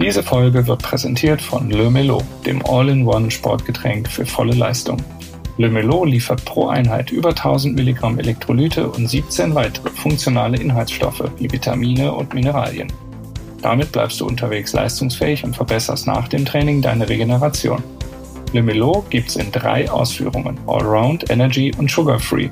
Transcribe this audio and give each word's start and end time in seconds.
Diese 0.00 0.22
Folge 0.22 0.64
wird 0.68 0.80
präsentiert 0.80 1.42
von 1.42 1.70
Le 1.70 1.90
Melo, 1.90 2.22
dem 2.46 2.64
All-in-One 2.64 3.32
Sportgetränk 3.32 4.08
für 4.08 4.24
volle 4.24 4.54
Leistung. 4.54 4.98
Le 5.56 5.68
Melo 5.68 6.04
liefert 6.04 6.44
pro 6.44 6.68
Einheit 6.68 7.10
über 7.10 7.30
1000 7.30 7.74
Milligramm 7.74 8.16
Elektrolyte 8.16 8.88
und 8.88 9.08
17 9.08 9.56
weitere 9.56 9.90
funktionale 9.90 10.56
Inhaltsstoffe 10.56 11.24
wie 11.38 11.50
Vitamine 11.50 12.12
und 12.12 12.32
Mineralien. 12.32 12.92
Damit 13.60 13.90
bleibst 13.90 14.20
du 14.20 14.26
unterwegs 14.26 14.72
leistungsfähig 14.72 15.42
und 15.42 15.56
verbesserst 15.56 16.06
nach 16.06 16.28
dem 16.28 16.46
Training 16.46 16.80
deine 16.80 17.08
Regeneration. 17.08 17.82
Le 18.52 18.62
Melo 18.62 19.04
gibt's 19.10 19.34
in 19.34 19.50
drei 19.50 19.90
Ausführungen: 19.90 20.60
Allround, 20.68 21.28
Energy 21.28 21.72
und 21.76 21.90
Sugar 21.90 22.20
Free, 22.20 22.50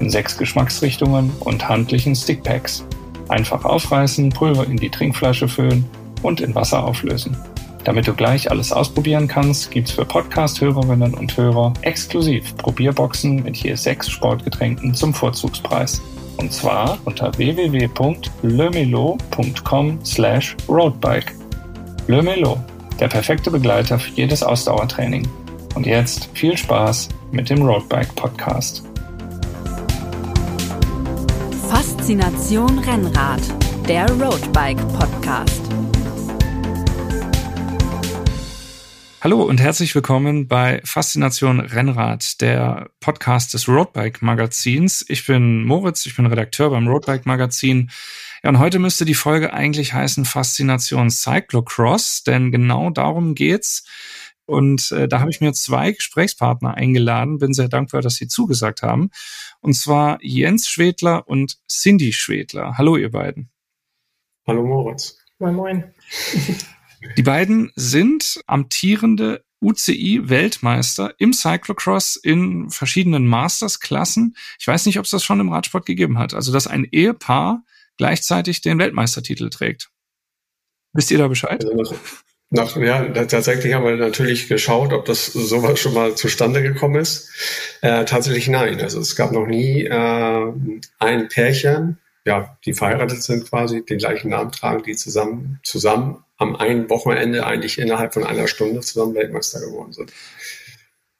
in 0.00 0.10
sechs 0.10 0.36
Geschmacksrichtungen 0.36 1.30
und 1.38 1.68
handlichen 1.68 2.16
Stickpacks. 2.16 2.84
Einfach 3.28 3.64
aufreißen, 3.64 4.30
Pulver 4.30 4.66
in 4.66 4.78
die 4.78 4.90
Trinkflasche 4.90 5.46
füllen 5.46 5.88
und 6.22 6.40
in 6.40 6.54
Wasser 6.54 6.84
auflösen. 6.84 7.36
Damit 7.84 8.06
du 8.06 8.12
gleich 8.12 8.50
alles 8.50 8.72
ausprobieren 8.72 9.28
kannst, 9.28 9.70
gibt's 9.70 9.92
für 9.92 10.04
Podcast-Hörerinnen 10.04 11.14
und 11.14 11.34
Hörer 11.36 11.72
exklusiv 11.82 12.56
Probierboxen 12.56 13.40
mit 13.42 13.56
je 13.56 13.76
sechs 13.76 14.10
Sportgetränken 14.10 14.94
zum 14.94 15.14
Vorzugspreis. 15.14 16.02
Und 16.36 16.52
zwar 16.52 16.98
unter 17.04 17.38
www.lemelo.com 17.38 19.98
slash 20.04 20.56
roadbike. 20.68 21.32
Lemelo, 22.06 22.62
der 23.00 23.08
perfekte 23.08 23.50
Begleiter 23.50 23.98
für 23.98 24.12
jedes 24.12 24.42
Ausdauertraining. 24.42 25.26
Und 25.74 25.86
jetzt 25.86 26.28
viel 26.34 26.54
Spaß 26.56 27.08
mit 27.32 27.50
dem 27.50 27.62
Roadbike 27.62 28.14
Podcast. 28.14 28.84
Faszination 31.68 32.78
Rennrad, 32.78 33.40
der 33.88 34.08
Roadbike 34.10 34.80
Podcast. 34.98 35.77
Hallo 39.20 39.42
und 39.42 39.58
herzlich 39.60 39.96
willkommen 39.96 40.46
bei 40.46 40.80
Faszination 40.84 41.58
Rennrad, 41.58 42.40
der 42.40 42.88
Podcast 43.00 43.52
des 43.52 43.68
Roadbike 43.68 44.22
Magazins. 44.22 45.04
Ich 45.08 45.26
bin 45.26 45.64
Moritz, 45.64 46.06
ich 46.06 46.14
bin 46.14 46.26
Redakteur 46.26 46.70
beim 46.70 46.86
Roadbike 46.86 47.26
Magazin. 47.26 47.90
Ja, 48.44 48.50
und 48.50 48.60
heute 48.60 48.78
müsste 48.78 49.04
die 49.04 49.14
Folge 49.14 49.52
eigentlich 49.52 49.92
heißen 49.92 50.24
Faszination 50.24 51.10
Cyclocross, 51.10 52.22
denn 52.22 52.52
genau 52.52 52.90
darum 52.90 53.34
geht's. 53.34 53.82
Und 54.46 54.92
äh, 54.92 55.08
da 55.08 55.18
habe 55.18 55.30
ich 55.30 55.40
mir 55.40 55.52
zwei 55.52 55.90
Gesprächspartner 55.90 56.74
eingeladen, 56.74 57.38
bin 57.38 57.52
sehr 57.52 57.68
dankbar, 57.68 58.02
dass 58.02 58.14
sie 58.14 58.28
zugesagt 58.28 58.82
haben. 58.82 59.10
Und 59.60 59.74
zwar 59.74 60.18
Jens 60.22 60.68
Schwedler 60.68 61.26
und 61.26 61.58
Cindy 61.68 62.12
Schwedler. 62.12 62.78
Hallo, 62.78 62.96
ihr 62.96 63.10
beiden. 63.10 63.50
Hallo, 64.46 64.64
Moritz. 64.64 65.18
Moin, 65.40 65.56
moin. 65.56 65.84
Die 67.16 67.22
beiden 67.22 67.72
sind 67.74 68.40
amtierende 68.46 69.44
UCI-Weltmeister 69.60 71.14
im 71.18 71.32
Cyclocross 71.32 72.16
in 72.16 72.70
verschiedenen 72.70 73.26
Masters-Klassen. 73.26 74.36
Ich 74.58 74.66
weiß 74.66 74.86
nicht, 74.86 74.98
ob 74.98 75.04
es 75.04 75.10
das 75.10 75.24
schon 75.24 75.40
im 75.40 75.52
Radsport 75.52 75.86
gegeben 75.86 76.18
hat. 76.18 76.34
Also, 76.34 76.52
dass 76.52 76.66
ein 76.66 76.84
Ehepaar 76.84 77.64
gleichzeitig 77.96 78.60
den 78.60 78.78
Weltmeistertitel 78.78 79.50
trägt. 79.50 79.90
Wisst 80.92 81.10
ihr 81.10 81.18
da 81.18 81.28
Bescheid? 81.28 81.64
Also 81.64 81.96
nach, 82.50 82.76
ja, 82.76 83.04
tatsächlich 83.26 83.74
haben 83.74 83.84
wir 83.84 83.96
natürlich 83.96 84.48
geschaut, 84.48 84.94
ob 84.94 85.04
das 85.04 85.26
sowas 85.26 85.78
schon 85.78 85.92
mal 85.92 86.14
zustande 86.14 86.62
gekommen 86.62 86.96
ist. 86.96 87.30
Äh, 87.82 88.06
tatsächlich 88.06 88.48
nein. 88.48 88.80
Also 88.80 89.00
es 89.00 89.16
gab 89.16 89.32
noch 89.32 89.46
nie 89.46 89.84
äh, 89.84 90.52
ein 90.98 91.28
Pärchen, 91.28 91.98
ja, 92.24 92.56
die 92.64 92.72
verheiratet 92.72 93.22
sind 93.22 93.48
quasi, 93.50 93.84
den 93.84 93.98
gleichen 93.98 94.30
Namen 94.30 94.50
tragen, 94.50 94.82
die 94.82 94.96
zusammen, 94.96 95.60
zusammen 95.62 96.24
am 96.38 96.56
einen 96.56 96.88
Wochenende 96.88 97.46
eigentlich 97.46 97.78
innerhalb 97.78 98.14
von 98.14 98.24
einer 98.24 98.48
Stunde 98.48 98.80
zusammen 98.80 99.14
Weltmeister 99.14 99.60
geworden 99.60 99.92
sind. 99.92 100.12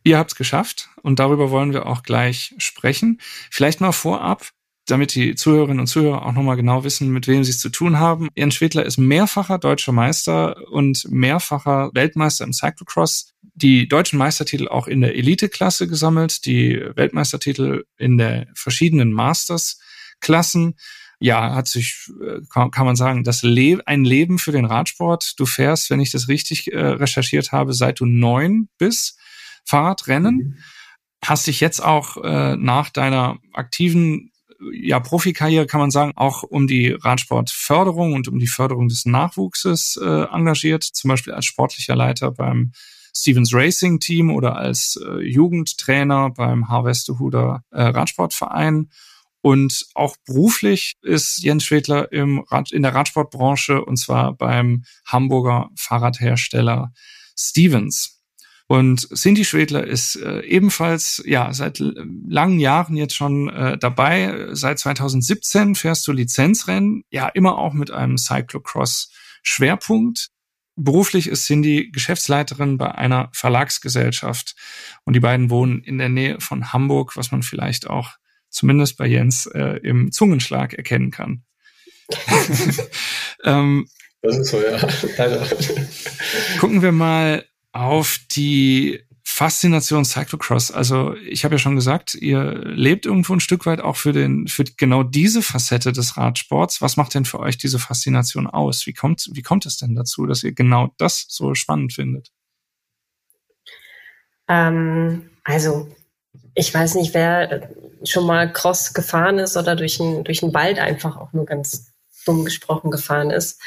Ihr 0.05 0.17
habt 0.17 0.31
es 0.31 0.37
geschafft 0.37 0.89
und 1.03 1.19
darüber 1.19 1.51
wollen 1.51 1.73
wir 1.73 1.87
auch 1.87 2.03
gleich 2.03 2.55
sprechen. 2.59 3.21
Vielleicht 3.51 3.81
mal 3.81 3.93
vorab, 3.93 4.49
damit 4.87 5.15
die 5.15 5.34
Zuhörerinnen 5.34 5.81
und 5.81 5.87
Zuhörer 5.87 6.25
auch 6.25 6.33
nochmal 6.33 6.57
genau 6.57 6.84
wissen, 6.84 7.11
mit 7.11 7.28
wem 7.28 7.45
sie 7.45 7.51
es 7.51 7.61
zu 7.61 7.69
tun 7.69 7.99
haben. 7.99 8.28
Jens 8.34 8.55
Schwedler 8.55 8.87
ist 8.87 8.97
mehrfacher 8.97 9.59
deutscher 9.59 9.93
Meister 9.93 10.57
und 10.71 11.05
mehrfacher 11.11 11.91
Weltmeister 11.93 12.45
im 12.45 12.53
Cyclocross. 12.53 13.34
Die 13.55 13.89
deutschen 13.89 14.19
Meistertitel 14.19 14.69
auch 14.69 14.87
in 14.87 15.01
der 15.01 15.17
Elite-Klasse 15.17 15.89
gesammelt, 15.89 16.47
die 16.47 16.81
Weltmeistertitel 16.95 17.84
in 17.99 18.17
der 18.17 18.47
verschiedenen 18.55 19.12
Masters-Klassen 19.12 20.77
ja, 21.21 21.55
hat 21.55 21.67
sich, 21.67 22.11
äh, 22.23 22.41
kann, 22.53 22.71
kann 22.71 22.87
man 22.87 22.97
sagen, 22.97 23.25
das 23.25 23.43
Le 23.43 23.81
ein 23.87 24.05
Leben 24.05 24.39
für 24.39 24.53
den 24.53 24.65
Radsport. 24.65 25.34
Du 25.37 25.47
fährst, 25.47 25.91
wenn 25.91 26.01
ich 26.01 26.11
das 26.11 26.29
richtig 26.29 26.73
äh, 26.73 26.79
recherchiert 26.79 27.53
habe, 27.53 27.73
seit 27.75 28.01
du 28.01 28.06
neun 28.06 28.69
bist, 28.79 29.19
Fahrradrennen. 29.65 30.37
Mhm. 30.37 30.57
Hast 31.25 31.49
dich 31.49 31.61
jetzt 31.61 31.83
auch 31.83 32.17
äh, 32.23 32.57
nach 32.57 32.91
deiner 32.91 33.39
aktiven 33.53 34.31
ja, 34.73 34.99
Profikarriere 35.01 35.67
kann 35.67 35.81
man 35.81 35.91
sagen, 35.91 36.12
auch 36.17 36.43
um 36.43 36.67
die 36.67 36.91
Radsportförderung 36.91 38.15
und 38.15 38.28
um 38.28 38.39
die 38.39 38.47
Förderung 38.47 38.89
des 38.89 39.07
Nachwuchses 39.07 39.99
äh, 40.03 40.25
engagiert, 40.33 40.83
zum 40.83 41.09
Beispiel 41.09 41.33
als 41.33 41.47
sportlicher 41.47 41.95
Leiter 41.95 42.33
beim 42.33 42.73
Stevens 43.15 43.53
Racing 43.53 44.01
Team 44.01 44.31
oder 44.31 44.57
als 44.57 45.01
äh, 45.03 45.21
Jugendtrainer 45.21 46.31
beim 46.31 46.69
Harvestehuder 46.69 47.62
äh, 47.71 47.83
Radsportverein 47.83 48.91
und 49.48 49.86
auch 49.94 50.14
beruflich 50.26 50.98
ist 51.00 51.42
Jens 51.42 51.64
Schwedler 51.64 52.12
im 52.12 52.41
Rad, 52.41 52.70
in 52.70 52.82
der 52.82 52.94
Radsportbranche 52.94 53.82
und 53.82 53.97
zwar 53.97 54.34
beim 54.34 54.84
Hamburger 55.06 55.70
Fahrradhersteller 55.75 56.92
Stevens. 57.34 58.20
Und 58.66 59.09
Cindy 59.09 59.47
Schwedler 59.47 59.86
ist 59.86 60.16
äh, 60.16 60.41
ebenfalls 60.41 61.22
ja 61.25 61.50
seit 61.54 61.78
langen 61.78 62.60
Jahren 62.60 62.94
jetzt 62.94 63.14
schon 63.14 63.48
äh, 63.48 63.78
dabei. 63.78 64.48
Seit 64.53 64.81
2017 64.81 65.76
fährst 65.76 66.06
du 66.06 66.12
Lizenzrennen, 66.12 67.04
ja 67.09 67.28
immer 67.28 67.56
auch 67.56 67.72
mit 67.72 67.91
einem 67.91 68.19
Cyclocross 68.19 69.10
Schwerpunkt. 69.42 70.28
Beruflich 70.76 71.26
ist 71.26 71.47
Cindy 71.47 71.91
Geschäftsleiterin 71.91 72.76
bei 72.76 72.94
einer 72.94 73.30
Verlagsgesellschaft 73.32 74.56
und 75.06 75.15
die 75.15 75.20
beiden 75.20 75.48
wohnen 75.48 75.82
in 75.82 75.97
der 75.97 76.10
Nähe 76.10 76.38
von 76.38 76.75
Hamburg, 76.75 77.16
was 77.16 77.32
man 77.32 77.42
vielleicht 77.42 77.88
auch 77.88 78.19
zumindest 78.50 78.97
bei 78.97 79.06
Jens 79.06 79.47
äh, 79.47 79.81
im 79.82 80.12
Zungenschlag 80.12 80.75
erkennen 80.75 81.10
kann. 81.10 81.42
ähm, 83.44 83.88
das 84.22 84.38
ist 84.38 84.48
so, 84.50 84.60
ja. 84.60 84.78
Leider. 85.16 85.47
Gucken 86.59 86.82
wir 86.82 86.92
mal 86.92 87.44
auf 87.72 88.19
die 88.31 89.00
Faszination 89.22 90.04
Cyclocross. 90.04 90.72
Also 90.72 91.14
ich 91.16 91.44
habe 91.44 91.54
ja 91.54 91.59
schon 91.59 91.76
gesagt, 91.76 92.14
ihr 92.14 92.54
lebt 92.64 93.06
irgendwo 93.06 93.34
ein 93.34 93.41
Stück 93.41 93.66
weit 93.66 93.81
auch 93.81 93.97
für 93.97 94.12
den 94.12 94.48
für 94.48 94.65
genau 94.65 95.03
diese 95.03 95.42
Facette 95.42 95.92
des 95.92 96.16
Radsports. 96.16 96.80
Was 96.80 96.97
macht 96.97 97.15
denn 97.15 97.25
für 97.25 97.38
euch 97.38 97.59
diese 97.59 97.78
Faszination 97.78 98.47
aus? 98.47 98.86
Wie 98.86 98.94
kommt 98.94 99.28
wie 99.32 99.42
kommt 99.42 99.66
es 99.66 99.76
denn 99.76 99.94
dazu, 99.94 100.26
dass 100.26 100.42
ihr 100.42 100.53
genau 100.53 100.92
das 100.97 101.26
so 101.28 101.54
spannend 101.54 101.92
findet? 101.92 102.32
Ähm, 104.48 105.30
also 105.44 105.94
ich 106.59 106.75
weiß 106.75 106.97
nicht, 106.97 107.15
wer 107.15 107.69
schon 108.03 108.27
mal 108.27 108.53
Cross 108.53 108.93
gefahren 108.93 109.39
ist 109.39 109.57
oder 109.57 109.77
durch 109.77 110.01
einen 110.01 110.25
durch 110.25 110.43
Wald 110.43 110.81
einfach 110.81 111.17
auch 111.17 111.33
nur 111.33 111.47
ganz 111.47 111.93
dumm 112.27 112.45
gesprochen 112.45 112.91
gefahren 112.91 113.31
ist. 113.31 113.61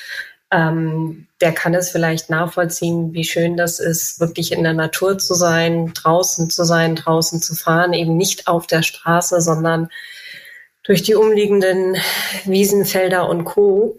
Ähm, 0.51 1.27
der 1.39 1.53
kann 1.53 1.73
es 1.73 1.89
vielleicht 1.89 2.29
nachvollziehen, 2.29 3.13
wie 3.13 3.23
schön 3.23 3.55
das 3.55 3.79
ist, 3.79 4.19
wirklich 4.19 4.51
in 4.51 4.63
der 4.63 4.73
Natur 4.73 5.17
zu 5.17 5.33
sein, 5.33 5.93
draußen 5.93 6.49
zu 6.49 6.65
sein, 6.65 6.97
draußen 6.97 7.41
zu 7.41 7.55
fahren, 7.55 7.93
eben 7.93 8.17
nicht 8.17 8.47
auf 8.47 8.67
der 8.67 8.83
Straße, 8.83 9.39
sondern 9.39 9.89
durch 10.83 11.01
die 11.01 11.15
umliegenden 11.15 11.95
Wiesenfelder 12.43 13.29
und 13.29 13.45
Co. 13.45 13.97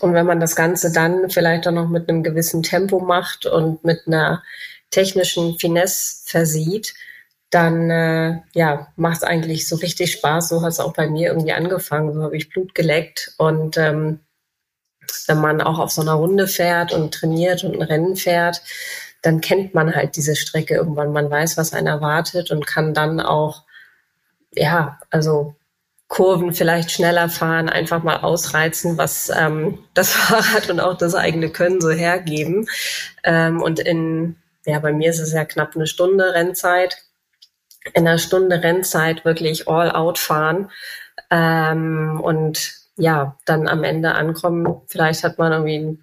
Und 0.00 0.14
wenn 0.14 0.26
man 0.26 0.40
das 0.40 0.56
Ganze 0.56 0.90
dann 0.90 1.30
vielleicht 1.30 1.68
auch 1.68 1.72
noch 1.72 1.88
mit 1.88 2.08
einem 2.08 2.24
gewissen 2.24 2.64
Tempo 2.64 2.98
macht 2.98 3.46
und 3.46 3.84
mit 3.84 4.08
einer 4.08 4.42
technischen 4.90 5.58
Finesse 5.60 6.24
versieht, 6.24 6.94
dann 7.50 7.90
äh, 7.90 8.40
ja, 8.54 8.88
macht 8.96 9.18
es 9.18 9.22
eigentlich 9.24 9.66
so 9.68 9.76
richtig 9.76 10.12
Spaß. 10.12 10.48
So 10.48 10.62
hat 10.62 10.70
es 10.70 10.80
auch 10.80 10.92
bei 10.92 11.08
mir 11.08 11.28
irgendwie 11.28 11.52
angefangen. 11.52 12.14
So 12.14 12.22
habe 12.22 12.36
ich 12.36 12.48
Blut 12.48 12.74
geleckt. 12.74 13.34
Und 13.38 13.76
ähm, 13.76 14.20
wenn 15.26 15.40
man 15.40 15.60
auch 15.60 15.80
auf 15.80 15.90
so 15.90 16.00
einer 16.00 16.14
Runde 16.14 16.46
fährt 16.46 16.92
und 16.92 17.12
trainiert 17.12 17.64
und 17.64 17.74
ein 17.74 17.82
Rennen 17.82 18.16
fährt, 18.16 18.62
dann 19.22 19.40
kennt 19.40 19.74
man 19.74 19.94
halt 19.94 20.16
diese 20.16 20.36
Strecke 20.36 20.74
irgendwann. 20.74 21.12
Man 21.12 21.28
weiß, 21.28 21.56
was 21.56 21.72
einen 21.72 21.88
erwartet 21.88 22.52
und 22.52 22.66
kann 22.66 22.94
dann 22.94 23.20
auch, 23.20 23.64
ja, 24.54 24.98
also 25.10 25.56
Kurven 26.06 26.52
vielleicht 26.52 26.90
schneller 26.90 27.28
fahren, 27.28 27.68
einfach 27.68 28.02
mal 28.02 28.18
ausreizen, 28.18 28.96
was 28.96 29.30
ähm, 29.36 29.78
das 29.94 30.12
Fahrrad 30.12 30.70
und 30.70 30.78
auch 30.78 30.96
das 30.96 31.16
eigene 31.16 31.50
Können 31.50 31.80
so 31.80 31.90
hergeben. 31.90 32.68
Ähm, 33.24 33.60
und 33.60 33.80
in, 33.80 34.36
ja, 34.66 34.78
bei 34.78 34.92
mir 34.92 35.10
ist 35.10 35.20
es 35.20 35.32
ja 35.32 35.44
knapp 35.44 35.74
eine 35.74 35.88
Stunde 35.88 36.32
Rennzeit 36.32 37.09
in 37.94 38.06
einer 38.06 38.18
Stunde 38.18 38.62
Rennzeit 38.62 39.24
wirklich 39.24 39.68
all 39.68 39.90
out 39.90 40.18
fahren 40.18 40.70
ähm, 41.30 42.20
und 42.22 42.74
ja, 42.96 43.36
dann 43.46 43.68
am 43.68 43.84
Ende 43.84 44.14
ankommen. 44.14 44.82
Vielleicht 44.86 45.24
hat 45.24 45.38
man 45.38 45.52
irgendwie 45.52 45.98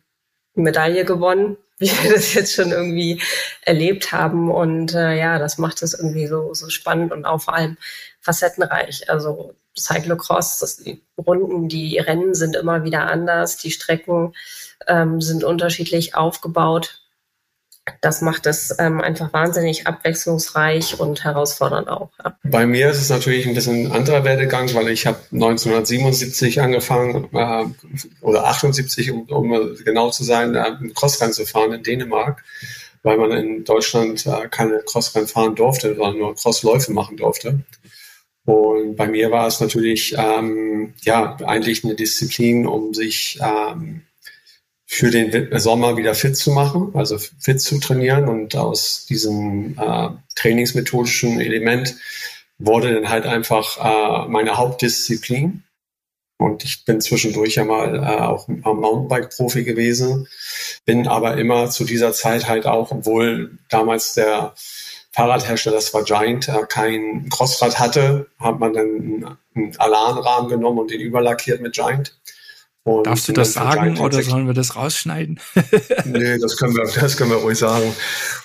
Medaille 0.56 1.06
gewonnen, 1.06 1.58
wie 1.80 1.90
wir 1.90 2.14
das 2.14 2.34
jetzt 2.34 2.56
schon 2.56 2.72
irgendwie 2.72 3.22
erlebt 3.62 4.12
haben. 4.12 4.50
Und 4.50 4.96
äh, 4.96 5.16
ja, 5.18 5.38
das 5.38 5.60
macht 5.60 5.84
es 5.84 5.94
irgendwie 5.94 6.28
so, 6.28 6.54
so 6.54 6.70
spannend 6.70 7.12
und 7.12 7.26
auch 7.26 7.42
vor 7.42 7.54
allem 7.54 7.78
facettenreich. 8.20 9.10
Also 9.10 9.54
Cyclocross, 9.78 10.58
das, 10.60 10.78
die 10.78 11.04
Runden, 11.18 11.70
die 11.70 12.00
Rennen 12.00 12.34
sind 12.34 12.56
immer 12.56 12.84
wieder 12.84 13.08
anders, 13.08 13.58
die 13.58 13.72
Strecken 13.72 14.34
ähm, 14.88 15.22
sind 15.22 15.44
unterschiedlich 15.44 16.16
aufgebaut. 16.16 17.02
Das 18.02 18.22
macht 18.22 18.46
es 18.46 18.76
ähm, 18.80 19.02
einfach 19.02 19.34
wahnsinnig 19.34 19.88
abwechslungsreich 19.88 21.00
und 21.00 21.24
herausfordernd 21.24 21.88
auch. 21.88 22.10
Ja. 22.24 22.38
Bei 22.44 22.66
mir 22.66 22.90
ist 22.90 23.02
es 23.02 23.10
natürlich 23.10 23.48
ein 23.48 23.54
bisschen 23.54 23.92
anderer 23.92 24.24
Werdegang, 24.24 24.74
weil 24.74 24.90
ich 24.90 25.06
habe 25.06 25.20
1977 25.32 26.62
angefangen 26.62 27.28
äh, 27.34 27.66
oder 28.22 28.46
78, 28.48 29.12
um, 29.12 29.24
um 29.24 29.76
genau 29.84 30.10
zu 30.10 30.24
sein, 30.24 30.56
äh, 30.56 30.72
Crossrennen 30.94 31.34
zu 31.34 31.46
fahren 31.46 31.74
in 31.74 31.84
Dänemark, 31.84 32.44
weil 33.04 33.18
man 33.18 33.32
in 33.32 33.64
Deutschland 33.64 34.26
äh, 34.26 34.48
keine 34.50 34.80
Crossrennen 34.80 35.28
fahren 35.28 35.56
durfte, 35.56 35.96
sondern 35.96 36.18
nur 36.18 36.36
Crossläufe 36.36 36.92
machen 36.92 37.18
durfte. 37.18 37.60
Und 38.46 38.96
bei 38.96 39.08
mir 39.08 39.30
war 39.30 39.48
es 39.48 39.60
natürlich 39.60 40.16
ähm, 40.18 40.94
ja 41.02 41.36
eigentlich 41.46 41.84
eine 41.84 41.96
Disziplin, 41.96 42.66
um 42.66 42.94
sich 42.94 43.40
ähm, 43.42 44.04
für 44.90 45.12
den 45.12 45.60
Sommer 45.60 45.98
wieder 45.98 46.16
fit 46.16 46.38
zu 46.38 46.52
machen, 46.52 46.92
also 46.94 47.18
fit 47.18 47.62
zu 47.62 47.78
trainieren. 47.80 48.30
Und 48.30 48.56
aus 48.56 49.06
diesem 49.06 49.78
äh, 49.78 50.10
trainingsmethodischen 50.36 51.42
Element 51.42 51.96
wurde 52.58 52.94
dann 52.94 53.10
halt 53.10 53.26
einfach 53.26 53.78
äh, 53.78 54.30
meine 54.30 54.58
Hauptdisziplin. 54.58 55.64
Und 56.40 56.64
ich 56.64 56.86
bin 56.86 57.02
zwischendurch 57.02 57.56
ja 57.56 57.66
mal 57.66 57.96
äh, 57.96 58.22
auch 58.22 58.48
am 58.48 58.80
Mountainbike-Profi 58.80 59.66
gewesen, 59.66 60.28
bin 60.86 61.08
aber 61.08 61.38
immer 61.38 61.70
zu 61.70 61.84
dieser 61.84 62.14
Zeit 62.14 62.48
halt 62.48 62.66
auch, 62.66 62.92
obwohl 62.92 63.58
damals 63.70 64.14
der 64.14 64.54
Fahrradhersteller, 65.12 65.76
das 65.76 65.94
war 65.94 66.04
Giant, 66.04 66.48
äh, 66.48 66.64
kein 66.70 67.28
Crossrad 67.30 67.78
hatte, 67.78 68.28
hat 68.40 68.60
man 68.60 68.72
dann 68.72 69.38
einen 69.54 69.78
Alarmrahmen 69.78 70.50
genommen 70.50 70.80
und 70.80 70.92
den 70.92 71.02
überlackiert 71.02 71.60
mit 71.60 71.74
Giant. 71.74 72.14
Und 72.88 73.06
Darfst 73.06 73.28
du 73.28 73.34
das 73.34 73.52
sagen 73.52 74.00
oder 74.00 74.24
sollen 74.24 74.48
wir 74.48 74.54
das 74.54 74.78
rausschneiden? 74.78 75.42
nee, 76.06 76.38
das 76.38 76.56
können 76.56 76.74
wir, 76.74 76.90
das 76.90 77.18
können 77.18 77.32
wir 77.32 77.38
ruhig 77.38 77.58
sagen. 77.58 77.94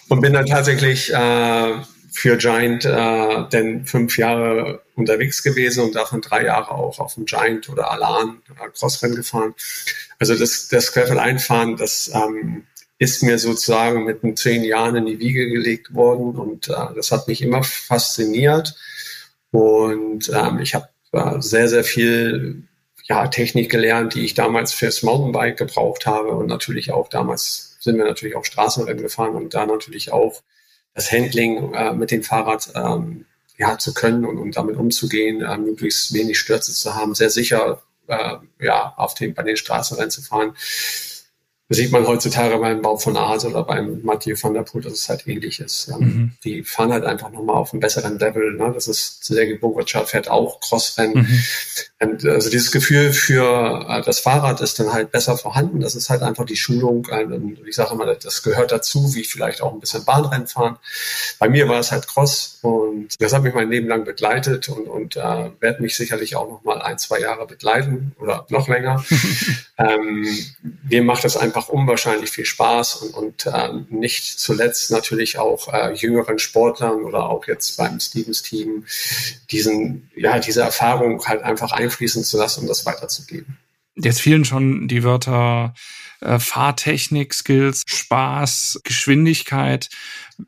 Und 0.09 0.21
bin 0.21 0.33
dann 0.33 0.47
tatsächlich 0.47 1.15
äh, 1.15 1.75
für 2.11 2.37
Giant 2.39 2.85
äh, 2.85 3.49
denn 3.53 3.87
fünf 3.87 4.19
Jahre 4.19 4.83
unterwegs 4.97 5.45
gewesen 5.45 5.85
und 5.85 5.95
davon 5.95 6.23
drei 6.23 6.47
Jahre 6.47 6.73
auch 6.73 6.99
auf 6.99 7.15
dem 7.15 7.25
Giant 7.25 7.69
oder 7.69 7.93
Alan 7.93 8.43
äh, 8.61 8.69
Crossrennen 8.77 9.15
gefahren. 9.15 9.55
Also 10.19 10.35
das, 10.35 10.67
das 10.67 10.93
Gravel 10.93 11.21
einfahren, 11.21 11.77
das 11.77 12.11
ähm, 12.13 12.65
ist 12.99 13.23
mir 13.23 13.39
sozusagen 13.39 14.07
mit 14.07 14.25
den 14.25 14.37
zehn 14.37 14.65
Jahren 14.65 14.97
in 14.97 15.07
die 15.07 15.21
Wiege 15.21 15.51
gelegt 15.51 15.95
worden 15.95 16.35
und 16.35 16.69
äh, 16.69 16.95
das 16.97 17.13
hat 17.13 17.29
mich 17.29 17.43
immer 17.43 17.63
fasziniert. 17.63 18.75
Und 19.53 20.33
ähm, 20.35 20.59
ich 20.59 20.75
habe 20.75 20.89
äh, 21.13 21.41
sehr, 21.41 21.69
sehr 21.69 21.85
viel 21.85 22.65
ja, 23.05 23.27
Technik 23.29 23.71
gelernt, 23.71 24.15
die 24.15 24.25
ich 24.25 24.35
damals 24.35 24.73
fürs 24.73 25.03
Mountainbike 25.03 25.57
gebraucht 25.57 26.07
habe 26.07 26.29
und 26.29 26.47
natürlich 26.47 26.93
auch 26.93 27.09
damals 27.09 27.77
sind 27.81 27.99
wir 27.99 28.05
natürlich 28.05 28.37
auch 28.37 28.45
Straßenrennen 28.45 29.03
gefahren 29.03 29.35
und 29.35 29.55
da 29.55 29.67
natürlich 29.67 30.13
auch 30.13 30.43
das 30.95 31.11
Handling 31.11 31.75
äh, 31.75 31.93
mit 31.93 32.11
dem 32.11 32.23
Fahrrad 32.23 32.73
ähm, 32.75 33.27
ja, 33.57 33.79
zu 33.79 33.93
können 33.95 34.25
und, 34.25 34.39
und 34.39 34.57
damit 34.57 34.77
umzugehen, 34.77 35.43
äh, 35.43 35.57
möglichst 35.59 36.13
wenig 36.15 36.39
Stürze 36.39 36.73
zu 36.73 36.95
haben, 36.95 37.15
sehr 37.15 37.31
sicher 37.31 37.83
äh, 38.07 38.37
ja, 38.61 38.95
auf 38.97 39.15
den, 39.15 39.35
bei 39.35 39.43
den 39.43 39.57
Straßenrennen 39.57 40.11
zu 40.11 40.23
fahren. 40.23 40.55
Das 41.69 41.79
sieht 41.79 41.91
man 41.91 42.07
heutzutage 42.07 42.59
beim 42.59 42.83
Bau 42.83 42.99
von 42.99 43.17
Aas 43.17 43.47
oder 43.47 43.63
beim 43.63 44.03
Mathieu 44.03 44.37
van 44.39 44.53
der 44.53 44.63
Poel, 44.63 44.83
dass 44.83 44.93
es 44.93 45.09
halt 45.09 45.27
ähnlich 45.27 45.59
ist. 45.59 45.89
Mhm. 45.89 46.33
Die 46.45 46.65
fahren 46.65 46.93
halt 46.93 47.05
einfach 47.05 47.31
nochmal 47.31 47.57
auf 47.57 47.73
einem 47.73 47.81
besseren 47.81 48.19
Level. 48.19 48.53
Ne? 48.53 48.73
Das 48.75 48.89
ist, 48.89 49.25
Sergei 49.25 49.57
Bogacar 49.57 50.05
fährt 50.05 50.29
auch 50.29 50.61
Crossrennen. 50.61 51.23
Mhm. 51.23 51.43
Und 52.03 52.27
also 52.27 52.51
dieses 52.51 52.73
Gefühl 52.73 53.13
für 53.13 53.87
äh, 53.89 54.03
das 54.03 54.21
Fahrrad 54.21 54.61
ist 54.61 54.79
dann 54.79 54.93
halt 54.93 55.13
besser 55.13 55.39
vorhanden. 55.39 55.81
Das 55.81 55.95
ist 55.95 56.11
halt 56.11 56.23
einfach 56.23 56.45
die 56.45 56.57
Schulung. 56.57 57.07
Äh, 57.11 57.27
ich 57.67 57.77
sage 57.77 57.95
immer, 57.95 58.13
das 58.15 58.43
gehört 58.43 58.73
dazu, 58.73 59.15
wie 59.15 59.25
vielleicht 59.25 59.63
auch 59.63 59.73
ein 59.73 59.81
bisschen 59.81 60.05
Bahnrennen 60.05 60.49
fahren. 60.49 60.79
Bei 61.39 61.49
mir 61.49 61.69
war 61.69 61.81
es 61.81 61.93
halt 61.93 62.07
Cross 62.09 62.59
und 62.63 63.09
das 63.21 63.33
hat 63.33 63.43
mich 63.43 63.55
mein 63.55 63.71
Leben 63.71 63.89
lang 63.89 64.05
begleitet 64.05 64.69
und, 64.69 64.89
und 64.89 65.17
äh, 65.17 65.51
wird 65.61 65.81
mich 65.81 65.97
sicherlich 65.97 66.37
auch 66.37 66.49
noch 66.49 66.65
mal 66.65 66.83
ein, 66.83 66.99
zwei 66.99 67.21
Jahre 67.21 67.47
begleiten 67.47 68.13
oder 68.19 68.47
noch 68.51 68.69
länger. 68.69 69.05
ähm, 69.79 70.27
mir 70.89 71.03
macht 71.03 71.25
das 71.25 71.37
einfach 71.37 71.63
einfach 71.63 71.69
unwahrscheinlich 71.69 72.31
viel 72.31 72.45
Spaß 72.45 72.97
und, 72.97 73.15
und 73.15 73.47
äh, 73.47 73.69
nicht 73.91 74.39
zuletzt 74.39 74.91
natürlich 74.91 75.39
auch 75.39 75.73
äh, 75.73 75.93
jüngeren 75.93 76.39
Sportlern 76.39 77.03
oder 77.03 77.29
auch 77.29 77.47
jetzt 77.47 77.77
beim 77.77 78.01
Stevens 78.01 78.43
Team 78.43 78.85
diesen, 79.51 80.11
ja, 80.17 80.39
diese 80.39 80.63
Erfahrung 80.63 81.25
halt 81.27 81.43
einfach 81.43 81.73
einfließen 81.93 82.25
zu 82.25 82.39
lassen 82.39 82.61
und 82.61 82.67
das 82.69 82.87
weiterzugeben. 82.87 83.59
Jetzt 83.95 84.21
fielen 84.21 84.45
schon 84.45 84.89
die 84.89 85.05
Wörter 85.05 85.75
äh, 86.21 86.39
Fahrtechnik, 86.39 87.35
Skills, 87.35 87.83
Spaß, 87.87 88.81
Geschwindigkeit. 88.85 89.91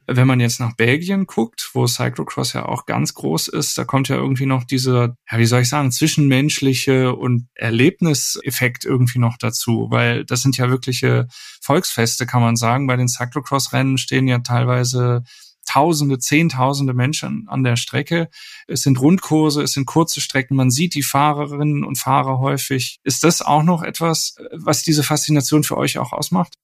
Wenn 0.07 0.27
man 0.27 0.41
jetzt 0.41 0.61
nach 0.61 0.75
Belgien 0.77 1.27
guckt, 1.27 1.71
wo 1.75 1.87
Cyclocross 1.87 2.55
ja 2.55 2.65
auch 2.65 2.87
ganz 2.87 3.13
groß 3.13 3.49
ist, 3.49 3.77
da 3.77 3.85
kommt 3.85 4.09
ja 4.09 4.17
irgendwie 4.17 4.47
noch 4.47 4.65
dieser, 4.65 5.17
ja, 5.31 5.39
wie 5.39 5.45
soll 5.45 5.61
ich 5.61 5.69
sagen, 5.69 5.93
zwischenmenschliche 5.93 7.15
und 7.15 7.49
Erlebniseffekt 7.55 8.87
irgendwie 8.87 9.19
noch 9.19 9.37
dazu, 9.37 9.89
weil 9.91 10.25
das 10.25 10.41
sind 10.41 10.57
ja 10.57 10.71
wirkliche 10.71 11.29
Volksfeste, 11.61 12.25
kann 12.25 12.41
man 12.41 12.57
sagen. 12.57 12.87
Bei 12.87 12.97
den 12.97 13.09
Cyclocross-Rennen 13.09 13.99
stehen 13.99 14.27
ja 14.27 14.39
teilweise 14.39 15.23
Tausende, 15.65 16.19
Zehntausende 16.19 16.95
Menschen 16.95 17.47
an 17.49 17.65
der 17.65 17.77
Strecke. 17.77 18.29
Es 18.67 18.83
sind 18.83 19.01
Rundkurse, 19.01 19.63
es 19.63 19.73
sind 19.73 19.87
kurze 19.87 20.21
Strecken. 20.21 20.57
Man 20.57 20.71
sieht 20.71 20.95
die 20.95 21.03
Fahrerinnen 21.03 21.85
und 21.85 21.99
Fahrer 21.99 22.39
häufig. 22.39 23.01
Ist 23.03 23.25
das 23.25 23.43
auch 23.43 23.63
noch 23.63 23.83
etwas, 23.83 24.37
was 24.53 24.83
diese 24.83 25.03
Faszination 25.03 25.65
für 25.65 25.77
euch 25.77 25.99
auch 25.99 26.13
ausmacht? 26.13 26.55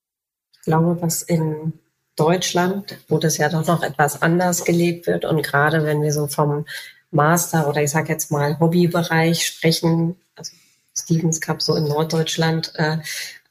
Ich 0.52 0.64
glaube, 0.64 0.99
was 1.00 1.23
in 1.23 1.73
Deutschland, 2.17 2.99
wo 3.08 3.19
das 3.19 3.38
ja 3.38 3.49
doch 3.49 3.67
noch 3.67 3.82
etwas 3.82 4.20
anders 4.20 4.64
gelebt 4.64 5.06
wird 5.06 5.25
und 5.25 5.43
gerade 5.43 5.85
wenn 5.85 6.03
wir 6.03 6.12
so 6.12 6.26
vom 6.26 6.67
Master 7.11 7.69
oder 7.69 7.82
ich 7.82 7.91
sage 7.91 8.12
jetzt 8.12 8.31
mal 8.31 8.58
Hobbybereich 8.61 9.46
sprechen, 9.46 10.17
also 10.37 10.53
Stevens 10.96 11.41
Cup 11.41 11.62
so 11.62 11.74
in 11.74 11.84
Norddeutschland, 11.84 12.72
äh, 12.77 12.98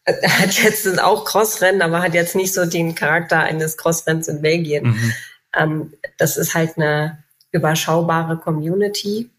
hat 0.27 0.53
jetzt 0.63 0.99
auch 1.01 1.25
Crossrennen, 1.25 1.81
aber 1.81 2.01
hat 2.01 2.13
jetzt 2.13 2.35
nicht 2.35 2.53
so 2.53 2.65
den 2.65 2.95
Charakter 2.95 3.39
eines 3.39 3.77
Crossrenns 3.77 4.27
in 4.27 4.41
Belgien. 4.41 4.87
Mhm. 4.87 5.13
Ähm, 5.55 5.93
das 6.17 6.37
ist 6.37 6.55
halt 6.55 6.77
eine 6.77 7.23
überschaubare 7.51 8.37
Community. 8.37 9.29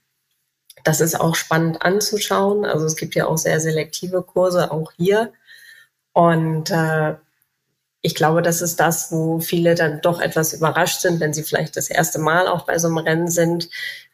Das 0.85 1.01
ist 1.01 1.21
auch 1.21 1.35
spannend 1.35 1.83
anzuschauen. 1.83 2.65
Also 2.65 2.87
es 2.87 2.97
gibt 2.97 3.15
ja 3.15 3.27
auch 3.27 3.39
sehr 3.39 3.61
selektive 3.61 4.23
Kurse, 4.23 4.71
auch 4.71 4.93
hier. 4.97 5.33
Und 6.13 6.71
äh, 6.71 7.15
ich 8.03 8.15
glaube, 8.15 8.41
das 8.41 8.63
ist 8.63 8.81
das, 8.81 9.13
wo 9.13 9.41
viele 9.41 9.75
dann 9.75 10.01
doch 10.01 10.21
etwas 10.21 10.55
überrascht 10.55 11.01
sind, 11.01 11.21
wenn 11.21 11.35
sie 11.35 11.43
vielleicht 11.43 11.77
das 11.77 11.91
erste 11.91 12.19
Mal 12.19 12.49
auch 12.49 12.65
bei 12.65 12.79
so 12.79 12.89
einem 12.89 12.99
Rennen 12.99 13.29
sind, 13.29 13.69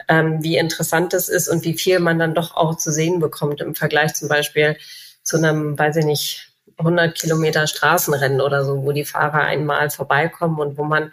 ähm, 0.09 0.43
wie 0.43 0.57
interessant 0.57 1.15
es 1.15 1.29
ist 1.29 1.49
und 1.49 1.65
wie 1.65 1.75
viel 1.79 2.01
man 2.01 2.19
dann 2.19 2.35
doch 2.35 2.57
auch 2.57 2.77
zu 2.77 2.91
sehen 2.91 3.21
bekommt 3.21 3.61
im 3.61 3.75
Vergleich 3.75 4.15
zum 4.15 4.29
Beispiel 4.29 4.77
zu 5.23 5.37
einem, 5.37 5.79
weiß 5.79 5.97
ich 5.97 6.05
nicht, 6.05 6.53
100 6.79 7.15
Kilometer 7.17 7.67
Straßenrennen 7.67 8.41
oder 8.41 8.65
so, 8.65 8.83
wo 8.83 8.93
die 8.93 9.05
Fahrer 9.05 9.41
einmal 9.41 9.91
vorbeikommen 9.91 10.59
und 10.59 10.77
wo 10.77 10.85
man 10.85 11.13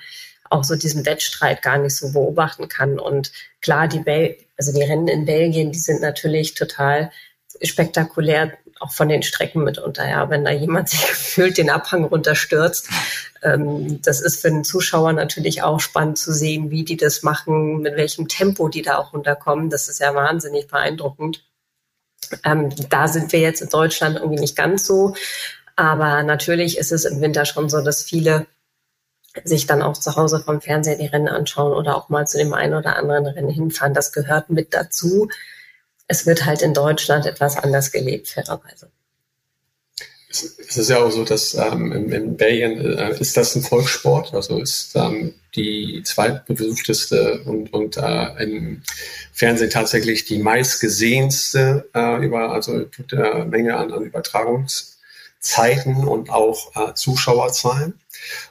auch 0.54 0.64
so 0.64 0.76
diesen 0.76 1.06
Wettstreit 1.06 1.62
gar 1.62 1.78
nicht 1.78 1.96
so 1.96 2.14
beobachten 2.14 2.70
kann. 2.70 3.00
Und 3.00 3.32
klar, 3.62 3.88
die 3.88 4.00
Bel 4.00 4.38
also 4.58 4.72
die 4.72 4.84
Rennen 4.84 5.08
in 5.08 5.26
Belgien, 5.26 5.72
die 5.72 5.80
sind 5.80 6.02
natürlich 6.02 6.54
total 6.54 7.12
spektakulär, 7.62 8.54
auch 8.80 8.92
von 8.92 9.10
den 9.10 9.24
Strecken 9.24 9.64
mitunter. 9.64 10.08
Ja, 10.08 10.30
wenn 10.30 10.46
da 10.46 10.52
jemand 10.52 10.90
sich 10.90 11.02
gefühlt 11.02 11.58
den 11.58 11.70
Abhang 11.70 12.04
runterstürzt, 12.04 12.90
ähm, 13.42 14.02
das 14.02 14.22
ist 14.22 14.42
für 14.42 14.50
den 14.50 14.64
Zuschauer 14.64 15.14
natürlich 15.14 15.64
auch 15.64 15.80
spannend 15.80 16.18
zu 16.18 16.34
sehen, 16.34 16.72
wie 16.72 16.84
die 16.84 16.98
das 16.98 17.24
machen, 17.24 17.82
mit 17.82 17.96
welchem 17.96 18.28
Tempo 18.28 18.70
die 18.70 18.82
da 18.82 18.98
auch 18.98 19.14
runterkommen. 19.14 19.70
Das 19.70 19.88
ist 19.88 20.00
ja 20.00 20.14
wahnsinnig 20.14 20.68
beeindruckend. 20.68 21.44
Ähm, 22.44 22.70
da 22.90 23.08
sind 23.08 23.32
wir 23.32 23.40
jetzt 23.40 23.62
in 23.62 23.70
Deutschland 23.70 24.18
irgendwie 24.18 24.40
nicht 24.40 24.56
ganz 24.56 24.86
so. 24.86 25.16
Aber 25.76 26.24
natürlich 26.24 26.78
ist 26.78 26.92
es 26.92 27.06
im 27.06 27.20
Winter 27.22 27.46
schon 27.46 27.70
so, 27.70 27.82
dass 27.82 28.04
viele 28.04 28.46
sich 29.44 29.66
dann 29.66 29.82
auch 29.82 29.98
zu 29.98 30.16
Hause 30.16 30.40
vom 30.40 30.62
Fernseher 30.62 30.98
die 30.98 31.08
Rennen 31.08 31.28
anschauen 31.28 31.74
oder 31.74 31.96
auch 31.96 32.10
mal 32.10 32.28
zu 32.28 32.38
dem 32.38 32.54
einen 32.54 32.76
oder 32.76 32.96
anderen 32.96 33.26
Rennen 33.26 33.50
hinfahren. 33.50 33.94
Das 33.94 34.12
gehört 34.12 34.50
mit 34.50 34.74
dazu. 34.74 35.30
Es 36.08 36.26
wird 36.26 36.46
halt 36.46 36.62
in 36.62 36.74
Deutschland 36.74 37.26
etwas 37.26 37.58
anders 37.58 37.92
gelebt, 37.92 38.28
fairerweise. 38.30 38.92
Es 40.30 40.78
ist 40.78 40.90
ja 40.90 40.98
auch 40.98 41.12
so, 41.12 41.24
dass 41.24 41.54
ähm, 41.54 41.92
in, 41.92 42.12
in 42.12 42.38
Belgien 42.38 42.98
äh, 42.98 43.20
ist 43.20 43.38
das 43.38 43.56
ein 43.56 43.62
Volkssport, 43.62 44.34
also 44.34 44.60
ist 44.60 44.96
ähm, 44.96 45.36
die 45.56 46.02
zweitbesuchteste 46.04 47.44
und, 47.46 47.72
und 47.72 47.98
äh, 47.98 48.44
im 48.44 48.82
Fernsehen 49.32 49.70
tatsächlich 49.70 50.26
die 50.26 50.40
meistgesehenste 50.40 51.88
äh, 51.94 52.26
über 52.26 52.52
also 52.52 52.86
der 53.12 53.46
Menge 53.46 53.78
an, 53.78 53.92
an 53.92 54.06
Übertragungs 54.06 54.93
Zeiten 55.44 56.08
und 56.08 56.30
auch 56.30 56.76
äh, 56.76 56.94
Zuschauerzahlen. 56.96 57.94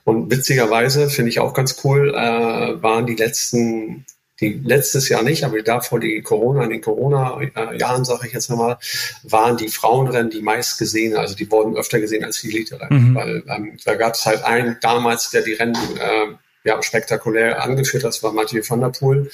Und 0.04 0.30
witzigerweise 0.30 1.08
finde 1.10 1.30
ich 1.30 1.40
auch 1.40 1.54
ganz 1.54 1.80
cool, 1.82 2.10
äh, 2.10 2.82
waren 2.82 3.06
die 3.06 3.16
letzten 3.16 4.06
die 4.40 4.60
letztes 4.64 5.08
Jahr 5.08 5.22
nicht, 5.22 5.44
aber 5.44 5.62
davor 5.62 6.00
die 6.00 6.20
Corona, 6.20 6.64
in 6.64 6.70
den 6.70 6.80
Corona-Jahren, 6.80 8.04
sage 8.04 8.26
ich 8.26 8.32
jetzt 8.32 8.50
nochmal, 8.50 8.76
waren 9.22 9.56
die 9.56 9.68
Frauenrennen 9.68 10.30
die 10.30 10.42
meist 10.42 10.78
gesehen, 10.78 11.16
also 11.16 11.36
die 11.36 11.48
wurden 11.50 11.76
öfter 11.76 12.00
gesehen 12.00 12.24
als 12.24 12.40
die 12.40 12.48
Elite-Rennen. 12.50 13.10
Mhm. 13.10 13.14
Weil 13.14 13.42
ähm, 13.46 13.76
da 13.84 13.94
gab 13.94 14.14
es 14.14 14.26
halt 14.26 14.44
einen 14.44 14.78
damals, 14.80 15.30
der 15.30 15.42
die 15.42 15.52
Rennen 15.52 15.76
äh, 15.76 16.34
ja, 16.64 16.82
spektakulär 16.82 17.62
angeführt 17.62 18.02
hat, 18.02 18.08
das 18.08 18.22
war 18.22 18.32
Mathieu 18.32 18.62
van 18.66 18.80
der 18.80 18.88
Poel. 18.88 19.30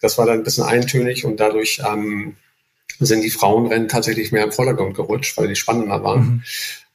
Das 0.00 0.18
war 0.18 0.26
dann 0.26 0.38
ein 0.38 0.44
bisschen 0.44 0.64
eintönig 0.64 1.24
und 1.24 1.38
dadurch 1.38 1.80
ähm, 1.86 2.36
sind 2.98 3.22
die 3.22 3.30
Frauenrennen 3.30 3.88
tatsächlich 3.88 4.32
mehr 4.32 4.44
im 4.44 4.52
Vordergrund 4.52 4.94
gerutscht, 4.94 5.36
weil 5.36 5.48
die 5.48 5.56
spannender 5.56 6.02
waren. 6.02 6.20
Mhm. 6.20 6.42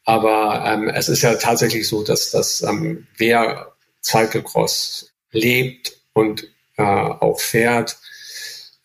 Aber 0.05 0.63
ähm, 0.65 0.87
es 0.89 1.09
ist 1.09 1.21
ja 1.21 1.35
tatsächlich 1.35 1.87
so, 1.87 2.03
dass, 2.03 2.31
dass 2.31 2.61
ähm, 2.61 3.07
wer 3.17 3.73
Cyclecross 4.01 5.11
lebt 5.31 5.93
und 6.13 6.47
äh, 6.77 6.83
auch 6.83 7.39
fährt, 7.39 7.99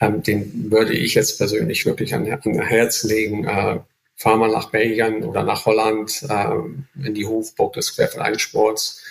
ähm, 0.01 0.23
den 0.23 0.71
würde 0.71 0.93
ich 0.93 1.15
jetzt 1.15 1.39
persönlich 1.39 1.87
wirklich 1.87 2.15
an, 2.15 2.31
an 2.31 2.61
Herz 2.61 3.05
legen. 3.05 3.45
Äh, 3.45 3.81
fahr 4.17 4.37
mal 4.37 4.51
nach 4.51 4.71
Belgien 4.71 5.25
oder 5.25 5.43
nach 5.43 5.67
Holland 5.67 6.25
äh, 6.29 7.07
in 7.07 7.15
die 7.15 7.27
Hofburg 7.27 7.75
des 7.75 7.95
Querfeldeinsports 7.95 9.03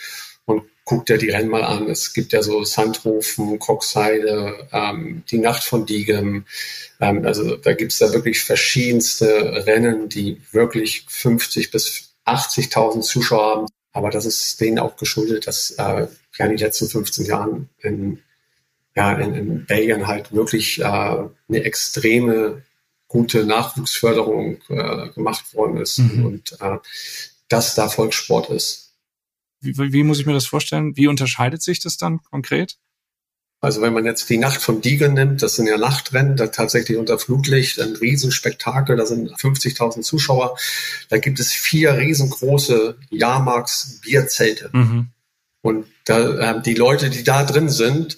und 0.45 0.63
guck 0.85 1.05
dir 1.05 1.17
die 1.17 1.29
Rennen 1.29 1.49
mal 1.49 1.63
an. 1.63 1.89
Es 1.89 2.13
gibt 2.13 2.33
ja 2.33 2.41
so 2.41 2.63
Sandhofen, 2.63 3.59
Coxheide, 3.59 4.67
ähm, 4.71 5.23
die 5.29 5.37
Nacht 5.37 5.63
von 5.63 5.85
Diegem. 5.85 6.45
Ähm, 6.99 7.25
also 7.25 7.55
da 7.55 7.73
gibt 7.73 7.93
es 7.93 7.99
da 7.99 8.11
wirklich 8.13 8.41
verschiedenste 8.41 9.65
Rennen, 9.65 10.09
die 10.09 10.41
wirklich 10.51 11.05
50 11.07 11.71
bis 11.71 12.13
80.000 12.25 13.01
Zuschauer 13.01 13.55
haben. 13.55 13.67
Aber 13.93 14.09
das 14.09 14.25
ist 14.25 14.59
denen 14.59 14.79
auch 14.79 14.95
geschuldet, 14.95 15.47
dass 15.47 15.71
äh, 15.71 16.07
ja 16.37 16.45
in 16.45 16.49
den 16.49 16.57
letzten 16.57 16.89
15 16.89 17.25
Jahren 17.25 17.69
in 17.81 18.19
ja, 18.95 19.13
in, 19.13 19.33
in 19.33 19.65
Belgien 19.65 20.07
halt 20.07 20.31
wirklich 20.33 20.79
äh, 20.79 20.83
eine 20.83 21.29
extreme 21.49 22.61
gute 23.07 23.45
Nachwuchsförderung 23.45 24.57
äh, 24.69 25.09
gemacht 25.09 25.53
worden 25.53 25.77
ist 25.77 25.99
mhm. 25.99 26.25
und 26.25 26.61
äh, 26.61 26.77
das 27.47 27.75
da 27.75 27.89
Volkssport 27.89 28.49
ist. 28.49 28.82
Wie, 29.63 29.93
wie 29.93 30.03
muss 30.03 30.19
ich 30.19 30.25
mir 30.25 30.33
das 30.33 30.45
vorstellen? 30.45 30.95
Wie 30.95 31.07
unterscheidet 31.07 31.61
sich 31.61 31.79
das 31.79 31.97
dann 31.97 32.21
konkret? 32.23 32.77
Also 33.63 33.81
wenn 33.81 33.93
man 33.93 34.03
jetzt 34.03 34.29
die 34.29 34.37
Nacht 34.37 34.61
von 34.61 34.81
Diegen 34.81 35.13
nimmt, 35.13 35.41
das 35.41 35.55
sind 35.55 35.67
ja 35.67 35.77
Nachtrennen, 35.77 36.35
da 36.35 36.47
tatsächlich 36.47 36.97
unter 36.97 37.17
Flutlicht, 37.17 37.79
ein 37.79 37.95
Riesenspektakel, 37.95 38.97
da 38.97 39.05
sind 39.05 39.31
50.000 39.31 40.01
Zuschauer. 40.01 40.57
Da 41.07 41.17
gibt 41.17 41.39
es 41.39 41.53
vier 41.53 41.93
riesengroße 41.93 42.97
Jahrmarks-Bierzelte. 43.09 44.69
Mhm. 44.73 45.07
Und 45.61 45.85
da, 46.03 46.57
äh, 46.57 46.61
die 46.61 46.73
Leute, 46.73 47.09
die 47.09 47.23
da 47.23 47.45
drin 47.45 47.69
sind, 47.69 48.17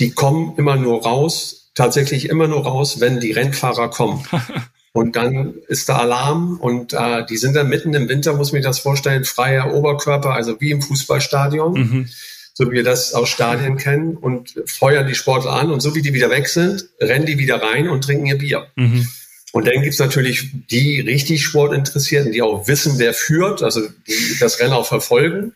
die 0.00 0.10
kommen 0.10 0.56
immer 0.56 0.74
nur 0.74 1.04
raus, 1.04 1.70
tatsächlich 1.76 2.28
immer 2.28 2.48
nur 2.48 2.64
raus, 2.64 2.98
wenn 2.98 3.20
die 3.20 3.30
Rennfahrer 3.30 3.90
kommen. 3.90 4.26
Und 4.98 5.14
dann 5.14 5.54
ist 5.68 5.88
da 5.88 5.98
Alarm 5.98 6.58
und 6.58 6.92
äh, 6.92 7.24
die 7.24 7.36
sind 7.36 7.54
dann 7.54 7.68
mitten 7.68 7.94
im 7.94 8.08
Winter, 8.08 8.32
muss 8.32 8.50
man 8.50 8.60
sich 8.60 8.68
das 8.68 8.80
vorstellen, 8.80 9.24
freier 9.24 9.72
Oberkörper, 9.72 10.32
also 10.32 10.60
wie 10.60 10.72
im 10.72 10.82
Fußballstadion, 10.82 11.72
mhm. 11.72 12.08
so 12.52 12.68
wie 12.68 12.74
wir 12.74 12.82
das 12.82 13.14
aus 13.14 13.28
Stadien 13.28 13.76
kennen 13.76 14.16
und 14.16 14.60
feuern 14.66 15.06
die 15.06 15.14
Sportler 15.14 15.52
an 15.52 15.70
und 15.70 15.82
so 15.82 15.94
wie 15.94 16.02
die 16.02 16.14
wieder 16.14 16.30
weg 16.30 16.48
sind, 16.48 16.86
rennen 17.00 17.26
die 17.26 17.38
wieder 17.38 17.62
rein 17.62 17.88
und 17.88 18.02
trinken 18.02 18.26
ihr 18.26 18.38
Bier. 18.38 18.66
Mhm. 18.74 19.06
Und 19.52 19.68
dann 19.68 19.82
gibt's 19.82 20.00
natürlich 20.00 20.50
die 20.68 20.98
richtig 20.98 21.44
Sportinteressierten, 21.44 22.32
die 22.32 22.42
auch 22.42 22.66
wissen, 22.66 22.98
wer 22.98 23.14
führt, 23.14 23.62
also 23.62 23.82
die 24.08 24.36
das 24.40 24.58
Rennen 24.58 24.72
auch 24.72 24.86
verfolgen. 24.86 25.54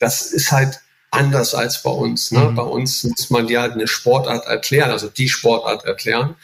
Das 0.00 0.32
ist 0.32 0.50
halt 0.50 0.80
anders 1.12 1.54
als 1.54 1.84
bei 1.84 1.90
uns. 1.90 2.32
Ne? 2.32 2.40
Mhm. 2.40 2.54
Bei 2.56 2.62
uns 2.62 3.04
muss 3.04 3.30
man 3.30 3.46
ja 3.46 3.62
eine 3.62 3.86
Sportart 3.86 4.44
erklären, 4.44 4.90
also 4.90 5.08
die 5.08 5.28
Sportart 5.28 5.84
erklären. 5.84 6.34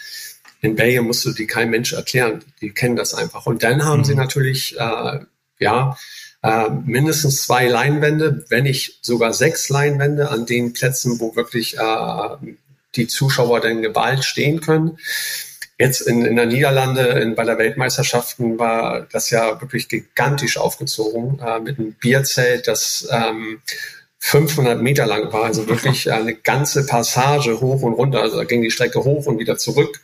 In 0.60 0.76
Belgien 0.76 1.04
musst 1.04 1.24
du 1.24 1.32
die 1.32 1.46
kein 1.46 1.70
Mensch 1.70 1.92
erklären. 1.92 2.44
Die 2.60 2.70
kennen 2.70 2.96
das 2.96 3.14
einfach. 3.14 3.46
Und 3.46 3.62
dann 3.62 3.84
haben 3.84 4.00
mhm. 4.00 4.04
sie 4.04 4.14
natürlich, 4.14 4.78
äh, 4.78 5.20
ja, 5.58 5.96
äh, 6.42 6.68
mindestens 6.84 7.42
zwei 7.42 7.66
Leinwände, 7.66 8.44
wenn 8.48 8.64
nicht 8.64 9.04
sogar 9.04 9.32
sechs 9.32 9.68
Leinwände 9.68 10.30
an 10.30 10.46
den 10.46 10.72
Plätzen, 10.72 11.20
wo 11.20 11.34
wirklich 11.36 11.76
äh, 11.78 12.52
die 12.96 13.06
Zuschauer 13.06 13.60
dann 13.60 13.82
geballt 13.82 14.24
stehen 14.24 14.60
können. 14.60 14.98
Jetzt 15.78 16.00
in, 16.00 16.24
in 16.24 16.36
der 16.36 16.46
Niederlande, 16.46 17.02
in, 17.20 17.36
bei 17.36 17.44
der 17.44 17.58
Weltmeisterschaften 17.58 18.58
war 18.58 19.06
das 19.12 19.30
ja 19.30 19.60
wirklich 19.60 19.88
gigantisch 19.88 20.58
aufgezogen 20.58 21.40
äh, 21.40 21.60
mit 21.60 21.78
einem 21.78 21.92
Bierzelt, 21.92 22.66
das 22.66 23.08
ähm, 23.10 23.60
500 24.18 24.82
Meter 24.82 25.06
lang 25.06 25.32
war, 25.32 25.44
also 25.44 25.68
wirklich 25.68 26.10
eine 26.10 26.34
ganze 26.34 26.84
Passage 26.84 27.60
hoch 27.60 27.82
und 27.82 27.92
runter. 27.92 28.20
Also 28.20 28.36
da 28.36 28.44
ging 28.44 28.62
die 28.62 28.72
Strecke 28.72 29.04
hoch 29.04 29.26
und 29.26 29.38
wieder 29.38 29.56
zurück. 29.56 30.00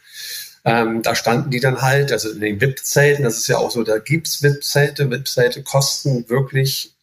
Ähm, 0.65 1.03
da 1.03 1.15
standen 1.15 1.51
die 1.51 1.61
dann 1.61 1.83
halt, 1.83 2.11
also 2.11 2.31
in 2.31 2.41
den 2.41 2.61
VIP-Zelten, 2.61 3.25
das 3.25 3.37
ist 3.37 3.49
ja 3.49 3.59
auch 3.59 3.71
so, 3.71 3.83
da 3.83 3.99
gibt's 3.99 4.43
VIP-Zelte. 4.43 5.11
VIP-Zelte 5.11 5.63
kosten 5.63 6.29
wirklich 6.29 6.95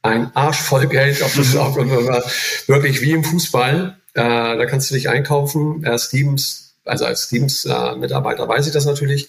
ein 0.00 0.34
Arsch 0.34 0.60
voll 0.60 0.86
Geld, 0.86 1.22
auf 1.22 1.36
das 1.36 1.54
auch 1.56 1.76
wirklich 1.76 3.00
wie 3.02 3.12
im 3.12 3.24
Fußball. 3.24 3.96
Äh, 4.14 4.22
da 4.22 4.66
kannst 4.66 4.90
du 4.90 4.94
dich 4.94 5.08
einkaufen. 5.08 5.84
Äh, 5.84 5.98
Stevens, 5.98 6.74
also 6.84 7.04
als 7.04 7.24
Stevens-Mitarbeiter 7.24 8.44
äh, 8.44 8.48
weiß 8.48 8.66
ich 8.66 8.72
das 8.72 8.86
natürlich 8.86 9.28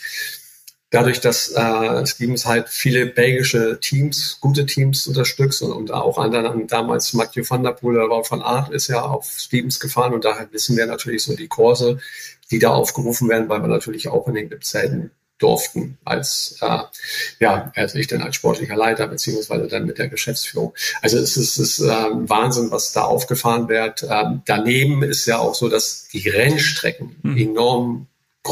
dadurch, 0.94 1.20
dass 1.20 1.50
äh, 1.52 2.06
Stevens 2.06 2.46
halt 2.46 2.70
viele 2.70 3.08
belgische 3.08 3.80
Teams, 3.82 4.38
gute 4.40 4.68
Teams 4.68 5.08
unterstützt 5.08 5.64
und, 5.64 5.72
und 5.72 5.92
auch 5.92 6.20
anderen, 6.20 6.68
damals 6.68 7.14
Mathieu 7.14 7.44
van 7.48 7.64
der 7.64 7.72
Poel 7.72 8.00
oder 8.00 8.24
van 8.30 8.44
Aert 8.44 8.72
ist 8.72 8.88
ja 8.88 9.02
auf 9.02 9.26
Stevens 9.38 9.80
gefahren 9.80 10.14
und 10.14 10.24
daher 10.24 10.48
wissen 10.52 10.78
wir 10.78 10.86
natürlich 10.86 11.24
so 11.24 11.36
die 11.36 11.48
Kurse, 11.48 12.00
die 12.52 12.60
da 12.60 12.70
aufgerufen 12.70 13.30
werden, 13.30 13.50
weil 13.50 13.62
wir 13.62 13.68
natürlich 13.68 14.08
auch 14.08 14.28
in 14.28 14.36
den 14.36 14.62
Zeiten 14.62 15.12
durften 15.40 15.98
als 16.06 16.58
äh, 16.62 16.80
ja 17.40 17.72
also 17.76 17.98
ich 17.98 18.08
dann 18.08 18.22
als 18.22 18.36
sportlicher 18.36 18.78
Leiter 18.78 19.08
beziehungsweise 19.08 19.68
dann 19.68 19.86
mit 19.86 19.98
der 19.98 20.08
Geschäftsführung. 20.08 20.74
Also 21.02 21.18
es 21.18 21.36
ist, 21.36 21.58
es 21.58 21.80
ist 21.80 21.80
äh, 21.80 22.06
Wahnsinn, 22.12 22.72
was 22.72 22.94
da 22.94 23.04
aufgefahren 23.04 23.68
wird. 23.68 24.08
Ähm, 24.10 24.42
daneben 24.46 25.04
ist 25.04 25.26
ja 25.26 25.40
auch 25.40 25.56
so, 25.56 25.70
dass 25.70 26.08
die 26.14 26.30
Rennstrecken 26.30 27.18
mhm. 27.22 27.38
enorm 27.38 28.08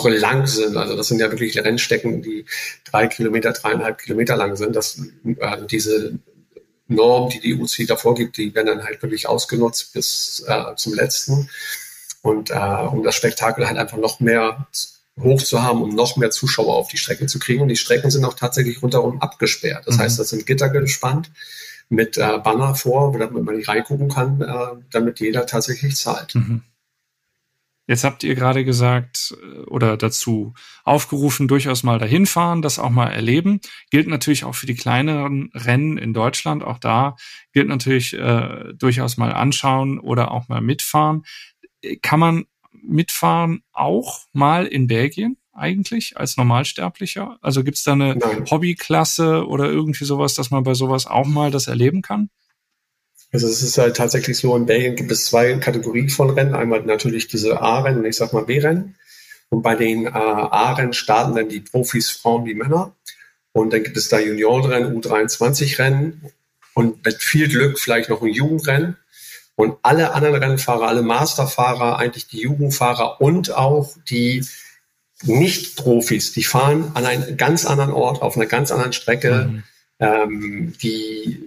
lang 0.05 0.47
sind. 0.47 0.77
Also 0.77 0.95
das 0.95 1.07
sind 1.07 1.19
ja 1.19 1.31
wirklich 1.31 1.57
Rennstecken, 1.57 2.21
die 2.21 2.45
drei 2.89 3.07
Kilometer, 3.07 3.51
dreieinhalb 3.51 3.97
Kilometer 3.97 4.35
lang 4.35 4.55
sind. 4.55 4.75
Das, 4.75 4.99
äh, 5.25 5.57
diese 5.69 6.19
Norm, 6.87 7.29
die 7.29 7.39
die 7.39 7.55
UC 7.55 7.87
da 7.87 7.95
vorgibt, 7.95 8.37
die 8.37 8.53
werden 8.53 8.67
dann 8.67 8.83
halt 8.83 9.01
wirklich 9.01 9.27
ausgenutzt 9.27 9.93
bis 9.93 10.43
äh, 10.47 10.75
zum 10.75 10.93
letzten. 10.93 11.49
Und 12.21 12.51
äh, 12.51 12.53
um 12.53 13.03
das 13.03 13.15
Spektakel 13.15 13.67
halt 13.67 13.77
einfach 13.77 13.97
noch 13.97 14.19
mehr 14.19 14.67
hoch 15.19 15.41
zu 15.41 15.63
haben, 15.63 15.81
um 15.81 15.95
noch 15.95 16.17
mehr 16.17 16.31
Zuschauer 16.31 16.75
auf 16.75 16.89
die 16.89 16.97
Strecke 16.97 17.25
zu 17.25 17.39
kriegen. 17.39 17.61
Und 17.61 17.67
die 17.67 17.75
Strecken 17.75 18.11
sind 18.11 18.25
auch 18.25 18.35
tatsächlich 18.35 18.81
rundherum 18.81 19.21
abgesperrt. 19.21 19.87
Das 19.87 19.97
mhm. 19.97 20.01
heißt, 20.01 20.19
das 20.19 20.29
sind 20.29 20.45
Gitter 20.45 20.69
gespannt 20.69 21.31
mit 21.89 22.17
äh, 22.17 22.39
Banner 22.43 22.73
vor, 22.75 23.17
damit 23.17 23.43
man 23.43 23.55
nicht 23.55 23.67
reingucken 23.67 24.09
kann, 24.09 24.41
äh, 24.41 24.81
damit 24.91 25.19
jeder 25.19 25.45
tatsächlich 25.45 25.95
zahlt. 25.97 26.35
Mhm. 26.35 26.61
Jetzt 27.87 28.05
habt 28.05 28.23
ihr 28.23 28.35
gerade 28.35 28.63
gesagt 28.63 29.35
äh, 29.41 29.59
oder 29.63 29.97
dazu 29.97 30.53
aufgerufen, 30.85 31.49
durchaus 31.49 31.83
mal 31.83 31.99
dahin 31.99 32.25
fahren, 32.25 32.61
das 32.61 32.79
auch 32.79 32.89
mal 32.89 33.09
erleben. 33.09 33.59
Gilt 33.89 34.07
natürlich 34.07 34.45
auch 34.45 34.55
für 34.55 34.67
die 34.67 34.75
kleineren 34.75 35.51
Rennen 35.53 35.97
in 35.97 36.13
Deutschland. 36.13 36.63
Auch 36.63 36.79
da 36.79 37.17
gilt 37.51 37.67
natürlich 37.67 38.13
äh, 38.13 38.73
durchaus 38.73 39.17
mal 39.17 39.33
anschauen 39.33 39.99
oder 39.99 40.31
auch 40.31 40.47
mal 40.47 40.61
mitfahren. 40.61 41.23
Kann 42.01 42.19
man 42.19 42.45
mitfahren 42.83 43.63
auch 43.73 44.21
mal 44.33 44.65
in 44.65 44.87
Belgien 44.87 45.37
eigentlich 45.53 46.17
als 46.17 46.37
Normalsterblicher? 46.37 47.37
Also 47.41 47.63
gibt's 47.63 47.83
da 47.83 47.93
eine 47.93 48.15
Nein. 48.15 48.45
Hobbyklasse 48.49 49.47
oder 49.47 49.65
irgendwie 49.65 50.05
sowas, 50.05 50.33
dass 50.33 50.51
man 50.51 50.63
bei 50.63 50.73
sowas 50.73 51.07
auch 51.07 51.25
mal 51.25 51.51
das 51.51 51.67
erleben 51.67 52.01
kann? 52.01 52.29
Also 53.31 53.47
es 53.47 53.61
ist 53.63 53.77
halt 53.77 53.95
tatsächlich 53.95 54.37
so, 54.37 54.55
in 54.55 54.65
Belgien 54.65 54.95
gibt 54.95 55.11
es 55.11 55.25
zwei 55.25 55.53
Kategorien 55.55 56.09
von 56.09 56.29
Rennen. 56.31 56.53
Einmal 56.53 56.81
natürlich 56.83 57.27
diese 57.27 57.61
A-Rennen 57.61 57.99
und 57.99 58.05
ich 58.05 58.17
sag 58.17 58.33
mal 58.33 58.43
B-Rennen. 58.43 58.95
Und 59.49 59.61
bei 59.61 59.75
den 59.75 60.05
äh, 60.05 60.09
A-Rennen 60.09 60.93
starten 60.93 61.35
dann 61.35 61.49
die 61.49 61.61
Profis, 61.61 62.09
Frauen 62.09 62.45
wie 62.45 62.55
Männer. 62.55 62.95
Und 63.53 63.73
dann 63.73 63.83
gibt 63.83 63.97
es 63.97 64.09
da 64.09 64.19
Juniorenrennen, 64.19 65.01
U23-Rennen 65.01 66.31
und 66.73 67.05
mit 67.05 67.21
viel 67.21 67.49
Glück 67.49 67.79
vielleicht 67.79 68.09
noch 68.09 68.21
ein 68.21 68.29
Jugendrennen. 68.29 68.97
Und 69.55 69.77
alle 69.83 70.13
anderen 70.13 70.35
Rennfahrer, 70.35 70.87
alle 70.87 71.01
Masterfahrer, 71.01 71.97
eigentlich 71.97 72.27
die 72.27 72.41
Jugendfahrer 72.41 73.21
und 73.21 73.51
auch 73.51 73.95
die 74.09 74.45
Nicht-Profis, 75.23 76.31
die 76.33 76.43
fahren 76.43 76.91
an 76.95 77.05
einem 77.05 77.37
ganz 77.37 77.65
anderen 77.65 77.91
Ort, 77.91 78.21
auf 78.21 78.35
einer 78.35 78.47
ganz 78.47 78.71
anderen 78.71 78.93
Strecke. 78.93 79.49
Mhm. 79.49 79.63
Ähm, 79.99 80.73
die 80.81 81.39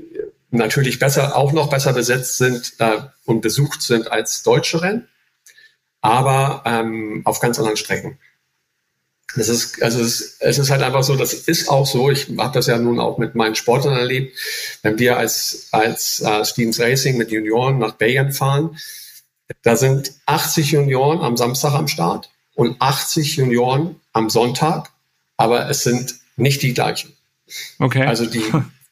natürlich 0.54 0.98
besser, 0.98 1.36
auch 1.36 1.52
noch 1.52 1.68
besser 1.68 1.92
besetzt 1.92 2.38
sind 2.38 2.74
äh, 2.78 3.00
und 3.24 3.40
besucht 3.40 3.82
sind 3.82 4.10
als 4.10 4.42
deutsche 4.42 4.80
Rennen, 4.80 5.08
aber 6.00 6.62
ähm, 6.64 7.22
auf 7.24 7.40
ganz 7.40 7.58
anderen 7.58 7.76
Strecken. 7.76 8.18
Das 9.36 9.48
ist, 9.48 9.82
also 9.82 10.00
es, 10.00 10.36
es 10.40 10.58
ist 10.58 10.70
halt 10.70 10.82
einfach 10.82 11.02
so, 11.02 11.16
das 11.16 11.32
ist 11.32 11.68
auch 11.68 11.86
so. 11.86 12.10
Ich 12.10 12.28
habe 12.38 12.54
das 12.54 12.66
ja 12.66 12.78
nun 12.78 13.00
auch 13.00 13.18
mit 13.18 13.34
meinen 13.34 13.54
Sportlern 13.54 13.96
erlebt. 13.96 14.36
Wenn 14.82 14.98
wir 14.98 15.16
als, 15.16 15.68
als 15.72 16.20
äh, 16.20 16.44
Stevens 16.44 16.78
Racing 16.78 17.16
mit 17.16 17.30
Junioren 17.30 17.78
nach 17.78 17.92
Bayern 17.92 18.32
fahren, 18.32 18.76
da 19.62 19.76
sind 19.76 20.12
80 20.26 20.72
Junioren 20.72 21.20
am 21.20 21.36
Samstag 21.36 21.74
am 21.74 21.88
Start 21.88 22.30
und 22.54 22.80
80 22.80 23.36
Junioren 23.36 23.96
am 24.12 24.30
Sonntag, 24.30 24.90
aber 25.36 25.68
es 25.68 25.82
sind 25.82 26.14
nicht 26.36 26.62
die 26.62 26.74
gleichen. 26.74 27.12
Okay. 27.78 28.06
Also 28.06 28.26
die, 28.26 28.44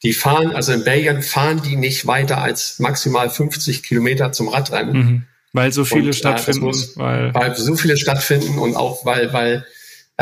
die 0.03 0.13
fahren, 0.13 0.51
also 0.51 0.73
in 0.73 0.83
Belgien 0.83 1.21
fahren 1.21 1.61
die 1.63 1.75
nicht 1.75 2.05
weiter 2.05 2.41
als 2.41 2.79
maximal 2.79 3.29
50 3.29 3.83
Kilometer 3.83 4.31
zum 4.31 4.49
Radrennen. 4.49 4.93
Mhm. 4.93 5.23
Weil 5.53 5.71
so 5.71 5.85
viele 5.85 6.07
und, 6.07 6.13
stattfinden. 6.13 6.61
Äh, 6.61 6.65
muss, 6.65 6.97
weil, 6.97 7.33
weil 7.33 7.55
so 7.55 7.75
viele 7.75 7.95
stattfinden 7.97 8.57
und 8.57 8.75
auch 8.75 9.05
weil, 9.05 9.31
weil 9.33 9.65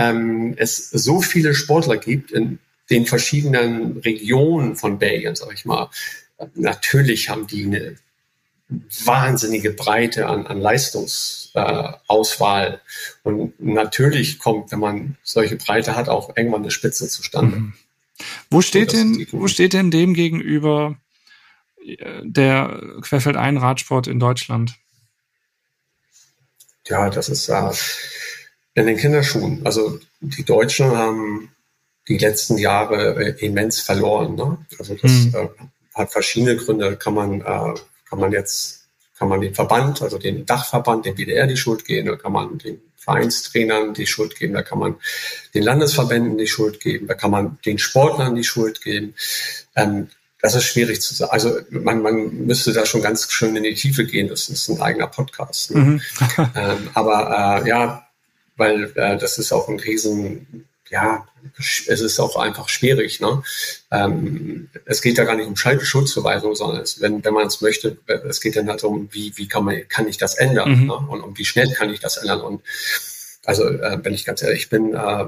ähm, 0.09 0.53
es 0.57 0.89
so 0.89 1.21
viele 1.21 1.53
Sportler 1.53 1.97
gibt 1.97 2.31
in 2.31 2.59
den 2.89 3.05
verschiedenen 3.05 3.97
Regionen 3.97 4.75
von 4.75 4.99
Belgien, 4.99 5.35
sag 5.35 5.53
ich 5.53 5.65
mal. 5.65 5.89
Natürlich 6.55 7.29
haben 7.29 7.47
die 7.47 7.65
eine 7.65 7.95
wahnsinnige 9.05 9.71
Breite 9.71 10.27
an, 10.27 10.47
an 10.47 10.59
Leistungsauswahl. 10.59 12.73
Äh, 12.73 13.27
und 13.27 13.59
natürlich 13.59 14.39
kommt, 14.39 14.71
wenn 14.71 14.79
man 14.79 15.17
solche 15.23 15.57
Breite 15.57 15.95
hat, 15.95 16.09
auch 16.09 16.35
irgendwann 16.35 16.61
eine 16.61 16.71
Spitze 16.71 17.07
zustande. 17.07 17.57
Mhm. 17.57 17.73
Wo 18.49 18.61
steht 18.61 18.93
denn, 18.93 19.27
wo 19.31 19.47
steht 19.47 19.73
denn 19.73 19.91
dem 19.91 20.13
gegenüber 20.13 20.95
äh, 21.83 22.21
der 22.23 22.81
Querfeldein-Radsport 23.01 24.07
in 24.07 24.19
Deutschland? 24.19 24.75
Ja, 26.87 27.09
das 27.09 27.29
ist 27.29 27.49
äh, 27.49 27.71
in 28.73 28.85
den 28.85 28.97
Kinderschuhen. 28.97 29.61
Also 29.65 29.99
die 30.19 30.43
Deutschen 30.43 30.95
haben 30.95 31.51
die 32.07 32.17
letzten 32.17 32.57
Jahre 32.57 33.15
äh, 33.15 33.45
immens 33.45 33.79
verloren. 33.79 34.35
Ne? 34.35 34.57
Also 34.79 34.95
das 34.95 35.11
mhm. 35.11 35.35
äh, 35.35 35.47
hat 35.93 36.11
verschiedene 36.11 36.55
Gründe. 36.55 36.95
Kann 36.97 37.13
man, 37.13 37.41
äh, 37.41 37.73
kann 38.09 38.19
man 38.19 38.31
jetzt, 38.31 38.87
kann 39.17 39.29
man 39.29 39.41
den 39.41 39.53
Verband, 39.53 40.01
also 40.01 40.17
den 40.17 40.45
Dachverband, 40.45 41.05
den 41.05 41.17
WDR 41.17 41.47
die 41.47 41.57
Schuld 41.57 41.85
geben, 41.85 42.09
oder 42.09 42.17
kann 42.17 42.31
man 42.31 42.57
den 42.57 42.81
Vereinstrainern 43.01 43.93
die 43.95 44.05
Schuld 44.05 44.37
geben, 44.37 44.53
da 44.53 44.61
kann 44.61 44.77
man 44.77 44.95
den 45.55 45.63
Landesverbänden 45.63 46.37
die 46.37 46.47
Schuld 46.47 46.79
geben, 46.79 47.07
da 47.07 47.15
kann 47.15 47.31
man 47.31 47.57
den 47.65 47.79
Sportlern 47.79 48.35
die 48.35 48.43
Schuld 48.43 48.81
geben. 48.81 49.15
Ähm, 49.75 50.09
das 50.39 50.55
ist 50.55 50.65
schwierig 50.65 51.01
zu 51.01 51.13
sagen. 51.13 51.31
Also 51.31 51.59
man, 51.69 52.01
man 52.01 52.45
müsste 52.45 52.73
da 52.73 52.85
schon 52.85 53.01
ganz 53.01 53.31
schön 53.31 53.55
in 53.55 53.63
die 53.63 53.75
Tiefe 53.75 54.05
gehen. 54.05 54.27
Das 54.27 54.49
ist 54.49 54.69
ein 54.69 54.81
eigener 54.81 55.07
Podcast. 55.07 55.71
Ne? 55.71 55.79
Mhm. 55.79 56.01
ähm, 56.55 56.89
aber 56.93 57.63
äh, 57.63 57.69
ja, 57.69 58.07
weil 58.57 58.91
äh, 58.95 59.17
das 59.17 59.37
ist 59.37 59.51
auch 59.51 59.67
ein 59.69 59.79
riesen, 59.79 60.67
ja, 60.89 61.25
es 61.59 61.87
ist 61.87 62.19
auch 62.19 62.35
einfach 62.35 62.69
schwierig. 62.69 63.19
Ne? 63.19 63.43
Ähm, 63.91 64.69
es 64.85 65.01
geht 65.01 65.17
ja 65.17 65.23
gar 65.23 65.35
nicht 65.35 65.47
um 65.47 65.55
Schuldzuweisung, 65.55 66.55
sondern 66.55 66.81
es, 66.81 67.01
wenn, 67.01 67.23
wenn 67.23 67.33
man 67.33 67.47
es 67.47 67.61
möchte, 67.61 67.97
es 68.27 68.41
geht 68.41 68.55
dann 68.55 68.69
halt 68.69 68.83
darum, 68.83 69.09
wie, 69.11 69.33
wie 69.37 69.47
kann, 69.47 69.63
man, 69.63 69.87
kann 69.87 70.07
ich 70.07 70.17
das 70.17 70.35
ändern 70.35 70.81
mhm. 70.81 70.87
ne? 70.87 70.95
und, 70.95 71.21
und 71.21 71.37
wie 71.37 71.45
schnell 71.45 71.71
kann 71.73 71.89
ich 71.93 71.99
das 71.99 72.17
ändern. 72.17 72.41
Und 72.41 72.61
also, 73.45 73.67
äh, 73.67 73.99
wenn 74.03 74.13
ich 74.13 74.25
ganz 74.25 74.43
ehrlich 74.43 74.69
bin, 74.69 74.93
äh, 74.93 75.25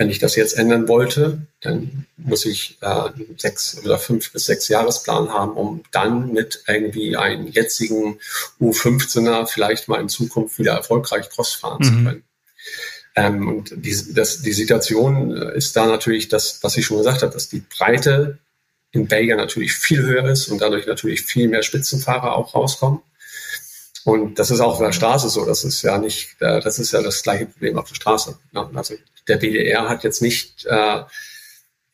wenn 0.00 0.08
ich 0.08 0.18
das 0.18 0.34
jetzt 0.34 0.56
ändern 0.56 0.88
wollte, 0.88 1.46
dann 1.60 2.06
muss 2.16 2.46
ich 2.46 2.78
äh, 2.80 3.10
sechs 3.36 3.78
oder 3.84 3.98
fünf 3.98 4.32
bis 4.32 4.46
sechs 4.46 4.66
Jahresplan 4.68 5.28
haben, 5.28 5.52
um 5.52 5.82
dann 5.90 6.32
mit 6.32 6.64
irgendwie 6.66 7.18
einem 7.18 7.48
jetzigen 7.48 8.18
U15er 8.58 9.46
vielleicht 9.46 9.88
mal 9.88 10.00
in 10.00 10.08
Zukunft 10.08 10.58
wieder 10.58 10.72
erfolgreich 10.72 11.28
Cross 11.28 11.52
fahren 11.52 11.80
mhm. 11.80 11.84
zu 11.84 11.92
können. 11.92 12.24
Ähm, 13.16 13.48
und 13.48 13.72
die, 13.74 14.14
das, 14.14 14.42
die 14.42 14.52
Situation 14.52 15.32
ist 15.32 15.76
da 15.76 15.86
natürlich 15.86 16.28
das, 16.28 16.62
was 16.62 16.76
ich 16.76 16.86
schon 16.86 16.98
gesagt 16.98 17.22
habe, 17.22 17.32
dass 17.32 17.48
die 17.48 17.60
Breite 17.60 18.38
in 18.92 19.06
Belgien 19.06 19.36
natürlich 19.36 19.72
viel 19.72 20.02
höher 20.02 20.24
ist 20.28 20.48
und 20.48 20.60
dadurch 20.60 20.86
natürlich 20.86 21.22
viel 21.22 21.48
mehr 21.48 21.62
Spitzenfahrer 21.62 22.36
auch 22.36 22.54
rauskommen. 22.54 23.00
Und 24.04 24.38
das 24.38 24.50
ist 24.50 24.60
auch 24.60 24.74
auf 24.74 24.78
der 24.78 24.92
Straße 24.92 25.28
so. 25.28 25.44
Das 25.44 25.64
ist 25.64 25.82
ja 25.82 25.98
nicht, 25.98 26.36
äh, 26.40 26.60
das 26.60 26.78
ist 26.78 26.92
ja 26.92 27.02
das 27.02 27.22
gleiche 27.22 27.46
Problem 27.46 27.78
auf 27.78 27.88
der 27.88 27.94
Straße. 27.94 28.38
Also 28.74 28.94
der 29.28 29.36
BDR 29.36 29.88
hat 29.88 30.04
jetzt 30.04 30.22
nicht 30.22 30.64
äh, 30.66 31.02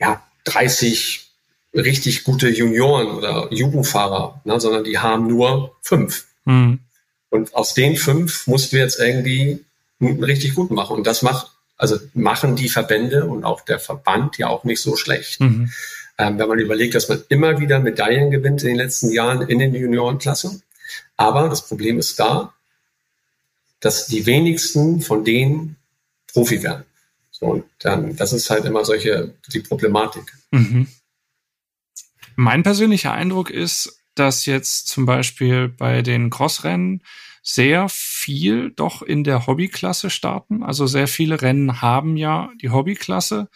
ja 0.00 0.22
30 0.44 1.26
richtig 1.74 2.24
gute 2.24 2.48
Junioren 2.48 3.08
oder 3.08 3.52
Jugendfahrer, 3.52 4.40
ne, 4.44 4.58
sondern 4.60 4.84
die 4.84 4.98
haben 4.98 5.26
nur 5.26 5.76
fünf. 5.82 6.26
Mhm. 6.44 6.80
Und 7.28 7.54
aus 7.54 7.74
den 7.74 7.96
fünf 7.96 8.46
mussten 8.46 8.76
wir 8.76 8.82
jetzt 8.82 8.98
irgendwie 8.98 9.65
richtig 10.00 10.54
gut 10.54 10.70
machen. 10.70 10.96
Und 10.96 11.06
das 11.06 11.22
macht, 11.22 11.52
also 11.76 11.98
machen 12.14 12.56
die 12.56 12.68
Verbände 12.68 13.26
und 13.26 13.44
auch 13.44 13.60
der 13.62 13.78
Verband 13.78 14.38
ja 14.38 14.48
auch 14.48 14.64
nicht 14.64 14.80
so 14.80 14.96
schlecht. 14.96 15.40
Mhm. 15.40 15.70
Ähm, 16.18 16.38
wenn 16.38 16.48
man 16.48 16.58
überlegt, 16.58 16.94
dass 16.94 17.08
man 17.08 17.22
immer 17.28 17.60
wieder 17.60 17.78
Medaillen 17.78 18.30
gewinnt 18.30 18.62
in 18.62 18.68
den 18.68 18.76
letzten 18.76 19.10
Jahren 19.10 19.42
in 19.42 19.58
den 19.58 19.74
Juniorenklassen. 19.74 20.62
Aber 21.16 21.48
das 21.48 21.66
Problem 21.66 21.98
ist 21.98 22.18
da, 22.18 22.54
dass 23.80 24.06
die 24.06 24.24
wenigsten 24.24 25.00
von 25.02 25.24
denen 25.24 25.76
Profi 26.32 26.62
werden. 26.62 26.84
So, 27.30 27.46
und 27.46 27.64
dann, 27.80 28.16
das 28.16 28.32
ist 28.32 28.48
halt 28.48 28.64
immer 28.64 28.84
solche, 28.84 29.34
die 29.52 29.60
Problematik. 29.60 30.32
Mhm. 30.50 30.88
Mein 32.34 32.62
persönlicher 32.62 33.12
Eindruck 33.12 33.50
ist, 33.50 34.00
dass 34.14 34.46
jetzt 34.46 34.88
zum 34.88 35.04
Beispiel 35.04 35.68
bei 35.68 36.02
den 36.02 36.30
Crossrennen 36.30 37.02
sehr 37.48 37.88
viel 37.88 38.72
doch 38.72 39.02
in 39.02 39.22
der 39.22 39.46
Hobbyklasse 39.46 40.10
starten. 40.10 40.64
Also 40.64 40.88
sehr 40.88 41.06
viele 41.06 41.40
Rennen 41.40 41.80
haben 41.80 42.16
ja 42.16 42.50
die 42.60 42.70
Hobbyklasse, 42.70 43.48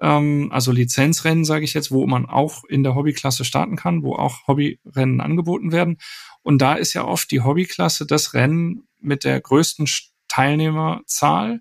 ähm, 0.00 0.48
also 0.50 0.72
Lizenzrennen, 0.72 1.44
sage 1.44 1.64
ich 1.64 1.72
jetzt, 1.72 1.92
wo 1.92 2.08
man 2.08 2.26
auch 2.26 2.64
in 2.64 2.82
der 2.82 2.96
Hobbyklasse 2.96 3.44
starten 3.44 3.76
kann, 3.76 4.02
wo 4.02 4.16
auch 4.16 4.48
Hobbyrennen 4.48 5.20
angeboten 5.20 5.70
werden. 5.70 5.98
Und 6.42 6.60
da 6.60 6.74
ist 6.74 6.92
ja 6.92 7.04
oft 7.04 7.30
die 7.30 7.42
Hobbyklasse 7.42 8.04
das 8.04 8.34
Rennen 8.34 8.88
mit 8.98 9.22
der 9.22 9.40
größten 9.40 9.86
Teilnehmerzahl. 10.26 11.60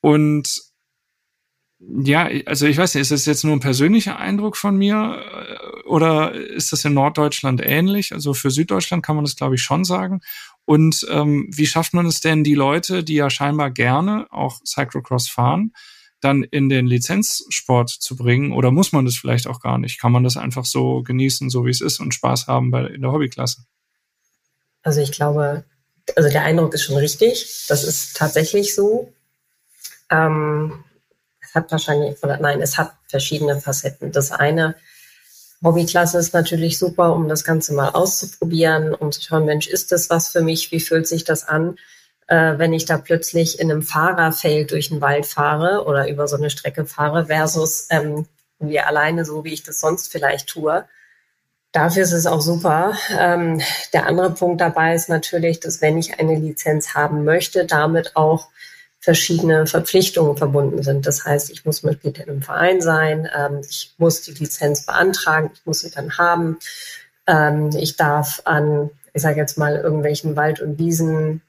Und 0.00 0.72
ja, 1.78 2.28
also 2.46 2.66
ich 2.66 2.78
weiß 2.78 2.94
nicht, 2.94 3.02
ist 3.02 3.10
das 3.10 3.26
jetzt 3.26 3.44
nur 3.44 3.54
ein 3.54 3.60
persönlicher 3.60 4.18
Eindruck 4.18 4.56
von 4.56 4.76
mir 4.76 5.20
äh, 5.20 5.82
oder 5.88 6.32
ist 6.32 6.72
das 6.72 6.84
in 6.84 6.94
Norddeutschland 6.94 7.60
ähnlich? 7.62 8.12
Also 8.12 8.34
für 8.34 8.50
Süddeutschland 8.50 9.04
kann 9.04 9.16
man 9.16 9.24
das, 9.24 9.36
glaube 9.36 9.56
ich, 9.56 9.62
schon 9.62 9.84
sagen. 9.84 10.20
Und 10.64 11.06
ähm, 11.10 11.48
wie 11.52 11.66
schafft 11.66 11.92
man 11.92 12.06
es 12.06 12.20
denn, 12.20 12.44
die 12.44 12.54
Leute, 12.54 13.02
die 13.02 13.14
ja 13.14 13.30
scheinbar 13.30 13.70
gerne 13.70 14.26
auch 14.30 14.60
Cyclocross 14.64 15.28
fahren, 15.28 15.72
dann 16.20 16.44
in 16.44 16.68
den 16.68 16.86
Lizenzsport 16.86 17.90
zu 17.90 18.16
bringen? 18.16 18.52
Oder 18.52 18.70
muss 18.70 18.92
man 18.92 19.04
das 19.04 19.16
vielleicht 19.16 19.46
auch 19.46 19.60
gar 19.60 19.78
nicht? 19.78 20.00
Kann 20.00 20.12
man 20.12 20.24
das 20.24 20.36
einfach 20.36 20.64
so 20.64 21.02
genießen, 21.02 21.50
so 21.50 21.66
wie 21.66 21.70
es 21.70 21.80
ist 21.80 22.00
und 22.00 22.14
Spaß 22.14 22.46
haben 22.46 22.70
bei, 22.70 22.86
in 22.86 23.02
der 23.02 23.12
Hobbyklasse? 23.12 23.64
Also 24.82 25.00
ich 25.00 25.12
glaube, 25.12 25.64
also 26.16 26.28
der 26.28 26.42
Eindruck 26.42 26.74
ist 26.74 26.82
schon 26.82 26.96
richtig. 26.96 27.66
Das 27.68 27.84
ist 27.84 28.16
tatsächlich 28.16 28.74
so. 28.74 29.12
Ähm, 30.10 30.84
es 31.40 31.54
hat 31.54 31.70
wahrscheinlich, 31.70 32.22
oder 32.22 32.38
nein, 32.38 32.60
es 32.60 32.78
hat 32.78 32.94
verschiedene 33.08 33.60
Facetten. 33.60 34.12
Das 34.12 34.30
eine, 34.30 34.76
Hobbyklasse 35.62 36.18
ist 36.18 36.34
natürlich 36.34 36.78
super, 36.78 37.14
um 37.14 37.28
das 37.28 37.44
Ganze 37.44 37.72
mal 37.74 37.90
auszuprobieren, 37.90 38.94
um 38.94 39.12
zu 39.12 39.22
schauen, 39.22 39.44
Mensch, 39.44 39.68
ist 39.68 39.92
das 39.92 40.10
was 40.10 40.28
für 40.28 40.42
mich? 40.42 40.72
Wie 40.72 40.80
fühlt 40.80 41.06
sich 41.06 41.24
das 41.24 41.46
an, 41.46 41.76
äh, 42.26 42.58
wenn 42.58 42.72
ich 42.72 42.84
da 42.84 42.98
plötzlich 42.98 43.60
in 43.60 43.70
einem 43.70 43.82
Fahrerfeld 43.82 44.72
durch 44.72 44.88
den 44.88 45.00
Wald 45.00 45.26
fahre 45.26 45.84
oder 45.84 46.08
über 46.08 46.26
so 46.26 46.36
eine 46.36 46.50
Strecke 46.50 46.84
fahre 46.84 47.26
versus 47.26 47.86
ähm, 47.90 48.26
wie 48.58 48.80
alleine, 48.80 49.24
so 49.24 49.44
wie 49.44 49.52
ich 49.52 49.62
das 49.62 49.80
sonst 49.80 50.10
vielleicht 50.10 50.48
tue. 50.48 50.84
Dafür 51.72 52.02
ist 52.02 52.12
es 52.12 52.26
auch 52.26 52.40
super. 52.40 52.94
Ähm, 53.18 53.60
der 53.92 54.06
andere 54.06 54.30
Punkt 54.30 54.60
dabei 54.60 54.94
ist 54.94 55.08
natürlich, 55.08 55.60
dass 55.60 55.80
wenn 55.80 55.96
ich 55.96 56.18
eine 56.18 56.36
Lizenz 56.36 56.94
haben 56.94 57.24
möchte, 57.24 57.66
damit 57.66 58.16
auch 58.16 58.48
verschiedene 59.02 59.66
Verpflichtungen 59.66 60.36
verbunden 60.36 60.82
sind. 60.84 61.06
Das 61.06 61.24
heißt, 61.24 61.50
ich 61.50 61.64
muss 61.64 61.82
Mitglied 61.82 62.18
in 62.18 62.30
einem 62.30 62.42
Verein 62.42 62.80
sein, 62.80 63.28
ähm, 63.36 63.60
ich 63.68 63.92
muss 63.98 64.22
die 64.22 64.30
Lizenz 64.30 64.86
beantragen, 64.86 65.50
ich 65.52 65.66
muss 65.66 65.80
sie 65.80 65.90
dann 65.90 66.16
haben. 66.18 66.58
Ähm, 67.26 67.70
ich 67.76 67.96
darf 67.96 68.42
an, 68.44 68.90
ich 69.12 69.20
sage 69.20 69.40
jetzt 69.40 69.58
mal, 69.58 69.74
irgendwelchen 69.76 70.36
Wald- 70.36 70.60
und 70.60 70.78
Wiesen 70.78 71.42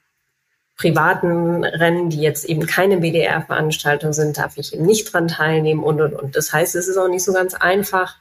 privaten 0.76 1.62
Rennen, 1.62 2.10
die 2.10 2.20
jetzt 2.20 2.44
eben 2.44 2.66
keine 2.66 2.96
BDR-Veranstaltung 2.96 4.12
sind, 4.12 4.36
darf 4.36 4.56
ich 4.56 4.74
eben 4.74 4.84
nicht 4.84 5.12
dran 5.12 5.28
teilnehmen 5.28 5.84
und, 5.84 6.00
und, 6.00 6.14
und. 6.14 6.34
Das 6.34 6.52
heißt, 6.52 6.74
es 6.74 6.88
ist 6.88 6.96
auch 6.96 7.06
nicht 7.08 7.22
so 7.22 7.32
ganz 7.32 7.54
einfach, 7.54 8.16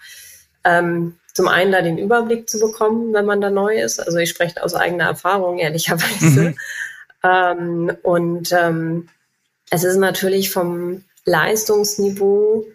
ähm, 0.64 1.18
zum 1.34 1.48
einen 1.48 1.72
da 1.72 1.82
den 1.82 1.98
Überblick 1.98 2.48
zu 2.48 2.60
bekommen, 2.60 3.12
wenn 3.16 3.26
man 3.26 3.42
da 3.42 3.50
neu 3.50 3.82
ist. 3.82 4.00
Also 4.00 4.20
ich 4.20 4.30
spreche 4.30 4.62
aus 4.62 4.76
eigener 4.76 5.06
Erfahrung, 5.06 5.58
ehrlicherweise. 5.58 6.42
Mhm. 6.42 6.56
Ähm, 7.24 7.98
und 8.04 8.52
ähm, 8.52 9.10
es 9.74 9.84
ist 9.84 9.98
natürlich 9.98 10.52
vom 10.52 11.04
Leistungsniveau 11.26 12.68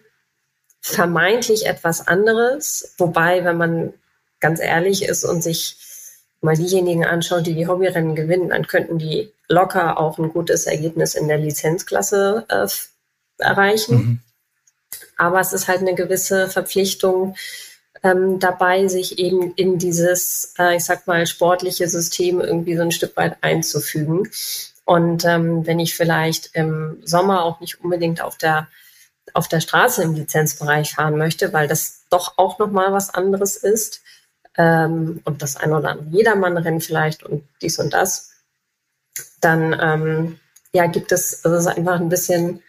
vermeintlich 0.81 1.65
etwas 1.65 2.05
anderes, 2.09 2.93
wobei, 2.97 3.45
wenn 3.45 3.55
man 3.55 3.93
ganz 4.41 4.59
ehrlich 4.59 5.03
ist 5.03 5.23
und 5.23 5.41
sich 5.41 5.77
mal 6.41 6.57
diejenigen 6.57 7.05
anschaut, 7.05 7.47
die 7.47 7.53
die 7.53 7.67
Hobbyrennen 7.67 8.15
gewinnen, 8.15 8.49
dann 8.49 8.67
könnten 8.67 8.99
die 8.99 9.31
locker 9.47 9.97
auch 9.97 10.17
ein 10.17 10.33
gutes 10.33 10.65
Ergebnis 10.65 11.15
in 11.15 11.29
der 11.29 11.37
Lizenzklasse 11.37 12.45
äh, 12.49 12.67
erreichen. 13.37 13.95
Mhm. 13.95 14.19
Aber 15.15 15.39
es 15.39 15.53
ist 15.53 15.69
halt 15.69 15.79
eine 15.79 15.95
gewisse 15.95 16.49
Verpflichtung 16.49 17.35
ähm, 18.03 18.39
dabei, 18.39 18.87
sich 18.87 19.19
eben 19.19 19.53
in 19.55 19.77
dieses, 19.77 20.53
äh, 20.59 20.75
ich 20.75 20.83
sag 20.83 21.07
mal, 21.07 21.25
sportliche 21.27 21.87
System 21.87 22.41
irgendwie 22.41 22.75
so 22.75 22.81
ein 22.81 22.91
Stück 22.91 23.15
weit 23.15 23.37
einzufügen. 23.41 24.29
Und 24.89 25.23
ähm, 25.23 25.67
wenn 25.67 25.77
ich 25.77 25.95
vielleicht 25.95 26.55
im 26.55 26.97
Sommer 27.05 27.43
auch 27.43 27.59
nicht 27.59 27.79
unbedingt 27.79 28.23
auf 28.23 28.39
der 28.39 28.67
auf 29.35 29.47
der 29.47 29.59
Straße 29.59 30.01
im 30.01 30.15
Lizenzbereich 30.15 30.95
fahren 30.95 31.15
möchte, 31.15 31.53
weil 31.53 31.67
das 31.67 32.05
doch 32.09 32.39
auch 32.39 32.57
noch 32.57 32.71
mal 32.71 32.91
was 32.91 33.13
anderes 33.13 33.55
ist 33.55 34.01
ähm, 34.57 35.21
und 35.25 35.43
das 35.43 35.57
ein 35.57 35.73
oder 35.73 35.91
andere 35.91 36.09
Jedermann-Rennen 36.09 36.81
vielleicht 36.81 37.21
und 37.21 37.47
dies 37.61 37.77
und 37.77 37.93
das, 37.93 38.31
dann 39.41 39.77
ähm, 39.79 40.39
ja 40.73 40.87
gibt 40.87 41.11
es 41.11 41.45
also 41.45 41.69
einfach 41.69 41.99
ein 41.99 42.09
bisschen 42.09 42.63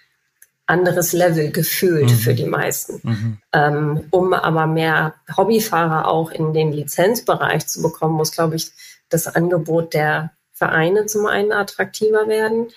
anderes 0.66 1.14
Level 1.14 1.50
gefühlt 1.50 2.10
mhm. 2.10 2.16
für 2.16 2.34
die 2.34 2.44
meisten. 2.44 3.00
Mhm. 3.02 3.38
Ähm, 3.54 4.04
um 4.10 4.34
aber 4.34 4.66
mehr 4.66 5.14
Hobbyfahrer 5.34 6.06
auch 6.06 6.30
in 6.30 6.52
den 6.52 6.70
Lizenzbereich 6.70 7.66
zu 7.66 7.80
bekommen, 7.80 8.16
muss, 8.16 8.32
glaube 8.32 8.56
ich, 8.56 8.72
das 9.08 9.26
Angebot 9.26 9.94
der 9.94 10.32
Vereine 10.60 11.06
zum 11.06 11.24
einen 11.24 11.52
attraktiver 11.52 12.28
werden 12.28 12.68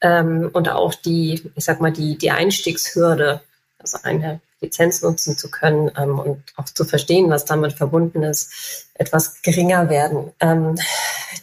ähm, 0.00 0.48
und 0.52 0.68
auch 0.68 0.94
die, 0.94 1.42
ich 1.56 1.64
sag 1.64 1.80
mal, 1.80 1.90
die, 1.90 2.16
die 2.16 2.30
Einstiegshürde, 2.30 3.40
also 3.80 3.98
eine 4.04 4.40
Lizenz 4.60 5.02
nutzen 5.02 5.36
zu 5.36 5.50
können 5.50 5.90
ähm, 5.98 6.20
und 6.20 6.44
auch 6.54 6.66
zu 6.66 6.84
verstehen, 6.84 7.30
was 7.30 7.44
damit 7.44 7.72
verbunden 7.72 8.22
ist, 8.22 8.86
etwas 8.94 9.42
geringer 9.42 9.90
werden. 9.90 10.30
Ähm, 10.38 10.78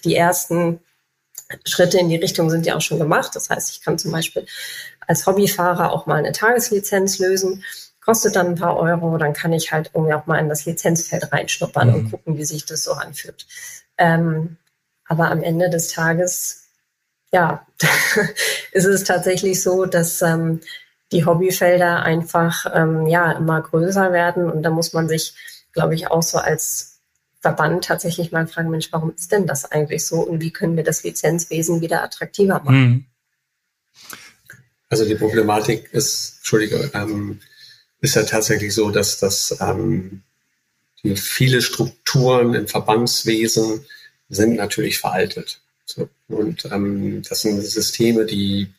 die 0.05 0.15
ersten 0.15 0.79
Schritte 1.65 1.99
in 1.99 2.07
die 2.07 2.15
Richtung 2.15 2.49
sind 2.49 2.65
ja 2.65 2.77
auch 2.77 2.81
schon 2.81 2.99
gemacht. 2.99 3.35
Das 3.35 3.49
heißt, 3.49 3.69
ich 3.71 3.81
kann 3.81 3.99
zum 3.99 4.13
Beispiel 4.13 4.45
als 5.05 5.27
Hobbyfahrer 5.27 5.91
auch 5.91 6.05
mal 6.05 6.15
eine 6.15 6.31
Tageslizenz 6.31 7.19
lösen, 7.19 7.65
kostet 7.99 8.37
dann 8.37 8.47
ein 8.47 8.55
paar 8.55 8.77
Euro, 8.77 9.17
dann 9.17 9.33
kann 9.33 9.51
ich 9.51 9.73
halt 9.73 9.91
irgendwie 9.93 10.13
auch 10.13 10.27
mal 10.27 10.39
in 10.39 10.47
das 10.47 10.63
Lizenzfeld 10.65 11.33
reinschnuppern 11.33 11.89
mhm. 11.89 11.95
und 11.95 12.11
gucken, 12.11 12.37
wie 12.37 12.45
sich 12.45 12.65
das 12.65 12.85
so 12.85 12.93
anfühlt. 12.93 13.45
Ähm, 13.97 14.55
aber 15.09 15.31
am 15.31 15.43
Ende 15.43 15.69
des 15.69 15.89
Tages, 15.89 16.67
ja, 17.33 17.67
ist 18.71 18.85
es 18.85 19.03
tatsächlich 19.03 19.61
so, 19.61 19.85
dass 19.85 20.21
ähm, 20.21 20.61
die 21.11 21.25
Hobbyfelder 21.25 22.03
einfach 22.03 22.67
ähm, 22.73 23.07
ja 23.07 23.31
immer 23.33 23.61
größer 23.61 24.13
werden 24.13 24.49
und 24.49 24.63
da 24.63 24.69
muss 24.69 24.93
man 24.93 25.09
sich, 25.09 25.33
glaube 25.73 25.95
ich, 25.95 26.09
auch 26.11 26.23
so 26.23 26.37
als 26.37 26.99
Verband 27.41 27.85
tatsächlich 27.85 28.31
mal 28.31 28.47
fragen, 28.47 28.69
Mensch, 28.69 28.89
warum 28.91 29.13
ist 29.15 29.31
denn 29.31 29.47
das 29.47 29.69
eigentlich 29.69 30.05
so 30.05 30.21
und 30.21 30.41
wie 30.41 30.51
können 30.51 30.77
wir 30.77 30.83
das 30.83 31.03
Lizenzwesen 31.03 31.81
wieder 31.81 32.03
attraktiver 32.03 32.61
machen? 32.63 32.89
Mhm. 32.89 33.05
Also 34.89 35.05
die 35.05 35.15
Problematik 35.15 35.91
ist, 35.91 36.37
Entschuldige, 36.37 36.91
ähm, 36.93 37.39
ist 38.01 38.15
ja 38.15 38.23
tatsächlich 38.23 38.73
so, 38.75 38.91
dass 38.91 39.19
das 39.19 39.57
ähm, 39.59 40.21
die 41.01 41.15
viele 41.15 41.61
Strukturen 41.61 42.53
im 42.53 42.67
Verbandswesen 42.67 43.85
sind 44.29 44.55
natürlich 44.55 44.99
veraltet. 44.99 45.59
So, 45.85 46.07
und 46.27 46.65
ähm, 46.65 47.23
das 47.27 47.41
sind 47.41 47.61
Systeme, 47.61 48.25
die 48.25 48.71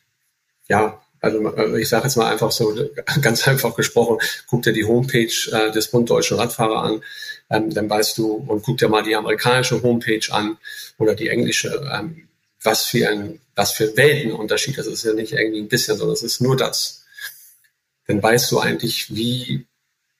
ja 0.67 1.01
also, 1.21 1.47
also 1.49 1.75
ich 1.75 1.87
sage 1.87 2.05
jetzt 2.05 2.15
mal 2.15 2.31
einfach 2.31 2.51
so 2.51 2.75
ganz 3.21 3.47
einfach 3.47 3.75
gesprochen, 3.75 4.17
guck 4.47 4.63
dir 4.63 4.73
die 4.73 4.85
Homepage 4.85 5.31
äh, 5.51 5.71
des 5.71 5.87
Bund 5.89 6.09
Deutschen 6.09 6.37
Radfahrer 6.37 6.83
an, 6.83 7.03
ähm, 7.49 7.73
dann 7.73 7.89
weißt 7.89 8.17
du, 8.17 8.33
und 8.33 8.63
guck 8.63 8.77
dir 8.79 8.89
mal 8.89 9.03
die 9.03 9.15
amerikanische 9.15 9.81
Homepage 9.83 10.25
an 10.31 10.57
oder 10.97 11.13
die 11.13 11.29
englische, 11.29 11.87
ähm, 11.93 12.27
was 12.63 12.85
für 12.85 13.07
ein, 13.07 13.39
was 13.55 13.71
für 13.71 13.95
Weltenunterschied. 13.95 14.77
Das 14.77 14.87
ist 14.87 15.03
ja 15.03 15.13
nicht 15.13 15.33
irgendwie 15.33 15.59
ein 15.59 15.67
bisschen, 15.67 15.97
sondern 15.97 16.13
es 16.13 16.23
ist 16.23 16.41
nur 16.41 16.57
das. 16.57 17.05
Dann 18.07 18.21
weißt 18.21 18.51
du 18.51 18.59
eigentlich, 18.59 19.13
wie 19.15 19.65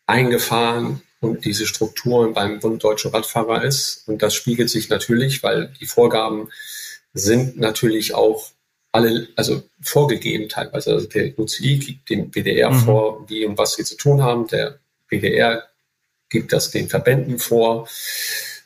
eingefahren 0.05 1.01
und 1.21 1.45
diese 1.45 1.67
Strukturen 1.67 2.33
beim 2.33 2.59
Bund 2.59 2.83
Deutscher 2.83 3.13
Radfahrer 3.13 3.63
ist. 3.63 4.03
Und 4.07 4.21
das 4.21 4.33
spiegelt 4.33 4.69
sich 4.69 4.89
natürlich, 4.89 5.43
weil 5.43 5.71
die 5.79 5.85
Vorgaben 5.85 6.49
sind 7.13 7.57
natürlich 7.57 8.13
auch 8.15 8.49
alle, 8.91 9.27
also 9.35 9.63
vorgegeben 9.81 10.49
teilweise. 10.49 10.91
Also 10.91 11.07
der 11.07 11.37
UCI 11.37 11.77
gibt 11.77 12.09
dem 12.09 12.31
BDR 12.31 12.71
mhm. 12.71 12.79
vor, 12.79 13.29
wie 13.29 13.45
und 13.45 13.57
was 13.57 13.75
sie 13.75 13.83
zu 13.83 13.95
tun 13.95 14.23
haben. 14.23 14.47
Der 14.47 14.79
BDR 15.07 15.63
gibt 16.29 16.51
das 16.53 16.71
den 16.71 16.89
Verbänden 16.89 17.37
vor. 17.37 17.87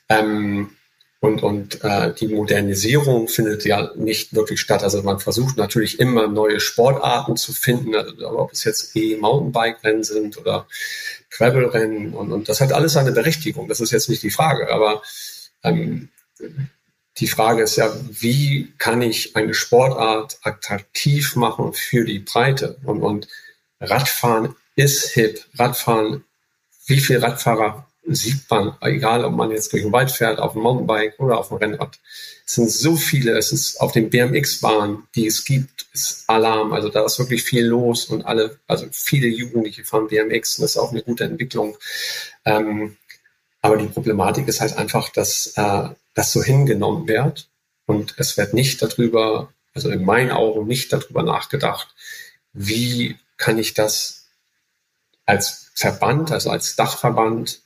Ähm, 0.08 0.72
und, 1.20 1.42
und 1.42 1.84
äh, 1.84 2.14
die 2.14 2.28
Modernisierung 2.28 3.28
findet 3.28 3.66
ja 3.66 3.92
nicht 3.96 4.36
wirklich 4.36 4.62
statt. 4.62 4.84
Also 4.84 5.02
man 5.02 5.20
versucht 5.20 5.58
natürlich 5.58 6.00
immer 6.00 6.28
neue 6.28 6.60
Sportarten 6.60 7.36
zu 7.36 7.52
finden, 7.52 7.96
also 7.96 8.40
ob 8.40 8.52
es 8.52 8.64
jetzt 8.64 8.96
E-Mountainbike-Rennen 8.96 10.04
sind 10.04 10.38
oder 10.38 10.68
Travel-Rennen 11.38 12.14
und, 12.14 12.32
und 12.32 12.50
das 12.50 12.62
hat 12.62 12.72
alles 12.72 12.94
seine 12.94 13.12
Berechtigung. 13.12 13.68
Das 13.68 13.80
ist 13.80 13.92
jetzt 13.92 14.10
nicht 14.10 14.24
die 14.24 14.32
Frage, 14.32 14.72
aber 14.72 15.02
ähm, 15.64 16.10
die 17.18 17.28
Frage 17.28 17.64
ist 17.64 17.76
ja, 17.76 17.94
wie 18.10 18.74
kann 18.78 19.02
ich 19.02 19.36
eine 19.36 19.54
Sportart 19.54 20.38
attraktiv 20.44 21.36
machen 21.36 21.74
für 21.74 22.06
die 22.06 22.20
Breite? 22.20 22.78
Und, 22.84 23.02
und 23.02 23.28
Radfahren 23.80 24.56
ist 24.76 25.12
hip. 25.12 25.46
Radfahren, 25.58 26.24
wie 26.88 27.00
viele 27.00 27.22
Radfahrer 27.22 27.88
sieht 28.08 28.50
man, 28.50 28.76
egal 28.82 29.26
ob 29.26 29.34
man 29.34 29.52
jetzt 29.52 29.74
durch 29.74 29.84
den 29.84 29.92
Wald 29.92 30.12
fährt, 30.12 30.40
auf 30.40 30.54
dem 30.54 30.62
Mountainbike 30.62 31.20
oder 31.20 31.38
auf 31.38 31.50
dem 31.50 31.58
Rennrad. 31.58 32.00
Es 32.46 32.56
sind 32.56 32.70
so 32.70 32.96
viele, 32.96 33.38
es 33.38 33.52
ist 33.52 33.82
auf 33.82 33.92
den 33.92 34.10
BMX-Bahnen, 34.10 35.08
die 35.16 35.26
es 35.26 35.46
gibt, 35.46 35.88
ist 35.94 36.24
Alarm. 36.28 36.74
Also 36.74 36.90
da 36.90 37.04
ist 37.04 37.18
wirklich 37.18 37.44
viel 37.44 37.66
los 37.66 38.06
und 38.06 38.24
alle, 38.26 38.60
also 38.68 38.86
viele 38.92 39.28
Jugendliche 39.28 39.84
fahren 39.84 40.08
BMX 40.08 40.58
und 40.58 40.64
das 40.64 40.72
ist 40.72 40.78
auch 40.78 40.92
eine 40.92 41.02
gute 41.02 41.24
Entwicklung. 41.24 41.76
Ähm, 42.46 42.98
aber 43.62 43.78
die 43.78 43.88
Problematik 43.88 44.48
ist 44.48 44.62
halt 44.62 44.78
einfach, 44.78 45.10
dass 45.10 45.54
äh, 45.56 45.90
das 46.14 46.32
so 46.32 46.44
hingenommen 46.44 47.08
wird 47.08 47.50
und 47.88 48.14
es 48.18 48.38
wird 48.38 48.54
nicht 48.54 48.80
darüber, 48.80 49.52
also 49.74 49.90
in 49.90 50.06
meinen 50.06 50.32
Augen 50.32 50.68
nicht 50.68 50.94
darüber 50.94 51.24
nachgedacht, 51.24 51.96
wie 52.54 53.18
kann 53.38 53.58
ich 53.58 53.74
das 53.74 54.28
als 55.26 55.72
Verband, 55.74 56.32
also 56.32 56.52
als 56.52 56.76
Dachverband 56.76 57.62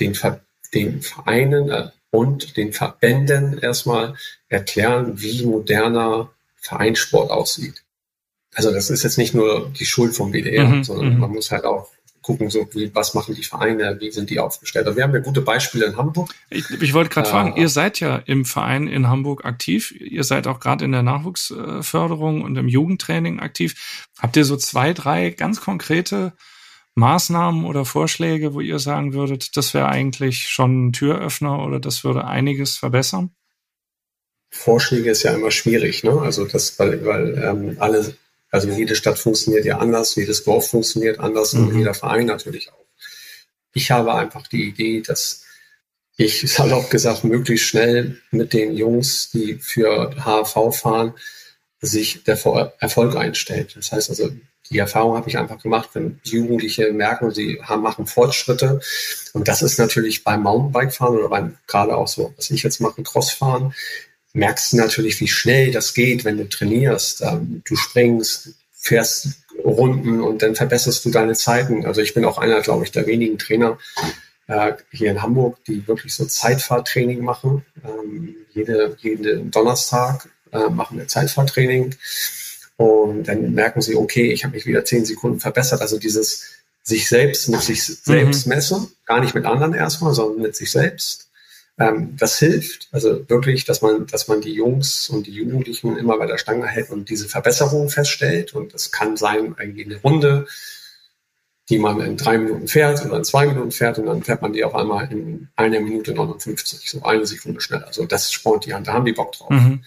den, 0.00 0.16
Ver 0.16 0.44
den 0.74 1.02
Vereinen 1.02 1.70
äh, 1.70 1.90
und 2.12 2.56
den 2.58 2.72
Verbänden 2.72 3.58
erstmal 3.58 4.14
erklären, 4.48 5.20
wie 5.20 5.46
moderner 5.46 6.30
Vereinssport 6.56 7.30
aussieht. 7.30 7.82
Also 8.54 8.70
das 8.70 8.90
ist 8.90 9.02
jetzt 9.02 9.16
nicht 9.16 9.34
nur 9.34 9.70
die 9.70 9.86
Schuld 9.86 10.14
vom 10.14 10.32
WDR, 10.32 10.68
mhm, 10.68 10.84
sondern 10.84 11.14
mhm. 11.14 11.20
man 11.20 11.30
muss 11.30 11.50
halt 11.50 11.64
auch 11.64 11.88
gucken, 12.20 12.50
so 12.50 12.68
wie, 12.72 12.94
was 12.94 13.14
machen 13.14 13.34
die 13.34 13.42
Vereine, 13.42 13.96
wie 13.98 14.10
sind 14.10 14.28
die 14.28 14.38
aufgestellt. 14.38 14.86
Also 14.86 14.96
wir 14.96 15.04
haben 15.04 15.14
ja 15.14 15.20
gute 15.20 15.40
Beispiele 15.40 15.86
in 15.86 15.96
Hamburg. 15.96 16.32
Ich, 16.50 16.70
ich 16.70 16.92
wollte 16.92 17.10
gerade 17.10 17.28
äh, 17.28 17.32
fragen, 17.32 17.56
ihr 17.56 17.68
seid 17.70 17.98
ja 17.98 18.16
im 18.16 18.44
Verein 18.44 18.86
in 18.86 19.08
Hamburg 19.08 19.46
aktiv. 19.46 19.90
Ihr 19.98 20.22
seid 20.22 20.46
auch 20.46 20.60
gerade 20.60 20.84
in 20.84 20.92
der 20.92 21.02
Nachwuchsförderung 21.02 22.42
und 22.42 22.56
im 22.56 22.68
Jugendtraining 22.68 23.40
aktiv. 23.40 24.06
Habt 24.18 24.36
ihr 24.36 24.44
so 24.44 24.56
zwei, 24.56 24.92
drei 24.92 25.30
ganz 25.30 25.62
konkrete 25.62 26.34
Maßnahmen 26.94 27.64
oder 27.64 27.84
Vorschläge, 27.84 28.54
wo 28.54 28.60
ihr 28.60 28.78
sagen 28.78 29.14
würdet, 29.14 29.56
das 29.56 29.72
wäre 29.74 29.88
eigentlich 29.88 30.48
schon 30.48 30.88
ein 30.88 30.92
Türöffner 30.92 31.64
oder 31.64 31.80
das 31.80 32.04
würde 32.04 32.26
einiges 32.26 32.76
verbessern? 32.76 33.30
Vorschläge 34.50 35.10
ist 35.10 35.22
ja 35.22 35.32
immer 35.32 35.50
schwierig, 35.50 36.04
ne? 36.04 36.20
Also 36.20 36.44
das, 36.44 36.78
weil, 36.78 37.04
weil 37.06 37.42
ähm, 37.42 37.76
alle, 37.78 38.14
also 38.50 38.68
jede 38.68 38.94
Stadt 38.94 39.18
funktioniert 39.18 39.64
ja 39.64 39.78
anders, 39.78 40.14
jedes 40.14 40.44
Dorf 40.44 40.68
funktioniert 40.68 41.18
anders 41.20 41.54
mhm. 41.54 41.68
und 41.68 41.78
jeder 41.78 41.94
Verein 41.94 42.26
natürlich 42.26 42.70
auch. 42.70 42.84
Ich 43.72 43.90
habe 43.90 44.14
einfach 44.14 44.46
die 44.46 44.68
Idee, 44.68 45.00
dass 45.00 45.44
ich, 46.16 46.44
es 46.44 46.58
hat 46.58 46.72
auch 46.72 46.90
gesagt, 46.90 47.24
möglichst 47.24 47.66
schnell 47.66 48.20
mit 48.30 48.52
den 48.52 48.76
Jungs, 48.76 49.30
die 49.30 49.54
für 49.54 50.14
HV 50.24 50.76
fahren, 50.76 51.14
sich 51.80 52.22
der 52.24 52.38
Erfolg 52.78 53.16
einstellt. 53.16 53.74
Das 53.76 53.90
heißt 53.92 54.10
also, 54.10 54.30
die 54.72 54.78
Erfahrung 54.78 55.16
habe 55.16 55.28
ich 55.28 55.38
einfach 55.38 55.62
gemacht, 55.62 55.90
wenn 55.92 56.18
Jugendliche 56.24 56.92
merken, 56.92 57.30
sie 57.30 57.60
haben, 57.62 57.82
machen 57.82 58.06
Fortschritte. 58.06 58.80
Und 59.32 59.48
das 59.48 59.62
ist 59.62 59.78
natürlich 59.78 60.24
beim 60.24 60.42
Mountainbike-Fahren 60.42 61.18
oder 61.18 61.28
beim, 61.28 61.56
gerade 61.66 61.96
auch 61.96 62.08
so, 62.08 62.32
was 62.36 62.50
ich 62.50 62.62
jetzt 62.62 62.80
mache, 62.80 63.02
Crossfahren, 63.02 63.74
merkst 64.32 64.72
du 64.72 64.78
natürlich, 64.78 65.20
wie 65.20 65.28
schnell 65.28 65.72
das 65.72 65.94
geht, 65.94 66.24
wenn 66.24 66.38
du 66.38 66.48
trainierst. 66.48 67.22
Ähm, 67.22 67.62
du 67.64 67.76
springst, 67.76 68.54
fährst 68.72 69.28
Runden 69.64 70.20
und 70.20 70.42
dann 70.42 70.54
verbesserst 70.54 71.04
du 71.04 71.10
deine 71.10 71.34
Zeiten. 71.34 71.84
Also 71.86 72.00
ich 72.00 72.14
bin 72.14 72.24
auch 72.24 72.38
einer, 72.38 72.60
glaube 72.62 72.84
ich, 72.84 72.90
der 72.90 73.06
wenigen 73.06 73.38
Trainer 73.38 73.78
äh, 74.48 74.72
hier 74.90 75.10
in 75.10 75.22
Hamburg, 75.22 75.64
die 75.66 75.86
wirklich 75.86 76.14
so 76.14 76.24
Zeitfahrtraining 76.24 77.22
machen. 77.22 77.64
Ähm, 77.84 78.34
jede, 78.52 78.96
jeden 79.00 79.50
Donnerstag 79.50 80.28
äh, 80.52 80.68
machen 80.68 80.98
wir 80.98 81.06
Zeitfahrtraining. 81.06 81.94
Und 82.82 83.28
dann 83.28 83.52
merken 83.54 83.80
sie, 83.80 83.94
okay, 83.94 84.32
ich 84.32 84.42
habe 84.42 84.56
mich 84.56 84.66
wieder 84.66 84.84
zehn 84.84 85.04
Sekunden 85.04 85.38
verbessert. 85.38 85.80
Also 85.80 86.00
dieses 86.00 86.48
sich 86.82 87.08
selbst 87.08 87.48
mit 87.48 87.60
sich 87.60 87.84
selbst 87.84 88.46
mhm. 88.46 88.54
messen, 88.54 88.88
gar 89.06 89.20
nicht 89.20 89.36
mit 89.36 89.44
anderen 89.44 89.72
erstmal, 89.72 90.14
sondern 90.14 90.42
mit 90.42 90.56
sich 90.56 90.72
selbst. 90.72 91.30
Ähm, 91.78 92.16
das 92.18 92.40
hilft, 92.40 92.88
also 92.90 93.28
wirklich, 93.28 93.64
dass 93.64 93.82
man, 93.82 94.08
dass 94.08 94.26
man 94.26 94.40
die 94.40 94.52
Jungs 94.52 95.08
und 95.08 95.28
die 95.28 95.30
Jugendlichen 95.30 95.96
immer 95.96 96.18
bei 96.18 96.26
der 96.26 96.38
Stange 96.38 96.66
hält 96.66 96.90
und 96.90 97.08
diese 97.08 97.28
Verbesserungen 97.28 97.88
feststellt. 97.88 98.52
Und 98.52 98.74
das 98.74 98.90
kann 98.90 99.16
sein, 99.16 99.54
irgendwie 99.60 99.84
eine 99.84 100.00
Runde, 100.00 100.48
die 101.68 101.78
man 101.78 102.00
in 102.00 102.16
drei 102.16 102.36
Minuten 102.36 102.66
fährt 102.66 103.04
oder 103.06 103.16
in 103.16 103.24
zwei 103.24 103.46
Minuten 103.46 103.70
fährt 103.70 103.96
und 104.00 104.06
dann 104.06 104.24
fährt 104.24 104.42
man 104.42 104.52
die 104.52 104.64
auf 104.64 104.74
einmal 104.74 105.10
in 105.12 105.50
einer 105.54 105.78
Minute 105.78 106.14
59, 106.14 106.90
so 106.90 107.04
eine 107.04 107.26
Sekunde 107.26 107.60
schneller. 107.60 107.86
Also 107.86 108.06
das 108.06 108.32
spornt 108.32 108.66
die 108.66 108.74
an, 108.74 108.82
da 108.82 108.94
haben 108.94 109.04
die 109.04 109.12
Bock 109.12 109.30
drauf. 109.30 109.50
Mhm. 109.50 109.84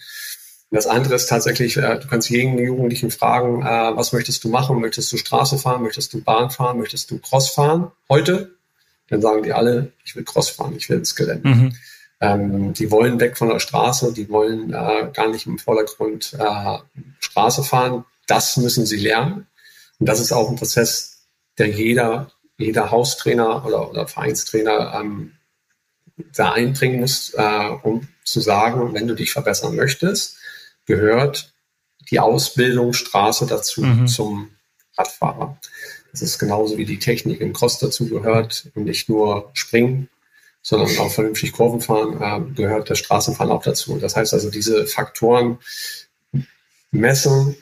Das 0.70 0.86
andere 0.86 1.14
ist 1.14 1.26
tatsächlich, 1.26 1.76
äh, 1.76 1.98
du 1.98 2.08
kannst 2.08 2.28
jeden 2.28 2.58
Jugendlichen 2.58 3.10
fragen, 3.10 3.62
äh, 3.62 3.96
was 3.96 4.12
möchtest 4.12 4.42
du 4.44 4.48
machen? 4.48 4.80
Möchtest 4.80 5.12
du 5.12 5.16
Straße 5.16 5.58
fahren? 5.58 5.82
Möchtest 5.82 6.12
du 6.12 6.22
Bahn 6.22 6.50
fahren? 6.50 6.78
Möchtest 6.78 7.10
du 7.10 7.18
Cross 7.18 7.50
fahren? 7.50 7.92
Heute? 8.08 8.56
Dann 9.08 9.22
sagen 9.22 9.44
die 9.44 9.52
alle, 9.52 9.92
ich 10.04 10.16
will 10.16 10.24
Cross 10.24 10.50
fahren, 10.50 10.74
ich 10.76 10.88
will 10.88 10.98
ins 10.98 11.14
Gelände. 11.14 11.48
Mhm. 11.48 11.72
Ähm, 12.20 12.72
die 12.72 12.90
wollen 12.90 13.20
weg 13.20 13.36
von 13.36 13.48
der 13.48 13.60
Straße, 13.60 14.12
die 14.12 14.28
wollen 14.28 14.70
äh, 14.70 15.10
gar 15.12 15.28
nicht 15.28 15.46
im 15.46 15.58
Vordergrund 15.58 16.34
äh, 16.38 16.78
Straße 17.20 17.62
fahren. 17.62 18.04
Das 18.26 18.56
müssen 18.56 18.86
sie 18.86 18.96
lernen. 18.96 19.46
Und 19.98 20.08
das 20.08 20.20
ist 20.20 20.32
auch 20.32 20.48
ein 20.48 20.56
Prozess, 20.56 21.26
der 21.58 21.68
jeder, 21.68 22.32
jeder 22.58 22.90
Haustrainer 22.90 23.64
oder, 23.64 23.88
oder 23.90 24.08
Vereinstrainer 24.08 24.98
ähm, 24.98 25.32
da 26.34 26.52
einbringen 26.52 27.00
muss, 27.00 27.34
äh, 27.34 27.70
um 27.82 28.08
zu 28.24 28.40
sagen, 28.40 28.94
wenn 28.94 29.06
du 29.06 29.14
dich 29.14 29.32
verbessern 29.32 29.76
möchtest, 29.76 30.38
gehört 30.86 31.52
die 32.10 32.20
Ausbildung 32.20 32.92
Straße 32.92 33.46
dazu 33.46 33.82
mhm. 33.82 34.06
zum 34.06 34.50
Radfahrer. 34.96 35.58
Das 36.12 36.22
ist 36.22 36.38
genauso 36.38 36.78
wie 36.78 36.86
die 36.86 36.98
Technik 36.98 37.40
im 37.40 37.52
Cross 37.52 37.78
dazu 37.78 38.08
gehört 38.08 38.70
und 38.74 38.84
nicht 38.84 39.08
nur 39.08 39.50
Springen, 39.52 40.08
sondern 40.62 40.96
auch 40.98 41.12
vernünftig 41.12 41.52
Kurven 41.52 41.80
fahren, 41.80 42.20
äh, 42.20 42.54
gehört 42.54 42.90
das 42.90 42.98
Straßenfahren 42.98 43.52
auch 43.52 43.62
dazu. 43.62 43.98
Das 43.98 44.16
heißt 44.16 44.32
also, 44.32 44.50
diese 44.50 44.86
Faktoren 44.86 45.58
messen, 46.90 47.56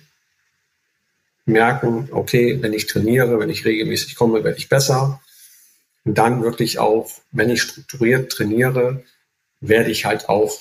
merken, 1.46 2.08
okay, 2.12 2.62
wenn 2.62 2.72
ich 2.72 2.86
trainiere, 2.86 3.38
wenn 3.38 3.50
ich 3.50 3.64
regelmäßig 3.64 4.14
komme, 4.14 4.44
werde 4.44 4.58
ich 4.58 4.68
besser. 4.68 5.20
Und 6.04 6.16
dann 6.16 6.42
wirklich 6.42 6.78
auch, 6.78 7.10
wenn 7.32 7.50
ich 7.50 7.62
strukturiert 7.62 8.30
trainiere, 8.32 9.02
werde 9.60 9.90
ich 9.90 10.04
halt 10.04 10.28
auch 10.28 10.58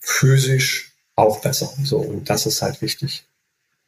physisch 0.00 0.89
auch 1.20 1.40
besser. 1.40 1.70
So, 1.84 1.98
und 1.98 2.28
das 2.28 2.46
ist 2.46 2.62
halt 2.62 2.82
wichtig. 2.82 3.24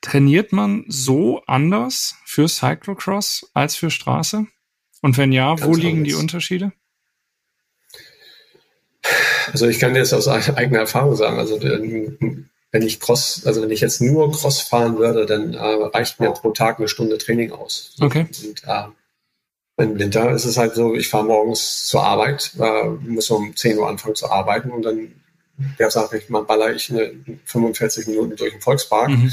Trainiert 0.00 0.52
man 0.52 0.84
so 0.88 1.42
anders 1.46 2.16
für 2.24 2.48
Cyclocross 2.48 3.50
als 3.54 3.76
für 3.76 3.90
Straße? 3.90 4.46
Und 5.00 5.18
wenn 5.18 5.32
ja, 5.32 5.54
Ganz 5.54 5.64
wo 5.64 5.74
liegen 5.74 5.98
anders. 5.98 6.08
die 6.08 6.14
Unterschiede? 6.14 6.72
Also 9.52 9.66
ich 9.66 9.78
kann 9.78 9.94
dir 9.94 10.00
das 10.00 10.12
aus 10.12 10.28
eigener 10.28 10.80
Erfahrung 10.80 11.16
sagen. 11.16 11.38
Also 11.38 11.60
wenn 11.60 12.82
ich 12.82 13.00
Cross, 13.00 13.42
also 13.44 13.62
wenn 13.62 13.70
ich 13.70 13.80
jetzt 13.80 14.00
nur 14.00 14.32
Cross 14.32 14.60
fahren 14.60 14.96
würde, 14.98 15.26
dann 15.26 15.54
äh, 15.54 15.58
reicht 15.58 16.20
mir 16.20 16.30
pro 16.30 16.52
Tag 16.52 16.78
eine 16.78 16.88
Stunde 16.88 17.18
Training 17.18 17.52
aus. 17.52 17.94
Okay. 18.00 18.26
Und 18.42 18.62
äh, 18.66 18.84
im 19.82 19.98
Winter 19.98 20.30
ist 20.30 20.44
es 20.44 20.56
halt 20.56 20.74
so, 20.74 20.94
ich 20.94 21.08
fahre 21.08 21.24
morgens 21.24 21.86
zur 21.86 22.02
Arbeit, 22.02 22.52
äh, 22.58 22.88
muss 22.88 23.30
um 23.30 23.54
10 23.54 23.78
Uhr 23.78 23.88
anfangen 23.88 24.14
zu 24.14 24.30
arbeiten 24.30 24.70
und 24.70 24.82
dann 24.82 25.12
der 25.78 25.90
sage 25.90 26.18
ich 26.18 26.28
mal, 26.28 26.42
baller 26.42 26.74
ich 26.74 26.90
eine 26.90 27.12
45 27.44 28.06
Minuten 28.08 28.36
durch 28.36 28.52
den 28.52 28.60
Volkspark 28.60 29.10
mhm. 29.10 29.32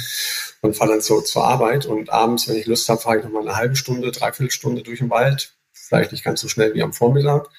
und 0.61 0.75
fahre 0.75 0.91
dann 0.91 1.01
so 1.01 1.21
zur 1.21 1.45
Arbeit 1.45 1.85
und 1.85 2.09
abends, 2.09 2.47
wenn 2.47 2.57
ich 2.57 2.65
Lust 2.65 2.87
habe, 2.89 3.01
fahre 3.01 3.19
ich 3.19 3.23
nochmal 3.23 3.43
eine 3.43 3.55
halbe 3.55 3.75
Stunde, 3.75 4.11
dreiviertel 4.11 4.51
Stunde 4.51 4.83
durch 4.83 4.99
den 4.99 5.09
Wald, 5.09 5.53
vielleicht 5.73 6.11
nicht 6.11 6.23
ganz 6.23 6.41
so 6.41 6.47
schnell 6.47 6.73
wie 6.73 6.83
am 6.83 6.93
Vormittag 6.93 7.49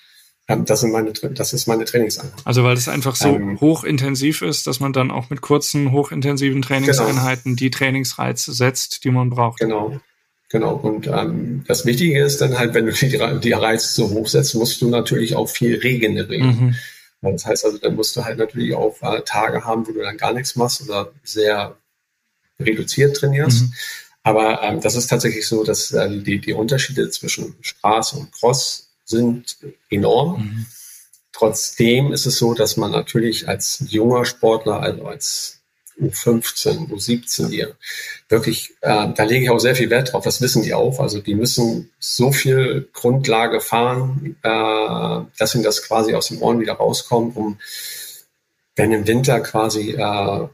das, 0.58 0.80
sind 0.80 0.92
meine, 0.92 1.12
das 1.12 1.52
ist 1.52 1.66
meine 1.66 1.84
Trainingseinheit. 1.84 2.40
Also 2.44 2.64
weil 2.64 2.74
das 2.74 2.88
einfach 2.88 3.14
so 3.14 3.28
ähm, 3.28 3.60
hochintensiv 3.60 4.42
ist, 4.42 4.66
dass 4.66 4.80
man 4.80 4.92
dann 4.92 5.10
auch 5.10 5.30
mit 5.30 5.40
kurzen, 5.40 5.92
hochintensiven 5.92 6.62
Trainingseinheiten 6.62 7.52
genau. 7.52 7.56
die 7.56 7.70
Trainingsreize 7.70 8.52
setzt, 8.52 9.04
die 9.04 9.10
man 9.10 9.30
braucht. 9.30 9.60
Genau. 9.60 10.00
Genau. 10.48 10.74
Und 10.74 11.06
ähm, 11.06 11.64
das 11.68 11.86
Wichtige 11.86 12.24
ist 12.24 12.40
dann 12.40 12.58
halt, 12.58 12.74
wenn 12.74 12.86
du 12.86 12.92
die, 12.92 13.40
die 13.40 13.52
Reize 13.52 13.94
so 13.94 14.10
hoch 14.10 14.26
setzt, 14.26 14.56
musst 14.56 14.82
du 14.82 14.88
natürlich 14.88 15.36
auch 15.36 15.48
viel 15.48 15.78
regenerieren. 15.78 16.48
Mhm. 16.48 16.74
Das 17.22 17.44
heißt 17.44 17.64
also, 17.64 17.78
dann 17.78 17.96
musst 17.96 18.16
du 18.16 18.24
halt 18.24 18.38
natürlich 18.38 18.74
auch 18.74 19.00
äh, 19.02 19.22
Tage 19.22 19.64
haben, 19.64 19.86
wo 19.86 19.92
du 19.92 20.00
dann 20.00 20.16
gar 20.16 20.32
nichts 20.32 20.56
machst 20.56 20.82
oder 20.82 21.12
sehr 21.22 21.76
reduziert 22.58 23.16
trainierst. 23.16 23.62
Mhm. 23.62 23.72
Aber 24.22 24.62
ähm, 24.62 24.80
das 24.80 24.96
ist 24.96 25.08
tatsächlich 25.08 25.46
so, 25.46 25.64
dass 25.64 25.92
äh, 25.92 26.08
die, 26.22 26.40
die 26.40 26.52
Unterschiede 26.52 27.08
zwischen 27.10 27.56
Straße 27.60 28.16
und 28.16 28.32
Cross 28.32 28.90
sind 29.04 29.58
enorm. 29.90 30.42
Mhm. 30.42 30.66
Trotzdem 31.32 32.12
ist 32.12 32.26
es 32.26 32.36
so, 32.36 32.54
dass 32.54 32.76
man 32.76 32.90
natürlich 32.90 33.48
als 33.48 33.84
junger 33.88 34.24
Sportler, 34.24 34.80
also 34.80 35.06
als 35.06 35.59
U15, 36.00 36.88
U17 36.90 37.48
hier, 37.48 37.76
wirklich, 38.28 38.70
äh, 38.80 39.08
da 39.14 39.22
lege 39.24 39.44
ich 39.44 39.50
auch 39.50 39.58
sehr 39.58 39.76
viel 39.76 39.90
Wert 39.90 40.12
drauf, 40.12 40.24
das 40.24 40.40
wissen 40.40 40.62
die 40.62 40.74
auch. 40.74 41.00
Also 41.00 41.20
die 41.20 41.34
müssen 41.34 41.90
so 41.98 42.32
viel 42.32 42.88
Grundlage 42.92 43.60
fahren, 43.60 44.36
äh, 44.42 45.28
dass 45.38 45.54
ihnen 45.54 45.64
das 45.64 45.82
quasi 45.82 46.14
aus 46.14 46.28
den 46.28 46.38
Ohren 46.38 46.60
wieder 46.60 46.74
rauskommt, 46.74 47.36
um 47.36 47.58
wenn 48.76 48.92
im 48.92 49.06
Winter 49.06 49.40
quasi, 49.40 49.90
äh, 49.92 50.48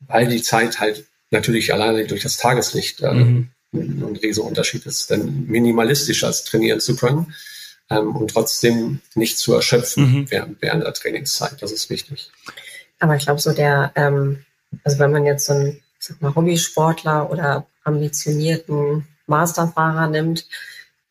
weil 0.00 0.28
die 0.28 0.42
Zeit 0.42 0.80
halt 0.80 1.04
natürlich 1.30 1.72
alleine 1.72 2.06
durch 2.06 2.22
das 2.22 2.36
Tageslicht 2.36 3.00
äh, 3.00 3.12
mhm. 3.12 3.50
ein 3.72 4.18
Riesenunterschied 4.22 4.86
ist, 4.86 5.10
dann 5.10 5.46
minimalistischer 5.46 6.32
trainieren 6.32 6.80
zu 6.80 6.96
können 6.96 7.34
ähm, 7.90 8.14
und 8.14 8.30
trotzdem 8.30 9.00
nicht 9.14 9.38
zu 9.38 9.54
erschöpfen 9.54 10.12
mhm. 10.12 10.30
während, 10.30 10.62
während 10.62 10.84
der 10.84 10.94
Trainingszeit. 10.94 11.60
Das 11.60 11.72
ist 11.72 11.90
wichtig. 11.90 12.30
Aber 13.00 13.16
ich 13.16 13.24
glaube, 13.24 13.40
so 13.40 13.52
der, 13.52 13.92
ähm, 13.94 14.44
also 14.84 14.98
wenn 14.98 15.12
man 15.12 15.26
jetzt 15.26 15.46
so 15.46 15.52
einen 15.52 15.82
sag 15.98 16.20
mal, 16.20 16.34
Hobbysportler 16.34 17.30
oder 17.30 17.66
ambitionierten 17.84 19.06
Masterfahrer 19.26 20.08
nimmt, 20.08 20.46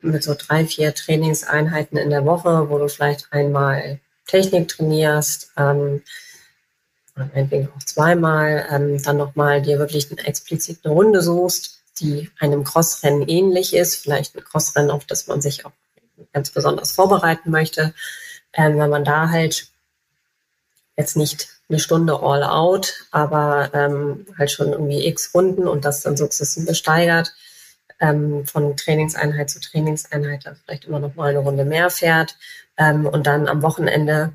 mit 0.02 0.24
so 0.24 0.36
drei, 0.36 0.66
vier 0.66 0.94
Trainingseinheiten 0.94 1.98
in 1.98 2.10
der 2.10 2.26
Woche, 2.26 2.70
wo 2.70 2.78
du 2.78 2.88
vielleicht 2.88 3.32
einmal 3.32 4.00
Technik 4.28 4.68
trainierst, 4.68 5.52
ähm, 5.58 6.04
oder 7.16 7.30
meinetwegen 7.34 7.70
auch 7.76 7.84
zweimal, 7.84 8.68
ähm, 8.70 9.02
dann 9.02 9.18
nochmal 9.18 9.62
dir 9.62 9.80
wirklich 9.80 10.12
eine 10.12 10.26
explizite 10.26 10.90
Runde 10.90 11.22
suchst, 11.22 11.82
die 12.00 12.30
einem 12.40 12.64
Crossrennen 12.64 13.28
ähnlich 13.28 13.74
ist, 13.74 13.96
vielleicht 13.96 14.36
ein 14.36 14.44
Crossrennen, 14.44 14.92
auf 14.92 15.06
das 15.06 15.28
man 15.28 15.42
sich 15.42 15.66
auch 15.66 15.72
ganz 16.32 16.52
besonders 16.52 16.92
vorbereiten 16.92 17.50
möchte, 17.50 17.94
ähm, 18.54 18.78
wenn 18.78 18.90
man 18.90 19.04
da 19.04 19.30
halt 19.30 19.72
jetzt 20.96 21.18
nicht 21.18 21.57
eine 21.70 21.80
Stunde 21.80 22.20
all 22.22 22.44
out, 22.44 23.06
aber 23.12 23.70
ähm, 23.74 24.26
halt 24.38 24.52
schon 24.52 24.72
irgendwie 24.72 25.06
x 25.06 25.32
Runden 25.34 25.68
und 25.68 25.84
das 25.86 26.02
dann 26.02 26.16
sukzessive 26.16 26.74
steigert, 26.74 27.34
ähm, 28.00 28.46
von 28.46 28.78
Trainingseinheit 28.78 29.50
zu 29.50 29.60
Trainingseinheit 29.60 30.46
da 30.46 30.56
vielleicht 30.56 30.86
immer 30.86 31.00
noch 31.00 31.16
mal 31.16 31.30
eine 31.30 31.40
Runde 31.40 31.66
mehr 31.66 31.90
fährt 31.90 32.38
ähm, 32.78 33.06
und 33.06 33.28
dann 33.28 33.48
am 33.48 33.62
Wochenende 33.64 34.34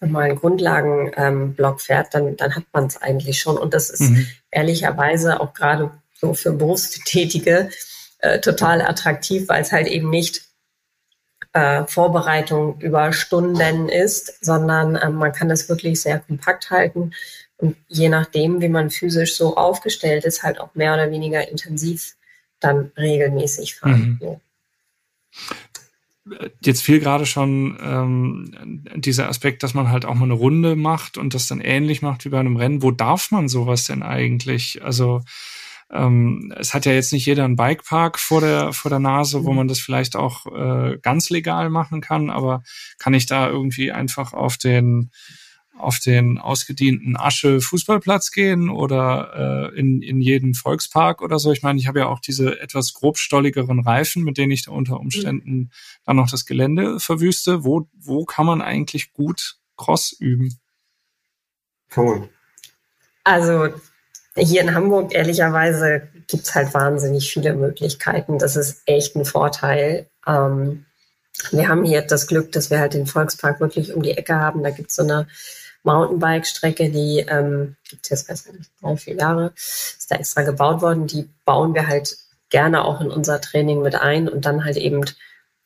mal 0.00 0.24
einen 0.24 0.38
Grundlagenblock 0.38 1.74
ähm, 1.74 1.78
fährt, 1.78 2.14
dann, 2.14 2.36
dann 2.36 2.56
hat 2.56 2.64
man 2.72 2.86
es 2.86 2.96
eigentlich 2.96 3.40
schon. 3.40 3.58
Und 3.58 3.74
das 3.74 3.90
ist 3.90 4.00
mhm. 4.00 4.26
ehrlicherweise 4.50 5.40
auch 5.40 5.52
gerade 5.52 5.90
so 6.14 6.32
für 6.32 6.52
Berufstätige 6.52 7.70
äh, 8.18 8.40
total 8.40 8.80
attraktiv, 8.80 9.48
weil 9.48 9.62
es 9.62 9.72
halt 9.72 9.88
eben 9.88 10.08
nicht 10.08 10.42
äh, 11.52 11.84
Vorbereitung 11.86 12.80
über 12.80 13.12
Stunden 13.12 13.88
ist, 13.88 14.44
sondern 14.44 14.96
äh, 14.96 15.10
man 15.10 15.32
kann 15.32 15.48
das 15.48 15.68
wirklich 15.68 16.00
sehr 16.00 16.20
kompakt 16.20 16.70
halten 16.70 17.12
und 17.60 17.76
je 17.88 18.08
nachdem, 18.08 18.60
wie 18.60 18.68
man 18.68 18.90
physisch 18.90 19.36
so 19.36 19.56
aufgestellt 19.56 20.24
ist, 20.24 20.42
halt 20.42 20.60
auch 20.60 20.74
mehr 20.74 20.94
oder 20.94 21.10
weniger 21.10 21.48
intensiv 21.48 22.16
dann 22.58 22.90
regelmäßig 22.96 23.76
fahren. 23.76 24.18
Mhm. 24.20 24.36
Jetzt 26.62 26.82
fiel 26.82 27.00
gerade 27.00 27.26
schon 27.26 27.78
ähm, 27.82 28.84
dieser 28.94 29.28
Aspekt, 29.28 29.62
dass 29.62 29.74
man 29.74 29.90
halt 29.90 30.04
auch 30.04 30.14
mal 30.14 30.24
eine 30.24 30.34
Runde 30.34 30.76
macht 30.76 31.18
und 31.18 31.34
das 31.34 31.48
dann 31.48 31.60
ähnlich 31.60 32.02
macht 32.02 32.24
wie 32.24 32.28
bei 32.28 32.38
einem 32.38 32.56
Rennen. 32.56 32.82
Wo 32.82 32.90
darf 32.92 33.30
man 33.30 33.48
sowas 33.48 33.84
denn 33.84 34.02
eigentlich? 34.02 34.82
Also 34.84 35.22
ähm, 35.92 36.52
es 36.56 36.72
hat 36.72 36.86
ja 36.86 36.92
jetzt 36.92 37.12
nicht 37.12 37.26
jeder 37.26 37.44
einen 37.44 37.56
Bikepark 37.56 38.18
vor 38.18 38.40
der, 38.40 38.72
vor 38.72 38.90
der 38.90 39.00
Nase, 39.00 39.44
wo 39.44 39.50
mhm. 39.50 39.56
man 39.56 39.68
das 39.68 39.80
vielleicht 39.80 40.16
auch 40.16 40.46
äh, 40.46 40.98
ganz 41.02 41.30
legal 41.30 41.70
machen 41.70 42.00
kann, 42.00 42.30
aber 42.30 42.62
kann 42.98 43.14
ich 43.14 43.26
da 43.26 43.48
irgendwie 43.48 43.92
einfach 43.92 44.32
auf 44.32 44.56
den 44.56 45.10
auf 45.80 45.98
den 45.98 46.38
ausgedienten 46.38 47.16
Asche 47.16 47.62
Fußballplatz 47.62 48.32
gehen 48.32 48.68
oder 48.68 49.70
äh, 49.72 49.78
in, 49.78 50.02
in 50.02 50.20
jeden 50.20 50.54
Volkspark 50.54 51.22
oder 51.22 51.38
so. 51.38 51.52
Ich 51.52 51.62
meine, 51.62 51.78
ich 51.78 51.86
habe 51.86 52.00
ja 52.00 52.06
auch 52.06 52.20
diese 52.20 52.60
etwas 52.60 52.92
grobstolligeren 52.92 53.80
Reifen, 53.80 54.22
mit 54.22 54.36
denen 54.36 54.52
ich 54.52 54.64
da 54.64 54.72
unter 54.72 55.00
Umständen 55.00 55.56
mhm. 55.56 55.70
dann 56.04 56.16
noch 56.16 56.30
das 56.30 56.44
Gelände 56.44 57.00
verwüste. 57.00 57.64
Wo, 57.64 57.88
wo 57.94 58.26
kann 58.26 58.44
man 58.44 58.60
eigentlich 58.60 59.14
gut 59.14 59.56
Cross 59.76 60.12
üben? 60.12 60.60
Cool. 61.96 62.28
Also 63.24 63.70
hier 64.36 64.60
in 64.62 64.74
Hamburg, 64.74 65.14
ehrlicherweise, 65.14 66.08
gibt 66.26 66.44
es 66.44 66.54
halt 66.54 66.72
wahnsinnig 66.74 67.32
viele 67.32 67.54
Möglichkeiten. 67.54 68.38
Das 68.38 68.56
ist 68.56 68.82
echt 68.86 69.16
ein 69.16 69.24
Vorteil. 69.24 70.06
Ähm, 70.26 70.86
wir 71.50 71.68
haben 71.68 71.84
hier 71.84 72.02
das 72.02 72.26
Glück, 72.26 72.52
dass 72.52 72.70
wir 72.70 72.78
halt 72.78 72.94
den 72.94 73.06
Volkspark 73.06 73.60
wirklich 73.60 73.94
um 73.94 74.02
die 74.02 74.16
Ecke 74.16 74.36
haben. 74.36 74.62
Da 74.62 74.70
gibt 74.70 74.90
es 74.90 74.96
so 74.96 75.02
eine 75.02 75.26
Mountainbike-Strecke, 75.82 76.90
die 76.90 77.24
ähm, 77.28 77.76
gibt 77.88 78.04
es 78.04 78.10
jetzt, 78.10 78.28
weiß 78.28 78.46
ich 78.46 78.58
nicht, 78.58 78.70
drei, 78.80 78.96
vier 78.96 79.14
Jahre, 79.16 79.52
ist 79.56 80.10
da 80.10 80.16
extra 80.16 80.42
gebaut 80.42 80.82
worden. 80.82 81.06
Die 81.06 81.28
bauen 81.44 81.74
wir 81.74 81.88
halt 81.88 82.16
gerne 82.50 82.84
auch 82.84 83.00
in 83.00 83.10
unser 83.10 83.40
Training 83.40 83.82
mit 83.82 83.94
ein 83.94 84.28
und 84.28 84.44
dann 84.44 84.64
halt 84.64 84.76
eben 84.76 85.04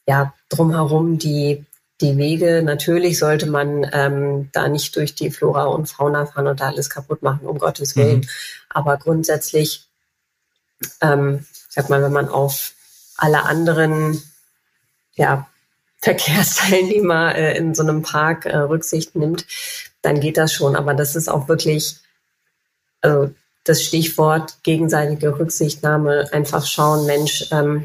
ja 0.07 0.33
drumherum 0.49 1.19
die 1.19 1.65
die 2.01 2.17
Wege. 2.17 2.63
Natürlich 2.63 3.19
sollte 3.19 3.47
man 3.47 3.89
ähm, 3.93 4.51
da 4.53 4.69
nicht 4.69 4.97
durch 4.97 5.15
die 5.15 5.31
Flora 5.31 5.65
und 5.65 5.87
Fauna 5.87 6.27
fahren 6.27 6.47
und 6.47 6.61
da 6.61 6.69
alles 6.69 6.91
kaputt 6.91 7.23
machen, 7.23 7.47
um 7.47 7.59
Gottes 7.59 7.97
Willen. 7.97 8.21
Mhm. 8.21 8.29
Aber 8.69 8.97
grundsätzlich, 8.97 9.87
ähm, 11.01 11.47
sag 11.69 11.89
mal, 11.91 12.03
wenn 12.03 12.13
man 12.13 12.29
auf 12.29 12.73
alle 13.17 13.45
anderen 13.45 14.23
ja, 15.15 15.47
Verkehrsteilnehmer 16.03 17.35
äh, 17.35 17.57
in 17.57 17.75
so 17.75 17.83
einem 17.83 18.03
Park 18.03 18.47
äh, 18.47 18.57
Rücksicht 18.57 19.15
nimmt, 19.15 19.47
dann 20.03 20.21
geht 20.21 20.37
das 20.37 20.53
schon. 20.53 20.77
Aber 20.77 20.95
das 20.95 21.17
ist 21.17 21.29
auch 21.29 21.49
wirklich, 21.49 21.97
also 23.01 23.33
das 23.65 23.83
Stichwort 23.83 24.63
gegenseitige 24.63 25.39
Rücksichtnahme, 25.39 26.29
einfach 26.33 26.67
schauen, 26.67 27.07
Mensch, 27.07 27.49
ähm, 27.53 27.85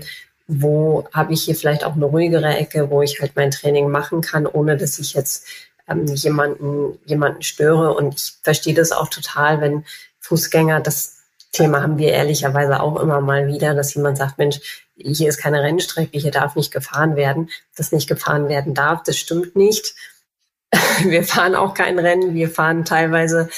wo 0.51 1.07
habe 1.13 1.33
ich 1.33 1.43
hier 1.43 1.55
vielleicht 1.55 1.83
auch 1.83 1.95
eine 1.95 2.05
ruhigere 2.05 2.57
Ecke, 2.57 2.89
wo 2.89 3.03
ich 3.03 3.21
halt 3.21 3.35
mein 3.35 3.51
Training 3.51 3.89
machen 3.89 4.21
kann, 4.21 4.47
ohne 4.47 4.77
dass 4.77 4.97
ich 4.97 5.13
jetzt 5.13 5.45
ähm, 5.87 6.07
jemanden, 6.07 6.97
jemanden 7.05 7.43
störe. 7.43 7.93
Und 7.93 8.15
ich 8.15 8.33
verstehe 8.41 8.73
das 8.73 8.91
auch 8.91 9.09
total, 9.09 9.61
wenn 9.61 9.85
Fußgänger, 10.21 10.81
das 10.81 11.17
Thema 11.51 11.83
haben 11.83 11.99
wir 11.99 12.11
ehrlicherweise 12.13 12.81
auch 12.81 12.99
immer 12.99 13.21
mal 13.21 13.45
wieder, 13.45 13.75
dass 13.75 13.93
jemand 13.93 14.17
sagt, 14.17 14.39
Mensch, 14.39 14.87
hier 14.95 15.29
ist 15.29 15.37
keine 15.37 15.61
Rennstrecke, 15.61 16.17
hier 16.17 16.31
darf 16.31 16.55
nicht 16.55 16.73
gefahren 16.73 17.15
werden. 17.15 17.51
Das 17.75 17.91
nicht 17.91 18.09
gefahren 18.09 18.49
werden 18.49 18.73
darf, 18.73 19.03
das 19.03 19.17
stimmt 19.17 19.55
nicht. 19.55 19.93
Wir 21.03 21.23
fahren 21.23 21.55
auch 21.55 21.73
kein 21.73 21.97
Rennen, 21.97 22.35
wir 22.35 22.49
fahren 22.49 22.85
teilweise, 22.85 23.49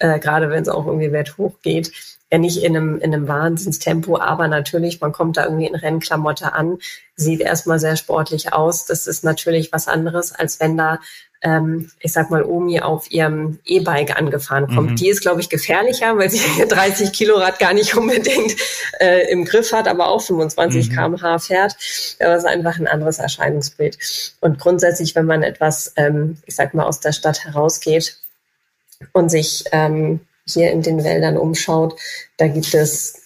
äh, 0.00 0.18
gerade 0.18 0.50
wenn 0.50 0.62
es 0.62 0.68
auch 0.68 0.84
irgendwie 0.84 1.12
wert 1.12 1.38
hoch 1.38 1.54
geht, 1.62 1.92
ja 2.30 2.38
nicht 2.38 2.62
in 2.62 2.76
einem, 2.76 2.98
in 2.98 3.14
einem 3.14 3.28
Wahnsinnstempo, 3.28 4.18
aber 4.18 4.48
natürlich, 4.48 5.00
man 5.00 5.12
kommt 5.12 5.36
da 5.36 5.44
irgendwie 5.44 5.66
in 5.66 5.74
Rennklamotte 5.74 6.52
an, 6.52 6.78
sieht 7.16 7.40
erstmal 7.40 7.78
sehr 7.78 7.96
sportlich 7.96 8.52
aus. 8.52 8.84
Das 8.84 9.06
ist 9.06 9.24
natürlich 9.24 9.72
was 9.72 9.88
anderes, 9.88 10.32
als 10.32 10.60
wenn 10.60 10.76
da 10.76 10.98
ähm, 11.42 11.90
ich 12.00 12.12
sag 12.12 12.30
mal, 12.30 12.42
Omi 12.42 12.80
auf 12.80 13.10
ihrem 13.10 13.60
E-Bike 13.64 14.16
angefahren 14.18 14.66
kommt. 14.66 14.90
Mhm. 14.90 14.96
Die 14.96 15.08
ist, 15.08 15.20
glaube 15.20 15.40
ich, 15.40 15.48
gefährlicher, 15.48 16.16
weil 16.18 16.30
sie 16.30 16.40
30 16.68 17.12
Kilorad 17.12 17.58
gar 17.58 17.74
nicht 17.74 17.94
unbedingt 17.96 18.56
äh, 19.00 19.30
im 19.30 19.44
Griff 19.44 19.72
hat, 19.72 19.86
aber 19.86 20.08
auch 20.08 20.20
25 20.20 20.90
mhm. 20.90 20.94
km/h 20.94 21.38
fährt. 21.38 21.76
Das 22.18 22.42
ist 22.42 22.48
einfach 22.48 22.78
ein 22.78 22.88
anderes 22.88 23.18
Erscheinungsbild. 23.18 23.98
Und 24.40 24.58
grundsätzlich, 24.58 25.14
wenn 25.14 25.26
man 25.26 25.42
etwas, 25.42 25.92
ähm, 25.96 26.38
ich 26.46 26.56
sag 26.56 26.74
mal, 26.74 26.84
aus 26.84 27.00
der 27.00 27.12
Stadt 27.12 27.44
herausgeht 27.44 28.16
und 29.12 29.28
sich 29.28 29.64
ähm, 29.70 30.20
hier 30.48 30.70
in 30.70 30.82
den 30.82 31.04
Wäldern 31.04 31.36
umschaut, 31.36 31.98
da 32.36 32.48
gibt 32.48 32.74
es 32.74 33.22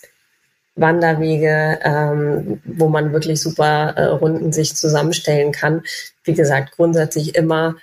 Wanderwege, 0.75 1.79
ähm, 1.83 2.61
wo 2.65 2.89
man 2.89 3.13
wirklich 3.13 3.41
super 3.41 3.95
äh, 3.97 4.05
Runden 4.05 4.53
sich 4.53 4.75
zusammenstellen 4.75 5.53
kann. 5.53 5.83
Wie 6.25 6.33
gesagt, 6.33 6.77
grundsätzlich 6.77 7.35
immer 7.35 7.77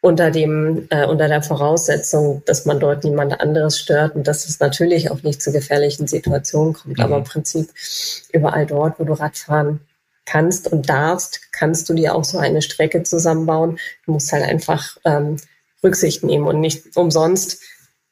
unter 0.00 0.30
dem 0.30 0.86
äh, 0.90 1.04
unter 1.04 1.26
der 1.26 1.42
Voraussetzung, 1.42 2.42
dass 2.46 2.64
man 2.64 2.78
dort 2.78 3.02
niemand 3.02 3.40
anderes 3.40 3.80
stört 3.80 4.14
und 4.14 4.28
dass 4.28 4.48
es 4.48 4.60
natürlich 4.60 5.10
auch 5.10 5.22
nicht 5.22 5.42
zu 5.42 5.50
gefährlichen 5.50 6.06
Situationen 6.06 6.74
kommt. 6.74 6.98
Mhm. 6.98 7.04
Aber 7.04 7.16
im 7.16 7.24
Prinzip 7.24 7.70
überall 8.32 8.66
dort, 8.66 9.00
wo 9.00 9.04
du 9.04 9.14
Radfahren 9.14 9.80
kannst 10.24 10.70
und 10.70 10.88
darfst, 10.88 11.52
kannst 11.52 11.88
du 11.88 11.94
dir 11.94 12.14
auch 12.14 12.24
so 12.24 12.38
eine 12.38 12.62
Strecke 12.62 13.02
zusammenbauen. 13.02 13.78
Du 14.04 14.12
musst 14.12 14.30
halt 14.32 14.44
einfach 14.44 14.96
ähm, 15.04 15.36
Rücksicht 15.82 16.22
nehmen 16.22 16.46
und 16.46 16.60
nicht 16.60 16.96
umsonst 16.96 17.62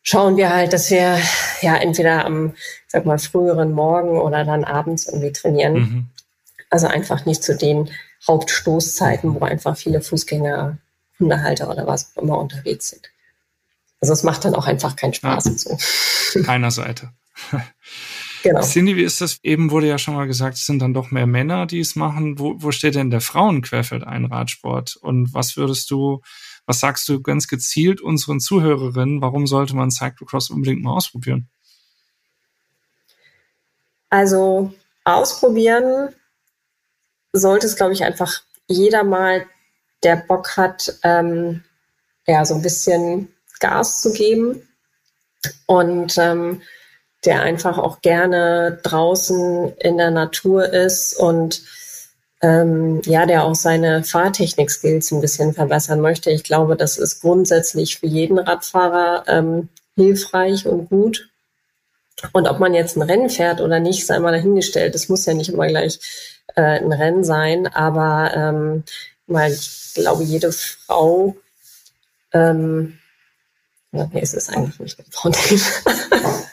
schauen 0.04 0.36
wir 0.36 0.50
halt, 0.50 0.72
dass 0.72 0.90
wir 0.90 1.18
ja 1.62 1.76
entweder 1.76 2.24
am, 2.24 2.54
sag 2.86 3.06
mal, 3.06 3.18
früheren 3.18 3.72
Morgen 3.72 4.18
oder 4.20 4.44
dann 4.44 4.62
abends 4.62 5.08
irgendwie 5.08 5.32
trainieren. 5.32 5.74
Mhm. 5.74 6.06
Also 6.70 6.86
einfach 6.86 7.26
nicht 7.26 7.42
zu 7.42 7.56
den 7.56 7.90
Hauptstoßzeiten, 8.28 9.34
wo 9.34 9.44
einfach 9.44 9.76
viele 9.76 10.00
Fußgänger 10.00 10.78
Hundehalter 11.18 11.70
oder 11.70 11.86
was 11.86 12.12
auch 12.14 12.22
immer 12.22 12.38
unterwegs 12.38 12.90
sind. 12.90 13.10
Also 14.00 14.12
es 14.12 14.22
macht 14.22 14.44
dann 14.44 14.54
auch 14.54 14.66
einfach 14.66 14.96
keinen 14.96 15.14
Spaß. 15.14 15.44
Ja. 15.46 15.52
So. 15.56 16.42
Keiner 16.44 16.70
Seite. 16.70 17.10
Genau. 18.44 18.60
Cindy, 18.60 18.94
wie 18.96 19.04
ist 19.04 19.22
das? 19.22 19.38
Eben 19.42 19.70
wurde 19.70 19.86
ja 19.86 19.96
schon 19.96 20.14
mal 20.14 20.26
gesagt, 20.26 20.58
es 20.58 20.66
sind 20.66 20.82
dann 20.82 20.92
doch 20.92 21.10
mehr 21.10 21.26
Männer, 21.26 21.64
die 21.64 21.80
es 21.80 21.96
machen. 21.96 22.38
Wo, 22.38 22.56
wo 22.58 22.72
steht 22.72 22.94
denn 22.94 23.08
der 23.08 23.22
Frauenquerfeld 23.22 24.04
ein 24.04 24.26
Radsport? 24.26 24.96
Und 24.96 25.32
was 25.32 25.56
würdest 25.56 25.90
du, 25.90 26.20
was 26.66 26.80
sagst 26.80 27.08
du 27.08 27.20
ganz 27.20 27.48
gezielt 27.48 28.00
unseren 28.00 28.40
Zuhörerinnen? 28.40 29.20
Warum 29.20 29.46
sollte 29.46 29.76
man 29.76 29.90
Cyclocross 29.90 30.50
unbedingt 30.50 30.82
mal 30.82 30.94
ausprobieren? 30.94 31.48
Also 34.08 34.72
ausprobieren 35.04 36.14
sollte 37.32 37.66
es, 37.66 37.76
glaube 37.76 37.92
ich, 37.92 38.04
einfach 38.04 38.42
jeder 38.68 39.04
mal 39.04 39.46
der 40.02 40.16
Bock 40.16 40.56
hat, 40.56 40.98
ähm, 41.02 41.64
ja, 42.26 42.44
so 42.44 42.54
ein 42.54 42.62
bisschen 42.62 43.34
Gas 43.60 44.00
zu 44.00 44.12
geben 44.12 44.62
und 45.66 46.16
ähm, 46.18 46.62
der 47.24 47.42
einfach 47.42 47.78
auch 47.78 48.02
gerne 48.02 48.78
draußen 48.82 49.74
in 49.78 49.98
der 49.98 50.10
Natur 50.10 50.72
ist 50.72 51.14
und 51.14 51.62
ähm, 52.44 53.00
ja, 53.06 53.24
der 53.24 53.44
auch 53.44 53.54
seine 53.54 54.04
Fahrtechnik-Skills 54.04 55.12
ein 55.12 55.22
bisschen 55.22 55.54
verbessern 55.54 56.00
möchte. 56.00 56.30
Ich 56.30 56.44
glaube, 56.44 56.76
das 56.76 56.98
ist 56.98 57.22
grundsätzlich 57.22 57.98
für 57.98 58.06
jeden 58.06 58.38
Radfahrer 58.38 59.24
ähm, 59.28 59.70
hilfreich 59.96 60.66
und 60.66 60.90
gut. 60.90 61.30
Und 62.32 62.46
ob 62.46 62.60
man 62.60 62.74
jetzt 62.74 62.96
ein 62.96 63.02
Rennen 63.02 63.30
fährt 63.30 63.62
oder 63.62 63.80
nicht, 63.80 64.04
sei 64.04 64.18
mal 64.18 64.32
dahingestellt. 64.32 64.94
Das 64.94 65.08
muss 65.08 65.24
ja 65.24 65.32
nicht 65.32 65.48
immer 65.48 65.66
gleich 65.68 65.98
äh, 66.54 66.80
ein 66.80 66.92
Rennen 66.92 67.24
sein, 67.24 67.66
aber 67.66 68.36
ähm, 68.36 68.84
weil 69.26 69.52
ich 69.52 69.92
glaube, 69.94 70.22
jede 70.22 70.52
Frau, 70.52 71.34
ähm, 72.34 72.98
nee, 73.90 74.20
es 74.20 74.34
ist 74.34 74.50
eigentlich 74.50 74.78
nicht 74.80 74.98
ein 74.98 75.06
Frauenthema. 75.10 75.64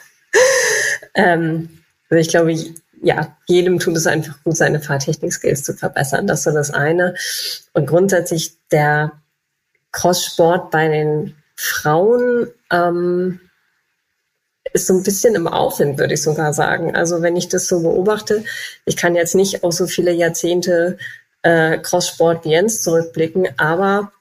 ähm, 1.14 1.68
also 2.08 2.18
ich 2.18 2.28
glaube, 2.28 2.54
ja, 3.02 3.36
jedem 3.46 3.78
tut 3.78 3.96
es 3.96 4.06
einfach 4.06 4.42
gut, 4.44 4.56
seine 4.56 4.80
Fahrtechnik-Skills 4.80 5.64
zu 5.64 5.74
verbessern. 5.74 6.26
Das 6.26 6.40
ist 6.40 6.44
so 6.44 6.52
das 6.52 6.70
eine. 6.70 7.14
Und 7.72 7.86
grundsätzlich 7.86 8.56
der 8.70 9.12
Cross-Sport 9.90 10.70
bei 10.70 10.88
den 10.88 11.34
Frauen 11.56 12.48
ähm, 12.70 13.40
ist 14.72 14.86
so 14.86 14.94
ein 14.94 15.02
bisschen 15.02 15.34
im 15.34 15.48
Aufwind, 15.48 15.98
würde 15.98 16.14
ich 16.14 16.22
sogar 16.22 16.54
sagen. 16.54 16.94
Also 16.94 17.22
wenn 17.22 17.36
ich 17.36 17.48
das 17.48 17.66
so 17.66 17.80
beobachte, 17.80 18.44
ich 18.84 18.96
kann 18.96 19.14
jetzt 19.14 19.34
nicht 19.34 19.64
auch 19.64 19.72
so 19.72 19.86
viele 19.86 20.12
Jahrzehnte 20.12 20.96
äh, 21.42 21.78
Crosssport 21.78 22.44
wie 22.44 22.50
Jens 22.50 22.82
zurückblicken, 22.82 23.48
aber 23.58 24.12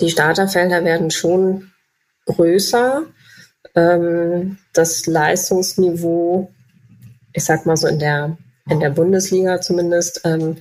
die 0.00 0.10
Starterfelder 0.10 0.84
werden 0.84 1.10
schon 1.10 1.72
größer. 2.26 3.02
Ähm, 3.74 4.58
das 4.72 5.06
Leistungsniveau, 5.06 6.52
ich 7.32 7.44
sag 7.44 7.66
mal 7.66 7.76
so 7.76 7.86
in 7.86 7.98
der, 7.98 8.36
in 8.68 8.80
der 8.80 8.90
Bundesliga 8.90 9.60
zumindest, 9.60 10.22
ähm, 10.24 10.58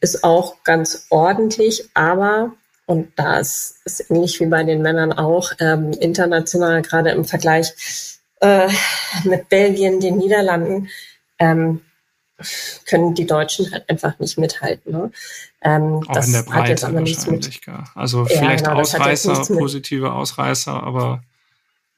ist 0.00 0.24
auch 0.24 0.62
ganz 0.64 1.06
ordentlich, 1.10 1.88
aber 1.94 2.52
und 2.86 3.12
da 3.16 3.38
ist 3.38 3.80
es 3.84 4.10
ähnlich 4.10 4.40
wie 4.40 4.46
bei 4.46 4.64
den 4.64 4.82
Männern 4.82 5.12
auch 5.12 5.52
ähm, 5.60 5.92
international, 5.92 6.82
gerade 6.82 7.10
im 7.10 7.24
Vergleich 7.24 7.72
äh, 8.40 8.68
mit 9.24 9.48
Belgien, 9.48 10.00
den 10.00 10.18
Niederlanden, 10.18 10.88
ähm, 11.38 11.80
können 12.86 13.14
die 13.14 13.26
Deutschen 13.26 13.70
halt 13.70 13.88
einfach 13.88 14.18
nicht 14.18 14.36
mithalten. 14.36 14.92
Ne? 14.92 15.12
Ähm, 15.62 16.00
Auch 16.06 16.12
das 16.12 16.26
in 16.26 16.32
der 16.32 16.42
Breite 16.42 16.58
hat 16.58 16.68
jetzt 16.68 16.84
aber 16.84 17.00
nichts 17.00 17.26
mit. 17.26 17.62
Gar. 17.64 17.90
Also 17.94 18.26
ja, 18.26 18.38
vielleicht 18.38 18.64
genau, 18.64 18.80
Ausreißer, 18.80 19.46
positive 19.54 20.12
Ausreißer, 20.12 20.82
aber 20.82 21.22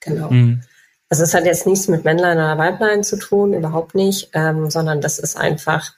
genau. 0.01 0.31
Mh. 0.31 0.61
Also 1.15 1.23
es 1.23 1.33
hat 1.33 1.45
jetzt 1.45 1.65
nichts 1.65 1.87
mit 1.87 2.05
Männlein 2.05 2.39
oder 2.39 2.59
Weiblein 2.59 3.05
zu 3.05 3.17
tun, 3.17 3.55
überhaupt 3.55 3.95
nicht, 3.95 4.31
ähm, 4.33 4.69
sondern 4.69 5.01
das 5.01 5.21
ist 5.21 5.37
einfach 5.37 5.93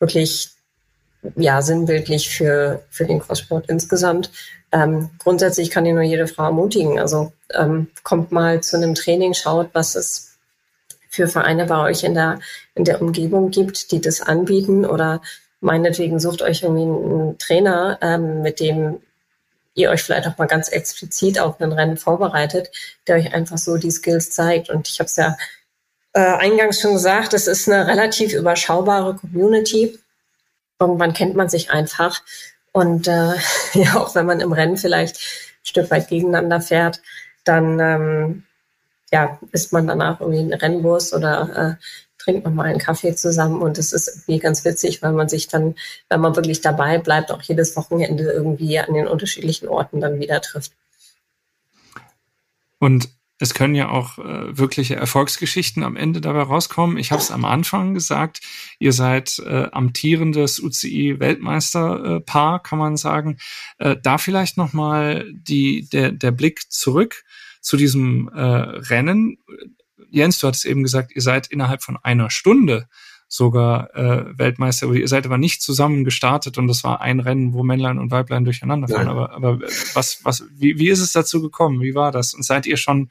wirklich 0.00 0.48
ja 1.36 1.62
sinnbildlich 1.62 2.30
für 2.30 2.82
für 2.90 3.04
den 3.04 3.20
Crosssport 3.20 3.66
insgesamt. 3.68 4.32
Ähm, 4.72 5.10
grundsätzlich 5.20 5.70
kann 5.70 5.86
ich 5.86 5.92
nur 5.92 6.02
jede 6.02 6.26
Frau 6.26 6.46
ermutigen. 6.46 6.98
Also 6.98 7.32
ähm, 7.54 7.86
kommt 8.02 8.32
mal 8.32 8.60
zu 8.60 8.76
einem 8.76 8.96
Training, 8.96 9.34
schaut, 9.34 9.68
was 9.72 9.94
es 9.94 10.36
für 11.10 11.28
Vereine 11.28 11.66
bei 11.66 11.80
euch 11.84 12.02
in 12.02 12.14
der, 12.14 12.40
in 12.74 12.82
der 12.82 13.00
Umgebung 13.00 13.52
gibt, 13.52 13.92
die 13.92 14.00
das 14.00 14.20
anbieten 14.20 14.84
oder 14.84 15.22
meinetwegen 15.60 16.18
sucht 16.18 16.42
euch 16.42 16.64
irgendwie 16.64 16.82
einen 16.82 17.38
Trainer, 17.38 17.98
ähm, 18.02 18.42
mit 18.42 18.58
dem 18.58 18.96
ihr 19.76 19.90
euch 19.90 20.02
vielleicht 20.02 20.26
auch 20.26 20.38
mal 20.38 20.46
ganz 20.46 20.68
explizit 20.68 21.38
auf 21.38 21.60
ein 21.60 21.72
Rennen 21.72 21.96
vorbereitet, 21.96 22.70
der 23.06 23.16
euch 23.16 23.32
einfach 23.32 23.58
so 23.58 23.76
die 23.76 23.90
Skills 23.90 24.30
zeigt. 24.30 24.70
Und 24.70 24.88
ich 24.88 24.98
habe 24.98 25.06
es 25.06 25.16
ja 25.16 25.36
äh, 26.14 26.20
eingangs 26.20 26.80
schon 26.80 26.94
gesagt, 26.94 27.34
es 27.34 27.46
ist 27.46 27.68
eine 27.68 27.86
relativ 27.86 28.32
überschaubare 28.32 29.14
Community. 29.14 29.98
irgendwann 30.80 31.12
kennt 31.12 31.36
man 31.36 31.48
sich 31.48 31.70
einfach. 31.70 32.22
Und 32.72 33.06
äh, 33.06 33.34
ja, 33.74 33.96
auch 33.96 34.14
wenn 34.14 34.26
man 34.26 34.40
im 34.40 34.52
Rennen 34.52 34.78
vielleicht 34.78 35.16
ein 35.16 35.66
Stück 35.66 35.90
weit 35.90 36.08
gegeneinander 36.08 36.60
fährt, 36.60 37.00
dann 37.44 37.78
ähm, 37.78 38.44
ja, 39.12 39.38
isst 39.52 39.72
man 39.72 39.86
danach 39.86 40.20
irgendwie 40.20 40.40
eine 40.40 40.60
Rennwurst 40.60 41.14
oder 41.14 41.76
äh, 41.78 41.84
trinkt 42.26 42.44
nochmal 42.44 42.66
einen 42.66 42.80
Kaffee 42.80 43.14
zusammen. 43.14 43.62
Und 43.62 43.78
es 43.78 43.92
ist 43.92 44.08
irgendwie 44.08 44.40
ganz 44.40 44.64
witzig, 44.64 45.00
weil 45.00 45.12
man 45.12 45.28
sich 45.28 45.46
dann, 45.46 45.76
wenn 46.08 46.20
man 46.20 46.34
wirklich 46.34 46.60
dabei 46.60 46.98
bleibt, 46.98 47.30
auch 47.30 47.42
jedes 47.42 47.76
Wochenende 47.76 48.24
irgendwie 48.24 48.78
an 48.78 48.92
den 48.92 49.06
unterschiedlichen 49.06 49.68
Orten 49.68 50.00
dann 50.00 50.18
wieder 50.18 50.40
trifft. 50.40 50.72
Und 52.78 53.08
es 53.38 53.54
können 53.54 53.74
ja 53.74 53.90
auch 53.90 54.18
äh, 54.18 54.56
wirkliche 54.56 54.96
Erfolgsgeschichten 54.96 55.84
am 55.84 55.96
Ende 55.96 56.20
dabei 56.22 56.42
rauskommen. 56.42 56.96
Ich 56.96 57.12
habe 57.12 57.20
es 57.20 57.30
am 57.30 57.44
Anfang 57.44 57.94
gesagt, 57.94 58.40
ihr 58.78 58.92
seid 58.92 59.38
äh, 59.40 59.68
amtierendes 59.70 60.58
UCI-Weltmeisterpaar, 60.58 62.56
äh, 62.56 62.60
kann 62.62 62.78
man 62.78 62.96
sagen. 62.96 63.38
Äh, 63.78 63.96
da 64.02 64.18
vielleicht 64.18 64.56
nochmal 64.56 65.26
der, 65.32 66.12
der 66.12 66.30
Blick 66.32 66.72
zurück 66.72 67.24
zu 67.60 67.76
diesem 67.76 68.28
äh, 68.28 68.40
Rennen. 68.40 69.38
Jens, 70.10 70.38
du 70.38 70.46
hattest 70.46 70.66
eben 70.66 70.82
gesagt, 70.82 71.14
ihr 71.14 71.22
seid 71.22 71.46
innerhalb 71.48 71.82
von 71.82 71.96
einer 72.02 72.30
Stunde 72.30 72.88
sogar 73.28 73.94
äh, 73.94 74.38
Weltmeister. 74.38 74.90
Ihr 74.92 75.08
seid 75.08 75.26
aber 75.26 75.38
nicht 75.38 75.62
zusammen 75.62 76.04
gestartet 76.04 76.58
und 76.58 76.68
das 76.68 76.84
war 76.84 77.00
ein 77.00 77.20
Rennen, 77.20 77.52
wo 77.54 77.62
Männlein 77.62 77.98
und 77.98 78.10
Weiblein 78.10 78.44
durcheinander 78.44 78.88
fahren. 78.88 79.08
Aber, 79.08 79.32
aber 79.32 79.60
was, 79.94 80.20
was, 80.22 80.44
wie, 80.54 80.78
wie 80.78 80.88
ist 80.88 81.00
es 81.00 81.12
dazu 81.12 81.42
gekommen? 81.42 81.80
Wie 81.80 81.94
war 81.94 82.12
das? 82.12 82.34
Und 82.34 82.44
seid 82.44 82.66
ihr 82.66 82.76
schon 82.76 83.08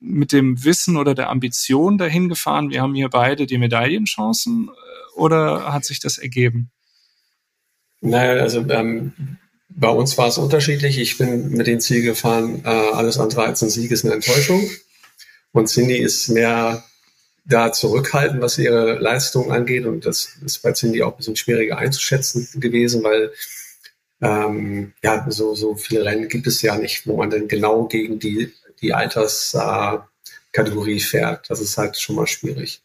mit 0.00 0.32
dem 0.32 0.62
Wissen 0.64 0.96
oder 0.96 1.14
der 1.14 1.30
Ambition 1.30 1.96
dahin 1.96 2.28
gefahren, 2.28 2.70
wir 2.70 2.82
haben 2.82 2.94
hier 2.94 3.08
beide 3.08 3.46
die 3.46 3.56
Medaillenchancen 3.56 4.68
äh, 4.68 5.18
oder 5.18 5.72
hat 5.72 5.84
sich 5.84 5.98
das 5.98 6.18
ergeben? 6.18 6.70
Naja, 8.02 8.42
also 8.42 8.68
ähm, 8.68 9.38
bei 9.70 9.88
uns 9.88 10.18
war 10.18 10.28
es 10.28 10.36
unterschiedlich. 10.36 10.98
Ich 10.98 11.16
bin 11.16 11.50
mit 11.50 11.66
dem 11.66 11.80
Ziel 11.80 12.02
gefahren, 12.02 12.62
äh, 12.64 12.68
alles 12.68 13.18
andere 13.18 13.44
als 13.44 13.62
ein 13.62 13.70
Sieg 13.70 13.90
ist 13.90 14.04
eine 14.04 14.14
Enttäuschung. 14.14 14.60
Und 15.54 15.68
Cindy 15.68 15.96
ist 15.98 16.28
mehr 16.28 16.84
da 17.44 17.72
zurückhalten, 17.72 18.42
was 18.42 18.58
ihre 18.58 18.98
Leistung 18.98 19.52
angeht. 19.52 19.86
Und 19.86 20.04
das 20.04 20.36
ist 20.44 20.60
bei 20.62 20.72
Cindy 20.72 21.02
auch 21.02 21.12
ein 21.12 21.16
bisschen 21.16 21.36
schwieriger 21.36 21.78
einzuschätzen 21.78 22.48
gewesen, 22.56 23.04
weil 23.04 23.32
ähm, 24.20 24.92
ja, 25.02 25.24
so, 25.30 25.54
so 25.54 25.76
viele 25.76 26.04
Rennen 26.04 26.28
gibt 26.28 26.48
es 26.48 26.60
ja 26.60 26.76
nicht, 26.76 27.06
wo 27.06 27.16
man 27.16 27.30
dann 27.30 27.46
genau 27.46 27.84
gegen 27.84 28.18
die, 28.18 28.52
die 28.82 28.94
Alterskategorie 28.94 30.96
äh, 30.96 31.00
fährt. 31.00 31.48
Das 31.48 31.60
ist 31.60 31.78
halt 31.78 31.96
schon 31.98 32.16
mal 32.16 32.26
schwierig. 32.26 32.82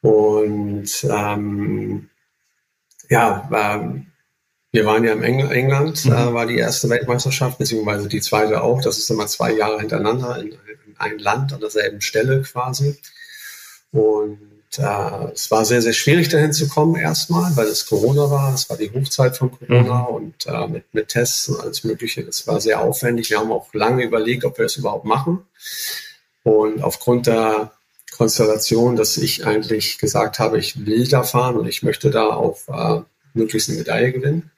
Und 0.00 1.06
ähm, 1.08 2.10
ja, 3.08 3.48
ähm, 3.54 4.06
wir 4.72 4.86
waren 4.86 5.04
ja 5.04 5.12
im 5.12 5.22
Engl 5.22 5.52
England, 5.52 6.04
mhm. 6.04 6.12
äh, 6.12 6.34
war 6.34 6.46
die 6.46 6.58
erste 6.58 6.90
Weltmeisterschaft, 6.90 7.58
beziehungsweise 7.58 8.08
die 8.08 8.20
zweite 8.20 8.60
auch. 8.62 8.82
Das 8.82 8.98
ist 8.98 9.08
immer 9.10 9.28
zwei 9.28 9.52
Jahre 9.52 9.78
hintereinander 9.78 10.38
in, 10.38 10.48
in 10.48 10.58
ein 10.98 11.18
Land 11.18 11.52
an 11.52 11.60
derselben 11.60 12.00
Stelle 12.00 12.42
quasi. 12.42 12.96
Und 13.92 14.38
äh, 14.78 15.32
es 15.32 15.50
war 15.50 15.64
sehr, 15.64 15.82
sehr 15.82 15.92
schwierig 15.92 16.28
dahin 16.28 16.52
zu 16.52 16.68
kommen 16.68 16.96
erstmal, 16.96 17.56
weil 17.56 17.66
es 17.66 17.86
Corona 17.86 18.30
war. 18.30 18.54
Es 18.54 18.68
war 18.68 18.76
die 18.76 18.90
Hochzeit 18.92 19.36
von 19.36 19.50
Corona 19.50 20.02
mhm. 20.08 20.14
und 20.14 20.46
äh, 20.46 20.66
mit, 20.68 20.92
mit 20.92 21.08
Tests 21.08 21.48
und 21.48 21.60
alles 21.60 21.84
Mögliche. 21.84 22.24
Das 22.24 22.46
war 22.46 22.60
sehr 22.60 22.80
aufwendig. 22.80 23.30
Wir 23.30 23.38
haben 23.38 23.52
auch 23.52 23.72
lange 23.74 24.04
überlegt, 24.04 24.44
ob 24.44 24.58
wir 24.58 24.64
das 24.64 24.76
überhaupt 24.76 25.04
machen. 25.04 25.46
Und 26.42 26.82
aufgrund 26.82 27.26
der 27.26 27.72
Konstellation, 28.16 28.96
dass 28.96 29.16
ich 29.16 29.46
eigentlich 29.46 29.98
gesagt 29.98 30.38
habe, 30.38 30.58
ich 30.58 30.86
will 30.86 31.06
da 31.06 31.22
fahren 31.22 31.56
und 31.56 31.66
ich 31.66 31.82
möchte 31.82 32.10
da 32.10 32.28
auch 32.28 32.58
äh, 32.68 33.02
möglichst 33.34 33.68
eine 33.68 33.78
Medaille 33.78 34.12
gewinnen, 34.12 34.50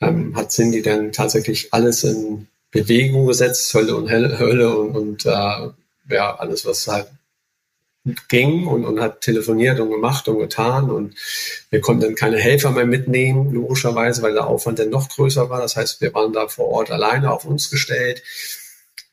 ähm, 0.00 0.36
hat 0.36 0.50
Cindy 0.50 0.82
dann 0.82 1.12
tatsächlich 1.12 1.72
alles 1.72 2.04
in 2.04 2.48
Bewegung 2.70 3.26
gesetzt, 3.26 3.72
Hölle 3.74 3.96
und 3.96 4.10
Hölle 4.10 4.76
und, 4.76 4.96
und 4.96 5.26
äh, 5.26 5.70
ja, 6.08 6.36
alles, 6.36 6.64
was 6.66 6.86
halt 6.86 7.08
ging 8.28 8.66
und, 8.66 8.84
und 8.84 9.00
hat 9.00 9.20
telefoniert 9.20 9.78
und 9.78 9.90
gemacht 9.90 10.26
und 10.28 10.38
getan 10.38 10.90
und 10.90 11.14
wir 11.68 11.80
konnten 11.80 12.02
dann 12.02 12.14
keine 12.14 12.38
Helfer 12.38 12.70
mehr 12.70 12.86
mitnehmen, 12.86 13.52
logischerweise, 13.52 14.22
weil 14.22 14.32
der 14.32 14.46
Aufwand 14.46 14.78
dann 14.78 14.88
noch 14.88 15.08
größer 15.08 15.50
war. 15.50 15.60
Das 15.60 15.76
heißt, 15.76 16.00
wir 16.00 16.14
waren 16.14 16.32
da 16.32 16.48
vor 16.48 16.68
Ort 16.68 16.90
alleine 16.90 17.30
auf 17.30 17.44
uns 17.44 17.70
gestellt. 17.70 18.22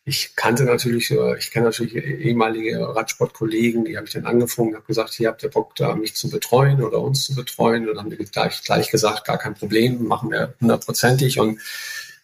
Ich 0.06 0.38
kannte 0.38 0.64
natürlich, 0.64 1.12
äh, 1.12 1.38
ich 1.38 1.52
kenne 1.52 1.66
natürlich 1.66 1.96
ehemalige 1.96 2.80
Radsportkollegen, 2.80 3.84
die 3.84 3.98
habe 3.98 4.08
ich 4.08 4.14
dann 4.14 4.26
angefangen, 4.26 4.74
habe 4.74 4.86
gesagt, 4.86 5.14
hier 5.14 5.28
habt 5.28 5.44
ihr 5.44 5.50
Bock, 5.50 5.76
da 5.76 5.94
mich 5.96 6.16
zu 6.16 6.30
betreuen 6.30 6.82
oder 6.82 7.02
uns 7.02 7.26
zu 7.26 7.36
betreuen. 7.36 7.82
Und 7.82 7.96
dann 7.96 8.06
haben 8.06 8.10
die 8.10 8.16
gleich, 8.16 8.64
gleich 8.64 8.90
gesagt, 8.90 9.26
gar 9.26 9.38
kein 9.38 9.56
Problem, 9.56 10.08
machen 10.08 10.32
wir 10.32 10.54
hundertprozentig. 10.62 11.42
Und 11.42 11.60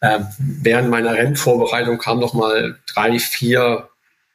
äh, 0.03 0.19
während 0.37 0.89
meiner 0.89 1.13
Rennvorbereitung 1.13 1.97
kamen 1.97 2.19
noch 2.19 2.33
mal 2.33 2.77
drei, 2.93 3.19
vier 3.19 3.89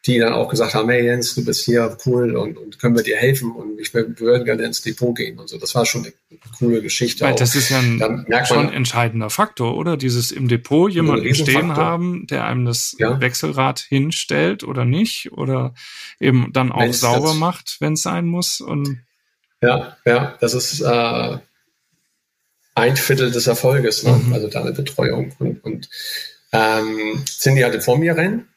die 0.06 0.18
dann 0.18 0.32
auch 0.32 0.48
gesagt 0.48 0.74
haben, 0.74 0.88
hey 0.88 1.04
Jens, 1.04 1.34
du 1.34 1.44
bist 1.44 1.64
hier 1.64 1.96
cool 2.06 2.34
und, 2.36 2.56
und 2.56 2.78
können 2.78 2.96
wir 2.96 3.02
dir 3.02 3.16
helfen 3.16 3.50
und 3.50 3.78
ich 3.78 3.92
wir 3.92 4.18
würden 4.18 4.44
gerne 4.44 4.62
ins 4.62 4.80
Depot 4.80 5.14
gehen 5.14 5.38
und 5.38 5.48
so. 5.48 5.58
Das 5.58 5.74
war 5.74 5.84
schon 5.84 6.04
eine 6.04 6.12
coole 6.58 6.80
Geschichte. 6.80 7.24
Weil 7.24 7.34
das 7.34 7.54
ist 7.54 7.68
ja 7.68 7.78
ein 7.80 8.26
schon 8.46 8.72
entscheidender 8.72 9.28
Faktor, 9.28 9.76
oder? 9.76 9.98
Dieses 9.98 10.30
im 10.30 10.48
Depot 10.48 10.90
jemanden 10.90 11.34
stehen 11.34 11.76
haben, 11.76 12.26
der 12.26 12.44
einem 12.44 12.64
das 12.64 12.96
ja. 12.98 13.20
Wechselrad 13.20 13.80
hinstellt 13.80 14.64
oder 14.64 14.86
nicht 14.86 15.32
oder 15.32 15.74
eben 16.20 16.52
dann 16.52 16.72
auch 16.72 16.80
Wenn's 16.80 17.00
sauber 17.00 17.34
macht, 17.34 17.76
wenn 17.80 17.92
es 17.92 18.02
sein 18.02 18.24
muss. 18.24 18.62
Und 18.62 19.00
ja, 19.60 19.96
ja, 20.06 20.36
das 20.40 20.54
ist 20.54 20.80
äh, 20.80 21.38
ein 22.78 22.96
Viertel 22.96 23.30
des 23.30 23.46
Erfolges, 23.46 24.02
ne? 24.04 24.12
mhm. 24.12 24.32
also 24.32 24.48
deine 24.48 24.72
Betreuung. 24.72 25.32
Und, 25.38 25.64
und 25.64 25.88
ähm, 26.52 27.24
Cindy 27.26 27.62
hatte 27.62 27.80
vor 27.80 27.98
mir 27.98 28.16
Rennen 28.16 28.48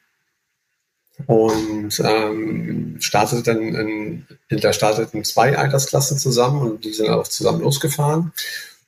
und 1.26 2.00
ähm, 2.00 2.96
startete 3.00 3.42
dann 3.42 4.26
in, 4.48 4.60
da 4.60 4.72
starteten 4.72 5.24
zwei 5.24 5.56
Altersklassen 5.56 6.18
zusammen 6.18 6.62
und 6.62 6.84
die 6.84 6.92
sind 6.92 7.08
auch 7.08 7.28
zusammen 7.28 7.60
losgefahren. 7.60 8.32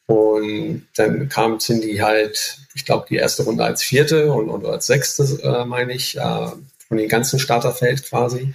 Und 0.07 0.87
dann 0.97 1.28
kam 1.28 1.59
Cindy 1.59 1.97
halt, 1.97 2.59
ich 2.74 2.85
glaube, 2.85 3.07
die 3.09 3.16
erste 3.16 3.45
Runde 3.45 3.64
als 3.64 3.82
vierte 3.82 4.32
und, 4.32 4.51
und 4.51 4.66
als 4.66 4.87
sechste, 4.87 5.22
äh, 5.43 5.64
meine 5.64 5.95
ich, 5.95 6.18
äh, 6.18 6.49
von 6.89 6.99
dem 6.99 7.09
ganzen 7.09 7.39
Starterfeld 7.39 8.05
quasi. 8.05 8.55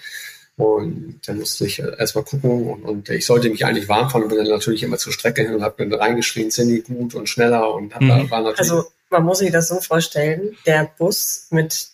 Und 0.60 1.22
dann 1.26 1.40
musste 1.40 1.66
ich 1.66 1.80
erstmal 1.80 2.26
gucken 2.26 2.68
und, 2.68 2.84
und, 2.84 3.10
ich 3.10 3.26
sollte 3.26 3.50
mich 3.50 3.66
eigentlich 3.66 3.88
warm 3.88 4.10
fahren 4.10 4.24
und 4.24 4.28
bin 4.28 4.40
dann 4.40 4.50
natürlich 4.50 4.84
immer 4.84 4.98
zur 4.98 5.14
Strecke 5.14 5.44
hin 5.44 5.56
und 5.56 5.64
habe 5.64 5.88
dann 5.88 5.98
reingeschrien, 5.98 6.50
Cindy 6.50 6.82
gut 6.82 7.16
und 7.16 7.30
schneller 7.30 7.74
und 7.74 7.96
hab, 7.96 8.02
mhm. 8.02 8.30
war 8.30 8.42
natürlich. 8.42 8.60
Also 8.60 8.84
man 9.10 9.24
muss 9.24 9.38
sich 9.38 9.54
das 9.54 9.70
so 9.70 9.80
vorstellen, 9.80 10.58
der 10.66 10.92
Bus 10.98 11.48
mit 11.52 11.88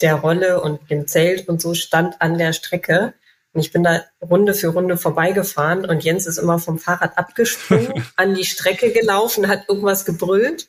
der 0.00 0.14
Rolle 0.14 0.62
und 0.62 0.90
dem 0.90 1.06
Zelt 1.06 1.46
und 1.46 1.60
so 1.60 1.74
stand 1.74 2.22
an 2.22 2.38
der 2.38 2.54
Strecke. 2.54 3.12
Und 3.52 3.60
ich 3.60 3.70
bin 3.70 3.82
da 3.82 4.02
Runde 4.22 4.54
für 4.54 4.68
Runde 4.68 4.96
vorbeigefahren 4.96 5.84
und 5.84 6.02
Jens 6.02 6.26
ist 6.26 6.38
immer 6.38 6.58
vom 6.58 6.78
Fahrrad 6.78 7.18
abgesprungen, 7.18 8.02
an 8.16 8.34
die 8.34 8.46
Strecke 8.46 8.92
gelaufen, 8.92 9.46
hat 9.46 9.68
irgendwas 9.68 10.06
gebrüllt 10.06 10.68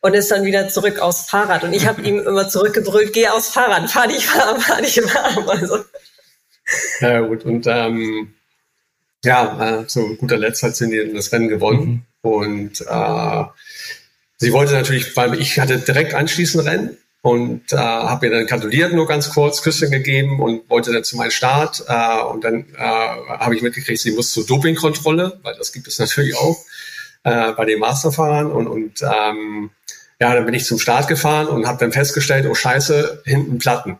und 0.00 0.14
ist 0.14 0.30
dann 0.30 0.46
wieder 0.46 0.70
zurück 0.70 0.98
aufs 0.98 1.28
Fahrrad. 1.28 1.62
Und 1.62 1.74
ich 1.74 1.86
habe 1.86 2.00
ihm 2.08 2.20
immer 2.20 2.48
zurückgebrüllt, 2.48 3.12
geh 3.12 3.28
aufs 3.28 3.50
Fahrrad, 3.50 3.90
fahr 3.90 4.08
dich 4.08 4.34
warm, 4.34 4.62
fahr 4.62 4.80
dich 4.80 4.96
warm. 4.96 5.46
Also. 5.46 5.84
Ja 7.00 7.20
gut, 7.20 7.44
und 7.44 7.66
ähm, 7.66 8.34
ja, 9.24 9.80
äh, 9.80 9.86
zu 9.86 10.16
guter 10.16 10.36
Letzt 10.36 10.62
hat 10.62 10.76
sie 10.76 11.12
das 11.12 11.32
Rennen 11.32 11.48
gewonnen. 11.48 12.06
Mhm. 12.22 12.30
Und 12.30 12.80
äh, 12.80 13.44
sie 14.36 14.52
wollte 14.52 14.72
natürlich, 14.72 15.16
weil 15.16 15.40
ich 15.40 15.58
hatte 15.58 15.78
direkt 15.78 16.14
anschließend 16.14 16.64
Rennen 16.64 16.96
und 17.22 17.72
äh, 17.72 17.76
habe 17.76 18.28
mir 18.28 18.36
dann 18.36 18.46
gratuliert, 18.46 18.92
nur 18.92 19.06
ganz 19.06 19.30
kurz, 19.30 19.62
Küsschen 19.62 19.90
gegeben 19.90 20.40
und 20.40 20.68
wollte 20.70 20.92
dann 20.92 21.04
zu 21.04 21.16
meinem 21.16 21.30
Start. 21.30 21.84
Äh, 21.86 22.22
und 22.22 22.44
dann 22.44 22.66
äh, 22.76 22.78
habe 22.78 23.54
ich 23.54 23.62
mitgekriegt, 23.62 24.00
sie 24.00 24.12
muss 24.12 24.32
zur 24.32 24.46
Dopingkontrolle, 24.46 25.38
weil 25.42 25.54
das 25.56 25.72
gibt 25.72 25.86
es 25.86 25.98
natürlich 25.98 26.36
auch 26.36 26.58
äh, 27.24 27.52
bei 27.52 27.64
den 27.66 27.78
Masterfahrern. 27.78 28.50
Und, 28.50 28.68
und 28.68 29.02
ähm, 29.02 29.70
ja, 30.18 30.34
dann 30.34 30.46
bin 30.46 30.54
ich 30.54 30.64
zum 30.64 30.78
Start 30.78 31.08
gefahren 31.08 31.48
und 31.48 31.66
habe 31.66 31.78
dann 31.78 31.92
festgestellt, 31.92 32.46
oh 32.48 32.54
scheiße, 32.54 33.22
hinten 33.24 33.58
Platten. 33.58 33.98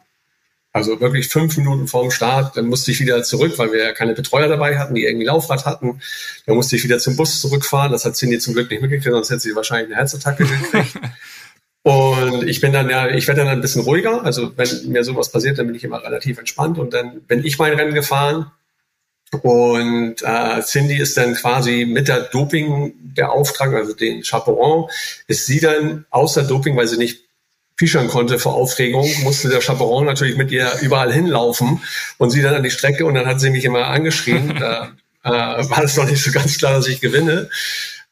Also 0.73 1.01
wirklich 1.01 1.29
fünf 1.29 1.57
Minuten 1.57 1.89
vorm 1.89 2.13
Start, 2.13 2.57
dann 2.57 2.67
musste 2.67 2.93
ich 2.93 3.01
wieder 3.01 3.25
zurück, 3.25 3.55
weil 3.59 3.73
wir 3.73 3.83
ja 3.83 3.93
keine 3.93 4.15
Betreuer 4.15 4.47
dabei 4.47 4.79
hatten, 4.79 4.95
die 4.95 5.05
irgendwie 5.05 5.27
Laufrad 5.27 5.67
hatten. 5.67 6.01
Dann 6.47 6.55
musste 6.55 6.77
ich 6.77 6.85
wieder 6.85 7.01
zum 7.01 7.17
Bus 7.17 7.41
zurückfahren. 7.41 7.91
Das 7.91 8.05
hat 8.05 8.15
Cindy 8.15 8.39
zum 8.39 8.55
Glück 8.55 8.71
nicht 8.71 8.81
mitgekriegt, 8.81 9.13
sonst 9.13 9.31
hätte 9.31 9.41
sie 9.41 9.57
wahrscheinlich 9.57 9.89
eine 9.89 9.97
Herzattacke 9.97 10.45
gekriegt. 10.45 10.95
Und 11.83 12.47
ich 12.47 12.61
bin 12.61 12.73
dann 12.73 12.91
ja, 12.91 13.09
ich 13.09 13.27
werde 13.27 13.41
dann 13.41 13.49
ein 13.49 13.63
bisschen 13.63 13.83
ruhiger. 13.83 14.23
Also 14.23 14.53
wenn 14.57 14.69
mir 14.93 15.03
sowas 15.03 15.33
passiert, 15.33 15.59
dann 15.59 15.67
bin 15.67 15.75
ich 15.75 15.83
immer 15.83 16.05
relativ 16.05 16.39
entspannt. 16.39 16.79
Und 16.79 16.93
dann 16.93 17.23
bin 17.23 17.45
ich 17.45 17.59
mein 17.59 17.73
Rennen 17.73 17.95
gefahren. 17.95 18.53
Und 19.43 20.17
äh, 20.23 20.61
Cindy 20.63 21.01
ist 21.01 21.17
dann 21.17 21.35
quasi 21.35 21.87
mit 21.87 22.09
der 22.09 22.21
Doping-Beauftragung, 22.21 23.77
also 23.77 23.95
den 23.95 24.23
Chaperon, 24.23 24.89
ist 25.29 25.47
sie 25.47 25.61
dann 25.61 26.05
außer 26.11 26.43
Doping, 26.43 26.77
weil 26.77 26.89
sie 26.89 26.99
nicht 26.99 27.30
fischern 27.81 28.09
konnte 28.09 28.39
vor 28.39 28.57
Aufregung, 28.57 29.11
musste 29.23 29.49
der 29.49 29.63
Chaperon 29.63 30.05
natürlich 30.05 30.37
mit 30.37 30.51
ihr 30.51 30.71
überall 30.83 31.11
hinlaufen 31.11 31.81
und 32.19 32.29
sie 32.29 32.43
dann 32.43 32.55
an 32.55 32.63
die 32.63 32.71
Strecke 32.71 33.07
und 33.07 33.15
dann 33.15 33.25
hat 33.25 33.41
sie 33.41 33.49
mich 33.49 33.65
immer 33.65 33.87
angeschrien. 33.87 34.55
da 34.61 34.93
äh, 35.25 35.31
war 35.31 35.83
es 35.83 35.97
noch 35.97 36.05
nicht 36.05 36.23
so 36.23 36.31
ganz 36.31 36.59
klar, 36.59 36.75
dass 36.75 36.89
ich 36.89 37.01
gewinne. 37.01 37.49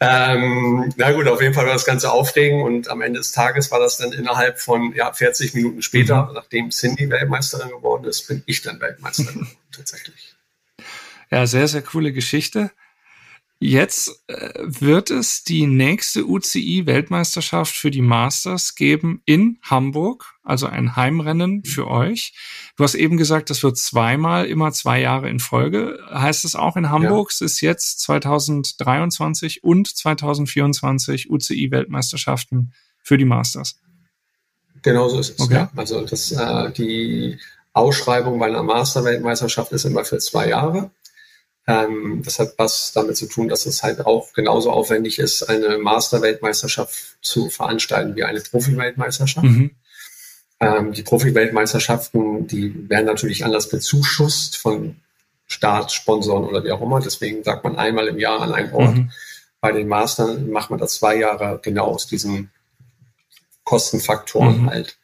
Ähm, 0.00 0.90
na 0.96 1.12
gut, 1.12 1.28
auf 1.28 1.42
jeden 1.42 1.52
Fall 1.52 1.66
war 1.66 1.74
das 1.74 1.84
Ganze 1.84 2.10
aufregend 2.10 2.64
und 2.64 2.88
am 2.88 3.02
Ende 3.02 3.20
des 3.20 3.32
Tages 3.32 3.70
war 3.70 3.78
das 3.78 3.98
dann 3.98 4.12
innerhalb 4.12 4.58
von 4.58 4.94
ja, 4.94 5.12
40 5.12 5.52
Minuten 5.52 5.82
später, 5.82 6.24
mhm. 6.24 6.32
nachdem 6.32 6.70
Cindy 6.70 7.10
Weltmeisterin 7.10 7.68
geworden 7.68 8.04
ist, 8.04 8.26
bin 8.26 8.42
ich 8.46 8.62
dann 8.62 8.80
Weltmeisterin 8.80 9.48
tatsächlich. 9.70 10.34
Ja, 11.30 11.46
sehr, 11.46 11.68
sehr 11.68 11.82
coole 11.82 12.14
Geschichte. 12.14 12.70
Jetzt 13.60 14.22
äh, 14.28 14.50
wird 14.56 15.10
es 15.10 15.42
die 15.42 15.66
nächste 15.66 16.24
UCI-Weltmeisterschaft 16.24 17.74
für 17.74 17.90
die 17.90 18.02
Masters 18.02 18.76
geben 18.76 19.20
in 19.24 19.58
Hamburg, 19.62 20.36
also 20.44 20.66
ein 20.66 20.94
Heimrennen 20.94 21.64
für 21.64 21.88
euch. 21.88 22.34
Du 22.76 22.84
hast 22.84 22.94
eben 22.94 23.16
gesagt, 23.16 23.50
das 23.50 23.64
wird 23.64 23.76
zweimal, 23.76 24.46
immer 24.46 24.70
zwei 24.70 25.00
Jahre 25.00 25.28
in 25.28 25.40
Folge. 25.40 25.98
Heißt 26.08 26.44
es 26.44 26.54
auch 26.54 26.76
in 26.76 26.90
Hamburg? 26.90 27.30
Ja. 27.30 27.34
Es 27.34 27.40
ist 27.40 27.60
jetzt 27.60 28.00
2023 28.02 29.64
und 29.64 29.88
2024 29.88 31.28
UCI-Weltmeisterschaften 31.28 32.72
für 33.02 33.18
die 33.18 33.24
Masters. 33.24 33.80
Genau 34.82 35.08
so 35.08 35.18
ist 35.18 35.30
es. 35.30 35.40
Okay. 35.40 35.54
Ja. 35.54 35.70
Also 35.74 36.02
das, 36.02 36.30
äh, 36.30 36.70
die 36.70 37.38
Ausschreibung 37.72 38.38
bei 38.38 38.46
einer 38.46 38.62
Master-Weltmeisterschaft 38.62 39.72
ist 39.72 39.84
immer 39.84 40.04
für 40.04 40.18
zwei 40.18 40.48
Jahre. 40.48 40.92
Ähm, 41.68 42.22
das 42.24 42.38
hat 42.38 42.54
was 42.56 42.92
damit 42.94 43.18
zu 43.18 43.26
tun, 43.26 43.48
dass 43.48 43.66
es 43.66 43.82
halt 43.82 44.06
auch 44.06 44.32
genauso 44.32 44.72
aufwendig 44.72 45.18
ist, 45.18 45.42
eine 45.42 45.76
Master-Weltmeisterschaft 45.76 47.18
zu 47.20 47.50
veranstalten 47.50 48.16
wie 48.16 48.24
eine 48.24 48.40
Profi-Weltmeisterschaft. 48.40 49.44
Mhm. 49.44 49.72
Ähm, 50.60 50.92
die 50.94 51.02
Profi-Weltmeisterschaften, 51.02 52.46
die 52.46 52.88
werden 52.88 53.04
natürlich 53.04 53.44
anders 53.44 53.68
bezuschusst 53.68 54.56
von 54.56 54.96
Staat, 55.46 55.92
Sponsoren 55.92 56.44
oder 56.44 56.64
wie 56.64 56.72
auch 56.72 56.80
immer. 56.80 57.00
Deswegen 57.00 57.44
sagt 57.44 57.64
man 57.64 57.76
einmal 57.76 58.08
im 58.08 58.18
Jahr 58.18 58.40
an 58.40 58.54
einem 58.54 58.72
Ort. 58.72 58.96
Mhm. 58.96 59.10
Bei 59.60 59.70
den 59.70 59.88
Mastern 59.88 60.50
macht 60.50 60.70
man 60.70 60.78
das 60.78 60.94
zwei 60.94 61.16
Jahre 61.16 61.60
genau 61.62 61.88
aus 61.88 62.06
diesen 62.06 62.50
Kostenfaktoren 63.64 64.62
mhm. 64.62 64.70
halt. 64.70 64.96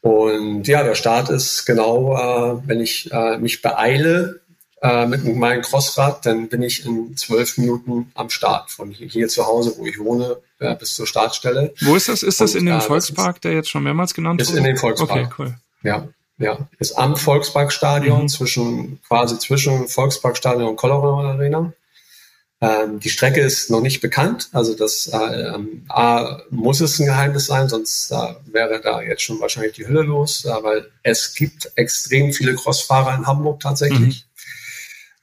Und 0.00 0.66
ja, 0.66 0.82
der 0.82 0.96
Start 0.96 1.30
ist 1.30 1.64
genau, 1.64 2.16
äh, 2.16 2.60
wenn 2.66 2.80
ich 2.80 3.12
äh, 3.12 3.38
mich 3.38 3.62
beeile, 3.62 4.40
äh, 4.82 5.06
mit 5.06 5.24
meinem 5.24 5.62
Crossrad, 5.62 6.26
dann 6.26 6.48
bin 6.48 6.62
ich 6.62 6.84
in 6.84 7.16
zwölf 7.16 7.56
Minuten 7.56 8.10
am 8.14 8.30
Start. 8.30 8.70
Von 8.70 8.90
hier, 8.90 9.28
zu 9.28 9.46
Hause, 9.46 9.74
wo 9.78 9.86
ich 9.86 9.98
wohne, 9.98 10.38
äh, 10.58 10.74
bis 10.74 10.94
zur 10.94 11.06
Startstelle. 11.06 11.72
Wo 11.82 11.94
ist 11.94 12.08
das? 12.08 12.22
Ist 12.24 12.40
das 12.40 12.56
in 12.56 12.66
dem 12.66 12.78
äh, 12.78 12.80
Volkspark, 12.80 13.40
der 13.40 13.52
jetzt 13.52 13.70
schon 13.70 13.84
mehrmals 13.84 14.12
genannt 14.12 14.40
wurde? 14.40 14.50
Ist 14.50 14.58
in 14.58 14.64
dem 14.64 14.76
Volkspark. 14.76 15.10
Okay, 15.10 15.28
cool. 15.38 15.54
Ja, 15.84 16.08
ja. 16.38 16.68
Ist 16.80 16.98
am 16.98 17.16
Volksparkstadion, 17.16 18.22
mhm. 18.22 18.28
zwischen, 18.28 19.00
quasi 19.06 19.38
zwischen 19.38 19.86
Volksparkstadion 19.86 20.70
und 20.70 20.76
Colorado 20.76 21.28
Arena. 21.28 21.72
Ähm, 22.60 23.00
die 23.00 23.10
Strecke 23.10 23.40
ist 23.40 23.70
noch 23.70 23.80
nicht 23.80 24.00
bekannt, 24.00 24.48
also 24.52 24.74
das 24.74 25.08
äh, 25.08 25.16
ähm, 25.16 25.84
A, 25.88 26.42
muss 26.50 26.80
es 26.80 27.00
ein 27.00 27.06
Geheimnis 27.06 27.46
sein, 27.46 27.68
sonst 27.68 28.12
äh, 28.12 28.34
wäre 28.46 28.80
da 28.80 29.02
jetzt 29.02 29.22
schon 29.22 29.40
wahrscheinlich 29.40 29.72
die 29.72 29.86
Hülle 29.88 30.02
los, 30.02 30.44
äh, 30.44 30.62
weil 30.62 30.88
es 31.02 31.34
gibt 31.34 31.72
extrem 31.74 32.32
viele 32.32 32.54
Crossfahrer 32.54 33.16
in 33.16 33.26
Hamburg 33.26 33.58
tatsächlich. 33.58 34.00
Mhm. 34.00 34.31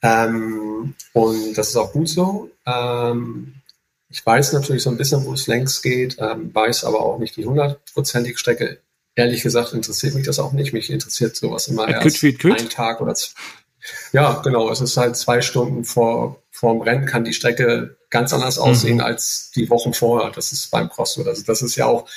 Ähm, 0.02 0.96
und 1.14 1.54
das 1.58 1.70
ist 1.70 1.76
auch 1.76 1.92
gut 1.92 2.10
so. 2.10 2.50
Ähm, 2.66 3.56
ich 4.10 4.26
weiß 4.26 4.54
natürlich 4.54 4.84
so 4.84 4.90
ein 4.90 4.98
bisschen, 4.98 5.26
wo 5.26 5.34
es 5.34 5.48
längs 5.48 5.82
geht, 5.82 6.18
ähm, 6.20 6.54
weiß 6.54 6.84
aber 6.84 7.02
auch 7.02 7.20
nicht 7.20 7.36
die 7.36 7.46
hundertprozentige 7.46 8.38
Strecke. 8.38 8.80
Ehrlich 9.16 9.44
gesagt 9.44 9.74
interessiert 9.74 10.16
mich 10.16 10.26
das 10.26 10.40
auch 10.40 10.52
nicht. 10.52 10.74
Mich 10.74 10.90
interessiert 10.90 11.36
sowas 11.36 11.68
immer 11.68 11.88
äh, 11.88 11.92
erst 11.92 12.20
küt, 12.20 12.40
küt. 12.40 12.60
ein 12.60 12.70
Tag 12.70 13.02
oder 13.02 13.14
zwei. 13.14 13.40
Ja, 14.12 14.42
genau. 14.44 14.70
Es 14.72 14.82
ist 14.82 14.98
halt 14.98 15.16
zwei 15.16 15.42
Stunden 15.42 15.84
vor, 15.84 16.42
vor 16.52 16.74
dem 16.74 16.82
Rennen 16.82 17.06
kann 17.06 17.24
die 17.24 17.34
Strecke 17.34 17.98
ganz 18.10 18.34
anders 18.34 18.58
mhm. 18.58 18.64
aussehen 18.64 18.96
mhm. 18.96 19.04
als 19.04 19.52
die 19.56 19.70
Wochen 19.70 19.94
vorher. 19.94 20.32
Das 20.32 20.52
ist 20.52 20.72
beim 20.72 20.90
Cross 20.90 21.14
so. 21.16 21.24
Also 21.24 21.44
das 21.44 21.62
ist 21.62 21.76
ja 21.76 21.86
auch, 21.86 22.10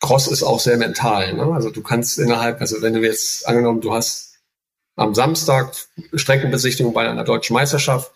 Cross 0.00 0.28
ist 0.28 0.42
auch 0.42 0.60
sehr 0.60 0.76
mental. 0.76 1.32
Ne? 1.34 1.52
Also 1.52 1.70
du 1.70 1.82
kannst 1.82 2.18
innerhalb, 2.18 2.60
also 2.60 2.80
wenn 2.82 2.94
du 2.94 3.00
jetzt 3.00 3.46
angenommen, 3.46 3.80
du 3.80 3.92
hast 3.94 4.33
am 4.96 5.14
Samstag 5.14 5.74
Streckenbesichtigung 6.14 6.92
bei 6.92 7.08
einer 7.08 7.24
deutschen 7.24 7.54
Meisterschaft. 7.54 8.12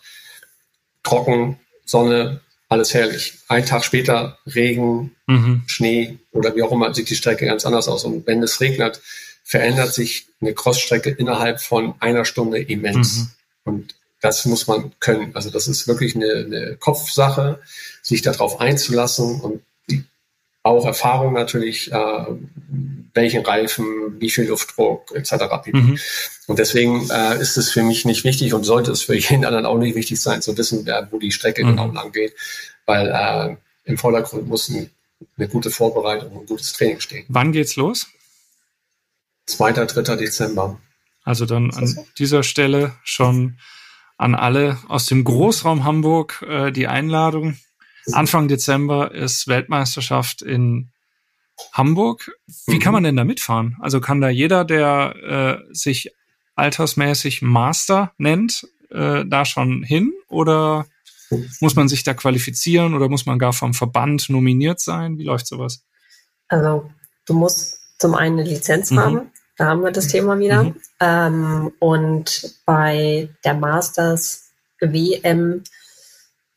Trocken, 1.03 1.59
Sonne, 1.85 2.41
alles 2.67 2.93
herrlich. 2.93 3.39
Ein 3.47 3.65
Tag 3.65 3.83
später 3.83 4.37
Regen, 4.45 5.15
mhm. 5.27 5.63
Schnee 5.67 6.19
oder 6.31 6.55
wie 6.55 6.63
auch 6.63 6.71
immer 6.71 6.93
sieht 6.93 7.09
die 7.09 7.15
Strecke 7.15 7.45
ganz 7.45 7.65
anders 7.65 7.87
aus. 7.87 8.03
Und 8.03 8.27
wenn 8.27 8.43
es 8.43 8.61
regnet, 8.61 9.01
verändert 9.43 9.93
sich 9.93 10.27
eine 10.41 10.53
Crossstrecke 10.53 11.09
innerhalb 11.09 11.59
von 11.61 11.95
einer 11.99 12.25
Stunde 12.25 12.59
immens. 12.59 13.17
Mhm. 13.17 13.27
Und 13.63 13.95
das 14.21 14.45
muss 14.45 14.67
man 14.67 14.91
können. 14.99 15.35
Also 15.35 15.49
das 15.49 15.67
ist 15.67 15.87
wirklich 15.87 16.15
eine, 16.15 16.45
eine 16.45 16.77
Kopfsache, 16.77 17.59
sich 18.01 18.21
darauf 18.21 18.59
einzulassen 18.59 19.41
und 19.41 19.61
auch 20.69 20.85
Erfahrung 20.85 21.33
natürlich, 21.33 21.91
äh, 21.91 22.25
welchen 23.13 23.45
Reifen, 23.45 24.19
wie 24.19 24.29
viel 24.29 24.47
Luftdruck 24.47 25.11
etc. 25.13 25.33
Mhm. 25.71 25.99
Und 26.47 26.59
deswegen 26.59 27.09
äh, 27.09 27.39
ist 27.39 27.57
es 27.57 27.71
für 27.71 27.83
mich 27.83 28.05
nicht 28.05 28.23
wichtig 28.23 28.53
und 28.53 28.63
sollte 28.63 28.91
es 28.91 29.03
für 29.03 29.15
jeden 29.17 29.45
anderen 29.45 29.65
auch 29.65 29.77
nicht 29.77 29.95
wichtig 29.95 30.21
sein, 30.21 30.41
zu 30.41 30.57
wissen, 30.57 30.85
wer, 30.85 31.07
wo 31.11 31.19
die 31.19 31.31
Strecke 31.31 31.63
mhm. 31.63 31.69
genau 31.69 31.91
lang 31.91 32.11
geht, 32.11 32.35
weil 32.85 33.07
äh, 33.07 33.55
im 33.89 33.97
Vordergrund 33.97 34.47
muss 34.47 34.69
ein, 34.69 34.89
eine 35.37 35.47
gute 35.47 35.71
Vorbereitung 35.71 36.31
und 36.31 36.43
ein 36.43 36.45
gutes 36.45 36.73
Training 36.73 36.99
stehen. 36.99 37.25
Wann 37.27 37.51
geht's 37.51 37.75
los? 37.75 38.07
2. 39.47 39.73
3. 39.73 40.15
Dezember. 40.15 40.79
Also 41.23 41.45
dann 41.45 41.71
an 41.71 41.97
dieser 42.17 42.43
Stelle 42.43 42.93
schon 43.03 43.57
an 44.17 44.35
alle 44.35 44.77
aus 44.87 45.05
dem 45.07 45.23
Großraum 45.23 45.83
Hamburg 45.83 46.45
äh, 46.47 46.71
die 46.71 46.87
Einladung. 46.87 47.57
Anfang 48.11 48.47
Dezember 48.47 49.13
ist 49.13 49.47
Weltmeisterschaft 49.47 50.41
in 50.41 50.89
Hamburg. 51.73 52.31
Wie 52.67 52.79
kann 52.79 52.93
man 52.93 53.03
denn 53.03 53.15
da 53.15 53.23
mitfahren? 53.23 53.77
Also 53.81 53.99
kann 53.99 54.21
da 54.21 54.29
jeder, 54.29 54.65
der 54.65 55.61
äh, 55.69 55.73
sich 55.73 56.13
altersmäßig 56.55 57.41
Master 57.41 58.13
nennt, 58.17 58.67
äh, 58.89 59.25
da 59.25 59.45
schon 59.45 59.83
hin? 59.83 60.13
Oder 60.27 60.85
muss 61.59 61.75
man 61.75 61.87
sich 61.87 62.03
da 62.03 62.13
qualifizieren 62.13 62.93
oder 62.93 63.09
muss 63.09 63.25
man 63.25 63.39
gar 63.39 63.53
vom 63.53 63.73
Verband 63.73 64.29
nominiert 64.29 64.79
sein? 64.79 65.17
Wie 65.17 65.23
läuft 65.23 65.47
sowas? 65.47 65.83
Also 66.47 66.89
du 67.25 67.33
musst 67.33 67.79
zum 67.97 68.15
einen 68.15 68.39
eine 68.39 68.49
Lizenz 68.49 68.91
mhm. 68.91 68.99
haben. 68.99 69.31
Da 69.57 69.65
haben 69.67 69.83
wir 69.83 69.91
das 69.91 70.07
Thema 70.07 70.39
wieder. 70.39 70.63
Mhm. 70.63 70.75
Ähm, 70.99 71.71
und 71.79 72.55
bei 72.65 73.29
der 73.43 73.53
Masters 73.53 74.51
WM 74.79 75.63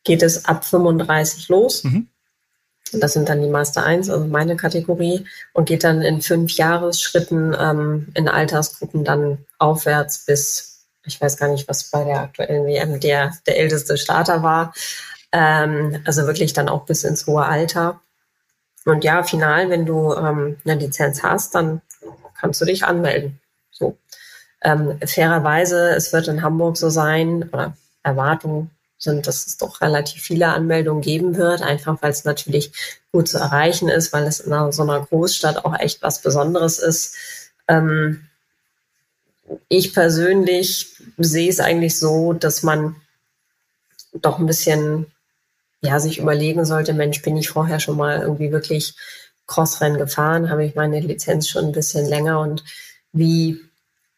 geht 0.05 0.23
es 0.23 0.45
ab 0.45 0.65
35 0.65 1.49
los. 1.49 1.85
Mhm. 1.85 2.09
Das 2.93 3.15
sind 3.15 3.29
dann 3.29 3.41
die 3.41 3.49
Master 3.49 3.85
1, 3.85 4.11
also 4.11 4.27
meine 4.27 4.57
Kategorie, 4.57 5.25
und 5.55 5.67
geht 5.67 5.85
dann 5.85 6.03
in 6.03 6.21
fünf 6.21 6.53
Jahresschritten 6.53 7.57
ähm, 7.59 8.09
in 8.15 8.29
Altersgruppen 8.29 9.05
dann 9.05 9.39
aufwärts 9.59 10.27
bis, 10.27 10.87
ich 11.05 11.21
weiß 11.21 11.39
gar 11.39 11.49
nicht, 11.49 11.69
was 11.69 11.85
bei 11.85 12.05
der 12.05 12.21
aktuellen 12.21 12.67
WM 12.67 13.01
der, 13.01 13.33
der 13.47 13.59
älteste 13.59 13.97
Starter 13.97 14.43
war. 14.43 14.75
Ähm, 15.33 16.03
also 16.05 16.27
wirklich 16.27 16.53
dann 16.53 16.69
auch 16.69 16.85
bis 16.85 17.05
ins 17.05 17.27
hohe 17.27 17.45
Alter. 17.45 18.01
Und 18.85 19.05
ja, 19.05 19.23
final, 19.23 19.71
wenn 19.71 19.87
du 19.87 20.13
ähm, 20.15 20.59
eine 20.65 20.75
Lizenz 20.75 21.23
hast, 21.23 21.55
dann 21.55 21.81
kannst 22.39 22.61
du 22.61 22.65
dich 22.67 22.85
anmelden. 22.85 23.41
So. 23.71 23.97
Ähm, 24.63 24.99
fairerweise, 25.07 25.95
es 25.95 26.13
wird 26.13 26.29
in 26.29 26.43
Hamburg 26.43 26.77
so 26.77 26.91
sein, 26.91 27.49
oder 27.53 27.75
Erwartung 28.03 28.71
sind, 29.03 29.27
dass 29.27 29.47
es 29.47 29.57
doch 29.57 29.81
relativ 29.81 30.23
viele 30.23 30.49
Anmeldungen 30.49 31.03
geben 31.03 31.37
wird, 31.37 31.63
einfach 31.63 32.01
weil 32.03 32.13
es 32.13 32.25
natürlich 32.25 32.73
gut 33.11 33.29
zu 33.29 33.39
erreichen 33.39 33.89
ist, 33.89 34.13
weil 34.13 34.25
es 34.25 34.41
in 34.41 34.73
so 34.73 34.83
einer 34.83 35.05
Großstadt 35.07 35.65
auch 35.65 35.79
echt 35.79 36.03
was 36.03 36.21
Besonderes 36.21 36.79
ist. 36.79 37.17
Ähm, 37.67 38.27
ich 39.69 39.93
persönlich 39.93 40.97
sehe 41.19 41.51
es 41.51 41.61
eigentlich 41.61 41.99
so, 41.99 42.33
dass 42.33 42.63
man 42.63 42.97
doch 44.15 44.39
ein 44.39 44.47
bisschen 44.47 45.07
ja, 45.81 45.99
sich 45.99 46.19
überlegen 46.19 46.65
sollte, 46.65 46.93
Mensch, 46.95 47.23
bin 47.23 47.37
ich 47.37 47.49
vorher 47.49 47.81
schon 47.81 47.97
mal 47.97 48.21
irgendwie 48.21 48.53
wirklich 48.53 48.95
Crossrennen 49.49 49.99
gefahren? 49.99 50.49
Habe 50.49 50.65
ich 50.65 50.77
meine 50.77 51.01
Lizenz 51.01 51.49
schon 51.49 51.67
ein 51.67 51.73
bisschen 51.73 52.07
länger 52.07 52.39
und 52.41 52.63
wie 53.13 53.61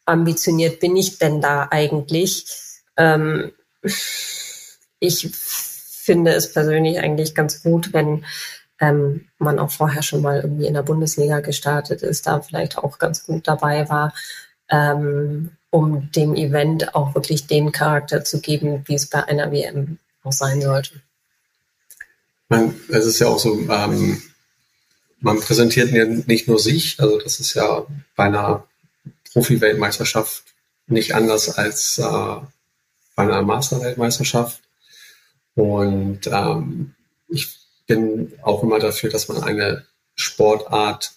ambitioniert 0.05 0.79
bin 0.79 0.95
ich 0.95 1.17
denn 1.17 1.41
da 1.41 1.67
eigentlich? 1.71 2.45
Ähm, 2.97 3.51
ich 5.05 5.29
finde 5.33 6.33
es 6.33 6.53
persönlich 6.53 6.99
eigentlich 6.99 7.35
ganz 7.35 7.63
gut, 7.63 7.93
wenn 7.93 8.25
ähm, 8.79 9.25
man 9.37 9.59
auch 9.59 9.71
vorher 9.71 10.03
schon 10.03 10.21
mal 10.21 10.41
irgendwie 10.41 10.67
in 10.67 10.73
der 10.73 10.83
Bundesliga 10.83 11.39
gestartet 11.39 12.01
ist, 12.01 12.27
da 12.27 12.41
vielleicht 12.41 12.77
auch 12.77 12.99
ganz 12.99 13.25
gut 13.25 13.47
dabei 13.47 13.87
war, 13.89 14.13
ähm, 14.69 15.51
um 15.69 16.11
dem 16.11 16.35
Event 16.35 16.95
auch 16.95 17.15
wirklich 17.15 17.47
den 17.47 17.71
Charakter 17.71 18.23
zu 18.23 18.39
geben, 18.39 18.83
wie 18.85 18.95
es 18.95 19.07
bei 19.07 19.23
einer 19.23 19.51
WM 19.51 19.97
auch 20.23 20.31
sein 20.31 20.61
sollte. 20.61 21.01
Man, 22.49 22.75
es 22.89 23.05
ist 23.05 23.19
ja 23.19 23.27
auch 23.27 23.39
so, 23.39 23.57
ähm, 23.69 24.21
man 25.19 25.39
präsentiert 25.39 25.91
ja 25.91 26.05
nicht 26.05 26.47
nur 26.47 26.59
sich, 26.59 26.99
also 26.99 27.19
das 27.19 27.39
ist 27.39 27.53
ja 27.55 27.85
bei 28.15 28.25
einer 28.25 28.65
Profi-Weltmeisterschaft 29.33 30.43
nicht 30.87 31.15
anders 31.15 31.57
als 31.57 31.97
äh, 31.97 32.03
bei 33.15 33.23
einer 33.23 33.41
Master-Weltmeisterschaft. 33.41 34.61
Und 35.55 36.27
ähm, 36.27 36.93
ich 37.27 37.57
bin 37.87 38.33
auch 38.41 38.63
immer 38.63 38.79
dafür, 38.79 39.09
dass 39.09 39.27
man 39.27 39.41
eine 39.43 39.85
Sportart 40.15 41.13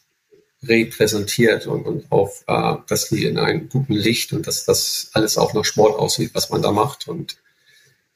repräsentiert 0.63 1.67
und, 1.67 1.85
und 1.85 2.11
auch, 2.11 2.33
äh, 2.47 2.77
dass 2.89 3.09
die 3.09 3.25
in 3.25 3.39
einem 3.39 3.69
guten 3.69 3.93
Licht 3.93 4.33
und 4.33 4.47
dass 4.47 4.65
das 4.65 5.11
alles 5.13 5.39
auch 5.39 5.55
nach 5.55 5.65
Sport 5.65 5.99
aussieht, 5.99 6.31
was 6.35 6.51
man 6.51 6.63
da 6.63 6.73
macht 6.73 7.07
und 7.07 7.37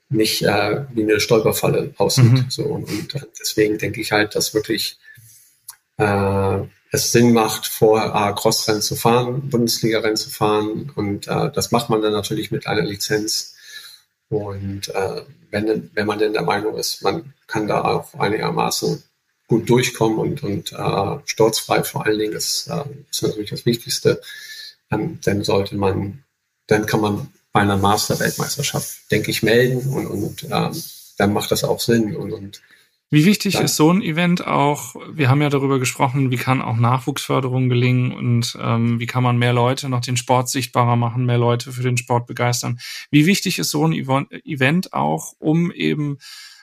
nicht 0.08 0.42
äh, 0.42 0.84
wie 0.92 1.02
eine 1.02 1.20
Stolperfalle 1.20 1.94
aussieht. 1.96 2.32
Mhm. 2.32 2.46
So, 2.48 2.64
und, 2.64 2.90
und, 2.90 3.28
deswegen 3.40 3.78
denke 3.78 4.00
ich 4.00 4.12
halt, 4.12 4.34
dass 4.34 4.54
wirklich 4.54 4.98
äh, 5.98 6.58
es 6.90 7.12
Sinn 7.12 7.32
macht, 7.32 7.66
vorher 7.66 8.14
äh, 8.14 8.34
Crossrennen 8.34 8.82
zu 8.82 8.96
fahren, 8.96 9.48
Bundesliga-Rennen 9.48 10.16
zu 10.16 10.30
fahren 10.30 10.92
und 10.94 11.28
äh, 11.28 11.50
das 11.52 11.70
macht 11.70 11.88
man 11.88 12.02
dann 12.02 12.12
natürlich 12.12 12.50
mit 12.50 12.66
einer 12.66 12.82
Lizenz. 12.82 13.54
Und 14.33 14.89
äh, 14.89 15.22
wenn, 15.51 15.91
wenn 15.93 16.07
man 16.07 16.18
denn 16.18 16.33
der 16.33 16.43
Meinung 16.43 16.76
ist, 16.76 17.03
man 17.03 17.35
kann 17.47 17.68
da 17.68 17.83
auch 17.83 18.14
einigermaßen 18.14 19.03
gut 19.47 19.68
durchkommen 19.68 20.18
und, 20.18 20.43
und 20.43 20.72
äh, 20.72 21.18
sturzfrei 21.26 21.85
vor 21.85 22.07
allen 22.07 22.18
Dingen, 22.18 22.33
das 22.33 22.66
äh, 22.68 22.85
ist 23.11 23.22
natürlich 23.22 23.51
das 23.51 23.66
Wichtigste, 23.66 24.22
ähm, 24.91 25.18
dann 25.22 25.45
sollte 25.45 25.76
man, 25.76 26.24
dann 26.66 26.87
kann 26.87 27.03
man 27.03 27.28
bei 27.53 27.61
einer 27.61 27.76
Master-Weltmeisterschaft, 27.76 29.11
denke 29.11 29.30
ich, 29.30 29.43
melden 29.43 29.93
und, 29.93 30.07
und 30.07 30.45
ähm, 30.45 30.83
dann 31.18 31.35
macht 31.35 31.51
das 31.51 31.64
auch 31.64 31.80
Sinn. 31.80 32.16
Und, 32.16 32.33
und 32.33 32.62
wie 33.12 33.26
wichtig 33.26 33.54
dann, 33.54 33.66
ist 33.66 33.76
so 33.76 33.92
ein 33.92 34.00
Event 34.00 34.46
auch? 34.46 34.96
Wir 35.12 35.28
haben 35.28 35.42
ja 35.42 35.50
darüber 35.50 35.78
gesprochen, 35.78 36.30
wie 36.30 36.38
kann 36.38 36.62
auch 36.62 36.76
Nachwuchsförderung 36.76 37.68
gelingen 37.68 38.10
und 38.10 38.56
ähm, 38.58 39.00
wie 39.00 39.06
kann 39.06 39.22
man 39.22 39.36
mehr 39.36 39.52
Leute 39.52 39.90
noch 39.90 40.00
den 40.00 40.16
Sport 40.16 40.48
sichtbarer 40.48 40.96
machen, 40.96 41.26
mehr 41.26 41.36
Leute 41.36 41.72
für 41.72 41.82
den 41.82 41.98
Sport 41.98 42.26
begeistern. 42.26 42.80
Wie 43.10 43.26
wichtig 43.26 43.58
ist 43.58 43.68
so 43.68 43.86
ein 43.86 43.92
Event 43.92 44.94
auch, 44.94 45.34
um 45.38 45.70
eben 45.72 46.16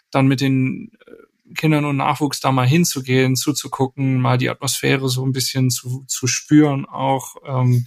dann 0.10 0.28
mit 0.28 0.41
den 0.41 0.91
äh, 1.06 1.54
Kindern 1.54 1.86
und 1.86 1.97
Nachwuchs 1.97 2.39
da 2.39 2.52
mal 2.52 2.68
hinzugehen, 2.68 3.36
zuzugucken, 3.36 4.20
mal 4.20 4.39
die 4.39 4.50
Atmosphäre 4.50 5.08
so 5.08 5.24
ein 5.24 5.34
bisschen 5.34 5.70
zu, 5.70 6.04
zu 6.08 6.26
spüren, 6.26 6.88
auch 6.88 7.36
ähm, 7.45 7.86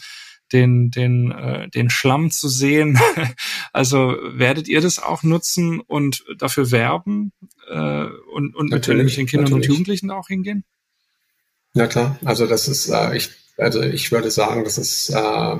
den, 0.52 0.90
den, 0.90 1.32
äh, 1.32 1.68
den 1.68 1.90
Schlamm 1.90 2.30
zu 2.30 2.48
sehen. 2.48 2.98
also 3.72 4.16
werdet 4.22 4.68
ihr 4.68 4.80
das 4.80 4.98
auch 4.98 5.22
nutzen 5.22 5.80
und 5.80 6.24
dafür 6.38 6.70
werben 6.70 7.32
äh, 7.68 8.04
und, 8.34 8.54
und 8.54 8.70
mit, 8.70 8.86
mit 8.88 9.16
den 9.16 9.26
Kindern 9.26 9.44
natürlich. 9.44 9.52
und 9.52 9.64
Jugendlichen 9.64 10.10
auch 10.10 10.28
hingehen? 10.28 10.64
Ja 11.74 11.86
klar, 11.86 12.18
also 12.24 12.46
das 12.46 12.68
ist, 12.68 12.88
äh, 12.88 13.16
ich, 13.16 13.30
also 13.56 13.80
ich 13.82 14.12
würde 14.12 14.30
sagen, 14.30 14.64
das 14.64 14.78
ist 14.78 15.10
äh, 15.10 15.56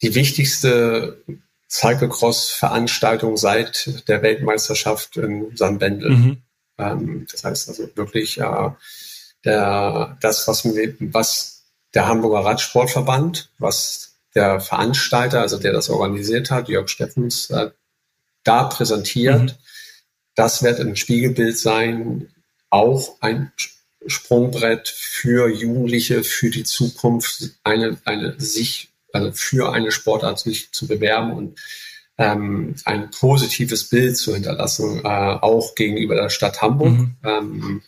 die 0.00 0.14
wichtigste 0.14 1.22
Cyclecross-Veranstaltung 1.70 3.36
seit 3.36 4.08
der 4.08 4.22
Weltmeisterschaft 4.22 5.16
in 5.16 5.56
San 5.56 5.78
Bendel. 5.78 6.10
Mhm. 6.10 6.42
Ähm, 6.78 7.26
das 7.30 7.44
heißt 7.44 7.68
also 7.68 7.88
wirklich 7.94 8.38
äh, 8.38 8.70
der, 9.44 10.18
das, 10.20 10.46
was, 10.48 10.64
was 10.64 11.61
der 11.94 12.06
Hamburger 12.06 12.44
Radsportverband, 12.44 13.50
was 13.58 14.14
der 14.34 14.60
Veranstalter, 14.60 15.40
also 15.40 15.58
der 15.58 15.72
das 15.72 15.90
organisiert 15.90 16.50
hat, 16.50 16.68
Jörg 16.68 16.88
Steffens, 16.88 17.50
äh, 17.50 17.70
da 18.44 18.64
präsentiert. 18.64 19.42
Mhm. 19.42 19.50
Das 20.34 20.62
wird 20.62 20.80
ein 20.80 20.96
Spiegelbild 20.96 21.58
sein, 21.58 22.28
auch 22.70 23.20
ein 23.20 23.52
Sprungbrett 24.06 24.88
für 24.88 25.48
Jugendliche, 25.48 26.24
für 26.24 26.50
die 26.50 26.64
Zukunft, 26.64 27.50
eine, 27.62 27.98
eine 28.04 28.34
sich, 28.38 28.90
also 29.12 29.32
für 29.32 29.72
eine 29.72 29.92
Sportart 29.92 30.40
sich 30.40 30.72
zu 30.72 30.86
bewerben 30.88 31.32
und 31.32 31.60
ähm, 32.18 32.74
ein 32.84 33.10
positives 33.10 33.88
Bild 33.88 34.16
zu 34.16 34.34
hinterlassen, 34.34 35.00
äh, 35.04 35.08
auch 35.08 35.74
gegenüber 35.74 36.14
der 36.14 36.30
Stadt 36.30 36.62
Hamburg. 36.62 36.92
Mhm. 36.92 37.16
Ähm, 37.22 37.82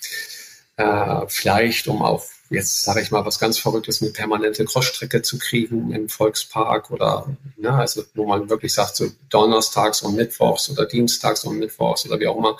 äh, 0.76 1.20
vielleicht, 1.28 1.88
um 1.88 2.02
auch 2.02 2.24
jetzt 2.50 2.84
sage 2.84 3.00
ich 3.00 3.10
mal 3.10 3.24
was 3.24 3.38
ganz 3.38 3.58
Verrücktes, 3.58 4.02
eine 4.02 4.10
permanente 4.10 4.64
Crossstrecke 4.64 5.22
zu 5.22 5.38
kriegen 5.38 5.92
im 5.92 6.08
Volkspark 6.08 6.90
oder 6.90 7.26
ne, 7.56 7.72
also 7.72 8.04
wo 8.14 8.26
man 8.26 8.48
wirklich 8.48 8.72
sagt, 8.72 8.96
so 8.96 9.10
donnerstags 9.30 10.02
und 10.02 10.14
mittwochs 10.14 10.70
oder 10.70 10.86
dienstags 10.86 11.44
und 11.44 11.58
mittwochs 11.58 12.06
oder 12.06 12.20
wie 12.20 12.26
auch 12.26 12.36
immer, 12.36 12.58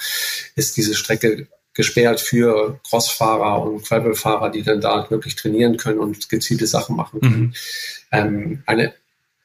ist 0.56 0.76
diese 0.76 0.94
Strecke 0.94 1.48
gesperrt 1.74 2.20
für 2.20 2.78
Crossfahrer 2.88 3.62
und 3.62 3.84
Gravelfahrer, 3.84 4.50
die 4.50 4.62
dann 4.62 4.80
da 4.80 5.10
wirklich 5.10 5.34
trainieren 5.34 5.76
können 5.76 5.98
und 5.98 6.28
gezielte 6.28 6.66
Sachen 6.66 6.96
machen 6.96 7.20
können. 7.20 7.40
Mhm. 7.40 7.54
Ähm, 8.12 8.62
eine, 8.66 8.94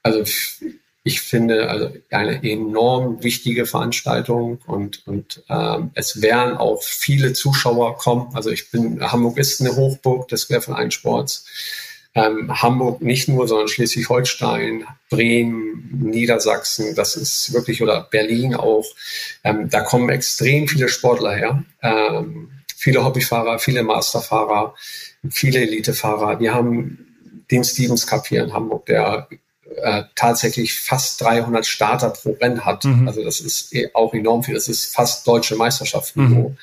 also 0.03 0.23
ich 1.03 1.21
finde 1.21 1.69
also 1.69 1.91
eine 2.11 2.43
enorm 2.43 3.23
wichtige 3.23 3.65
Veranstaltung 3.65 4.59
und, 4.67 5.07
und 5.07 5.43
ähm, 5.49 5.91
es 5.93 6.21
werden 6.21 6.57
auch 6.57 6.83
viele 6.83 7.33
Zuschauer 7.33 7.97
kommen. 7.97 8.29
Also 8.33 8.49
ich 8.49 8.69
bin, 8.69 9.01
Hamburg 9.01 9.37
ist 9.37 9.61
eine 9.61 9.75
Hochburg 9.75 10.27
des 10.27 10.47
Querverein-Sports. 10.47 11.45
Ähm, 12.15 12.61
Hamburg 12.61 13.01
nicht 13.01 13.29
nur, 13.29 13.47
sondern 13.47 13.67
Schleswig-Holstein, 13.67 14.85
Bremen, 15.09 15.89
Niedersachsen, 16.01 16.95
das 16.95 17.15
ist 17.15 17.53
wirklich, 17.53 17.81
oder 17.81 18.07
Berlin 18.09 18.55
auch. 18.55 18.85
Ähm, 19.43 19.69
da 19.69 19.81
kommen 19.81 20.09
extrem 20.09 20.67
viele 20.67 20.89
Sportler 20.89 21.35
her. 21.35 21.63
Ähm, 21.81 22.51
viele 22.75 23.05
Hobbyfahrer, 23.05 23.59
viele 23.59 23.83
Masterfahrer, 23.83 24.75
viele 25.29 25.61
Elitefahrer. 25.61 26.39
Wir 26.39 26.53
haben 26.53 27.05
den 27.51 27.63
Stevens 27.63 28.05
Cup 28.07 28.27
hier 28.27 28.43
in 28.43 28.53
Hamburg, 28.53 28.85
der 28.87 29.27
äh, 29.75 30.03
tatsächlich 30.15 30.79
fast 30.79 31.21
300 31.21 31.65
Starter 31.65 32.09
pro 32.09 32.31
Rennen 32.31 32.65
hat. 32.65 32.85
Mhm. 32.85 33.07
Also 33.07 33.23
das 33.23 33.39
ist 33.39 33.73
eh 33.73 33.89
auch 33.93 34.13
enorm 34.13 34.43
viel. 34.43 34.55
Das 34.55 34.67
ist 34.67 34.93
fast 34.93 35.27
deutsche 35.27 35.55
Meisterschaften. 35.55 36.21
Mhm. 36.21 36.57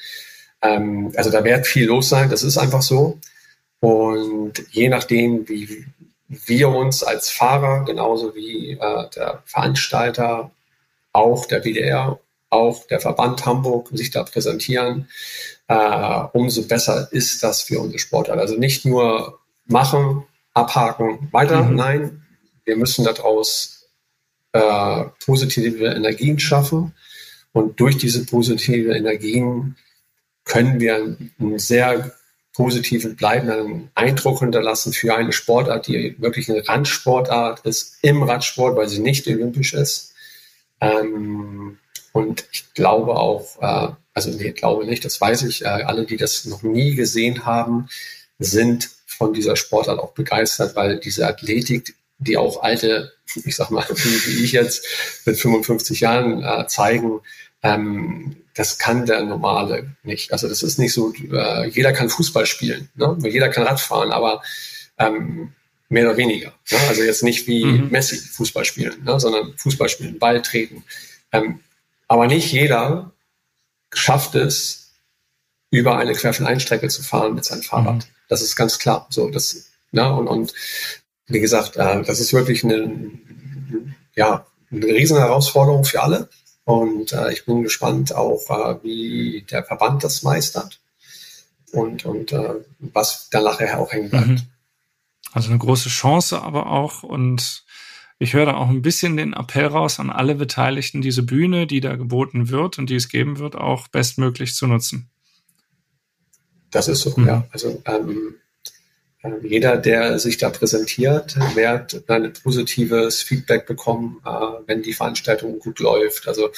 Ähm, 0.63 1.13
also 1.17 1.31
da 1.31 1.45
wird 1.45 1.67
viel 1.67 1.87
los 1.87 2.09
sein. 2.09 2.31
Das 2.31 2.43
ist 2.43 2.59
einfach 2.59 2.83
so. 2.83 3.19
Und 3.81 4.55
je 4.71 4.89
nachdem, 4.89 5.49
wie 5.49 5.87
wir 6.29 6.69
uns 6.69 7.03
als 7.03 7.31
Fahrer, 7.31 7.85
genauso 7.85 8.35
wie 8.35 8.73
äh, 8.73 9.11
der 9.15 9.43
Veranstalter, 9.45 10.51
auch 11.13 11.47
der 11.47 11.65
WDR, 11.65 12.19
auch 12.51 12.87
der 12.87 13.01
Verband 13.01 13.47
Hamburg 13.47 13.89
sich 13.93 14.11
da 14.11 14.23
präsentieren, 14.23 15.09
äh, 15.69 16.21
umso 16.33 16.63
besser 16.63 17.09
ist 17.11 17.43
das 17.43 17.63
für 17.63 17.81
unsere 17.81 17.99
Sportler. 17.99 18.39
Also 18.39 18.57
nicht 18.57 18.85
nur 18.85 19.39
machen, 19.67 20.25
abhaken, 20.55 21.29
weiter, 21.33 21.63
mhm. 21.63 21.77
nein, 21.77 22.26
wir 22.67 22.77
müssen 22.77 23.05
daraus 23.05 23.89
äh, 24.53 25.05
positive 25.25 25.87
Energien 25.87 26.39
schaffen. 26.39 26.93
Und 27.53 27.81
durch 27.81 27.97
diese 27.97 28.27
positive 28.27 28.95
Energien 28.95 29.77
können 30.45 30.79
wir 30.79 31.17
einen 31.39 31.59
sehr 31.59 32.13
positiven, 32.53 33.17
bleibenden 33.17 33.91
Eindruck 33.95 34.41
hinterlassen 34.41 34.93
für 34.93 35.15
eine 35.15 35.33
Sportart, 35.33 35.87
die 35.87 36.17
wirklich 36.19 36.51
eine 36.51 36.67
Randsportart 36.67 37.61
ist 37.67 37.99
im 38.03 38.23
Radsport, 38.23 38.77
weil 38.77 38.89
sie 38.89 39.01
nicht 39.01 39.27
olympisch 39.27 39.75
ist. 39.75 40.15
Ähm, 40.81 41.79
und 42.13 42.47
ich 42.53 42.73
glaube 42.73 43.17
auch, 43.17 43.61
äh, 43.61 43.93
also 44.15 44.31
nee, 44.31 44.53
glaube 44.53 44.87
nicht, 44.87 45.05
das 45.05 45.21
weiß 45.21 45.43
ich, 45.43 45.63
äh, 45.63 45.69
alle, 45.69 46.07
die 46.07 46.17
das 46.17 46.47
noch 46.47 46.63
nie 46.63 46.95
gesehen 46.95 47.45
haben, 47.45 47.89
sind 48.39 48.91
von 49.07 49.35
dieser 49.35 49.57
Sportart 49.57 49.99
auch 49.99 50.13
begeistert, 50.13 50.77
weil 50.77 50.99
diese 50.99 51.27
Athletik 51.27 51.95
die 52.19 52.37
auch 52.37 52.63
alte, 52.63 53.13
ich 53.45 53.57
sag 53.57 53.71
mal, 53.71 53.85
wie 53.95 54.45
ich 54.45 54.53
jetzt 54.53 54.87
mit 55.25 55.39
55 55.39 56.01
Jahren 56.01 56.43
äh, 56.43 56.67
zeigen, 56.67 57.21
ähm, 57.63 58.37
das 58.55 58.79
kann 58.79 59.07
der 59.07 59.23
Normale 59.23 59.97
nicht. 60.03 60.33
Also 60.33 60.49
das 60.49 60.63
ist 60.63 60.79
nicht 60.79 60.93
so, 60.93 61.13
äh, 61.13 61.69
jeder 61.69 61.93
kann 61.93 62.09
Fußball 62.09 62.47
spielen, 62.47 62.89
ne? 62.95 63.17
jeder 63.23 63.49
kann 63.49 63.65
Radfahren, 63.65 64.13
aber 64.13 64.43
ähm, 64.99 65.53
mehr 65.89 66.07
oder 66.07 66.17
weniger. 66.17 66.55
Ne? 66.71 66.79
Also 66.89 67.03
jetzt 67.03 67.23
nicht 67.23 67.47
wie 67.47 67.65
mhm. 67.65 67.91
Messi 67.91 68.17
Fußball 68.17 68.65
spielen, 68.65 69.05
ne? 69.05 69.21
sondern 69.21 69.55
Fußball 69.59 69.89
spielen, 69.89 70.19
Ball 70.19 70.41
treten. 70.41 70.85
Ähm, 71.33 71.61
aber 72.09 72.27
nicht 72.27 72.51
jeder 72.53 73.13
schafft 73.93 74.35
es, 74.35 74.83
über 75.71 75.99
eine 75.99 76.15
Querfeldeinstrecke 76.15 76.89
zu 76.89 77.03
fahren 77.03 77.35
mit 77.35 77.45
seinem 77.45 77.63
Fahrrad. 77.63 77.97
Mhm. 77.97 78.03
Das 78.29 78.41
ist 78.41 78.57
ganz 78.57 78.79
klar. 78.79 79.07
So, 79.11 79.29
das, 79.29 79.71
ne? 79.91 80.11
und, 80.15 80.29
und 80.29 80.55
wie 81.27 81.41
gesagt, 81.41 81.77
äh, 81.77 82.03
das 82.03 82.21
ist 82.21 82.33
wirklich 82.33 82.65
eine, 82.65 83.11
ja, 84.15 84.47
eine 84.71 84.87
riesen 84.87 85.19
Herausforderung 85.19 85.85
für 85.85 86.03
alle. 86.03 86.29
Und 86.65 87.13
äh, 87.13 87.33
ich 87.33 87.45
bin 87.47 87.63
gespannt 87.63 88.15
auch, 88.15 88.51
äh, 88.51 88.83
wie 88.83 89.47
der 89.51 89.65
Verband 89.65 90.03
das 90.03 90.23
meistert 90.23 90.81
und, 91.73 92.05
und 92.05 92.33
äh, 92.33 92.55
was 92.79 93.29
dann 93.31 93.45
nachher 93.45 93.79
auch 93.79 93.93
hängen 93.93 94.11
bleibt. 94.11 94.27
Mhm. 94.27 94.41
Also 95.33 95.51
eine 95.51 95.59
große 95.59 95.89
Chance 95.89 96.41
aber 96.41 96.67
auch 96.67 97.03
und 97.03 97.65
ich 98.19 98.33
höre 98.33 98.47
da 98.47 98.55
auch 98.55 98.69
ein 98.69 98.83
bisschen 98.83 99.17
den 99.17 99.35
Appell 99.35 99.67
raus 99.67 100.01
an 100.01 100.09
alle 100.09 100.35
Beteiligten, 100.35 101.03
diese 101.03 101.23
Bühne, 101.23 101.67
die 101.67 101.81
da 101.81 101.97
geboten 101.97 102.49
wird 102.49 102.79
und 102.79 102.89
die 102.89 102.95
es 102.95 103.09
geben 103.09 103.39
wird, 103.39 103.57
auch 103.57 103.89
bestmöglich 103.89 104.55
zu 104.55 104.67
nutzen. 104.67 105.11
Das 106.71 106.89
ist 106.89 107.03
so, 107.03 107.13
mhm. 107.17 107.27
ja. 107.27 107.47
Also 107.51 107.83
ähm, 107.85 108.09
ähm, 108.11 108.35
jeder, 109.43 109.77
der 109.77 110.19
sich 110.19 110.39
da 110.39 110.51
präsentiert, 110.51 111.37
wird 111.55 112.09
ein 112.09 112.33
positives 112.33 113.23
Feedback 113.23 113.67
bekommen, 113.67 114.21
äh, 114.25 114.31
wenn 114.67 114.83
die 114.83 114.93
Veranstaltung 114.93 115.59
gut 115.59 115.79
läuft. 115.81 116.29
Also 116.29 116.51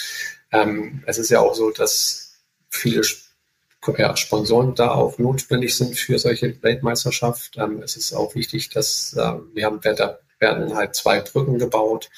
ähm, 0.52 1.02
es 1.06 1.18
ist 1.18 1.30
ja 1.30 1.40
auch 1.40 1.54
so, 1.54 1.70
dass 1.70 2.40
viele 2.70 3.02
ja, 3.96 4.16
Sponsoren 4.16 4.74
da 4.74 4.90
auch 4.90 5.18
notwendig 5.18 5.76
sind 5.76 5.96
für 5.96 6.18
solche 6.18 6.62
Weltmeisterschaft. 6.62 7.56
Ähm, 7.56 7.82
es 7.82 7.96
ist 7.96 8.12
auch 8.12 8.34
wichtig, 8.34 8.70
dass 8.70 9.14
äh, 9.14 9.32
wir 9.54 9.66
haben, 9.66 9.80
da 9.80 10.18
werden 10.38 10.74
halt 10.74 10.94
zwei 10.94 11.20
Brücken 11.20 11.58
gebaut. 11.58 12.10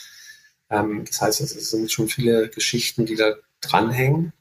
Ähm, 0.70 1.04
das 1.06 1.20
heißt, 1.20 1.40
es 1.40 1.70
sind 1.70 1.90
schon 1.90 2.08
viele 2.08 2.48
Geschichten, 2.48 3.06
die 3.06 3.16
da 3.16 3.34
dranhängen. 3.60 4.32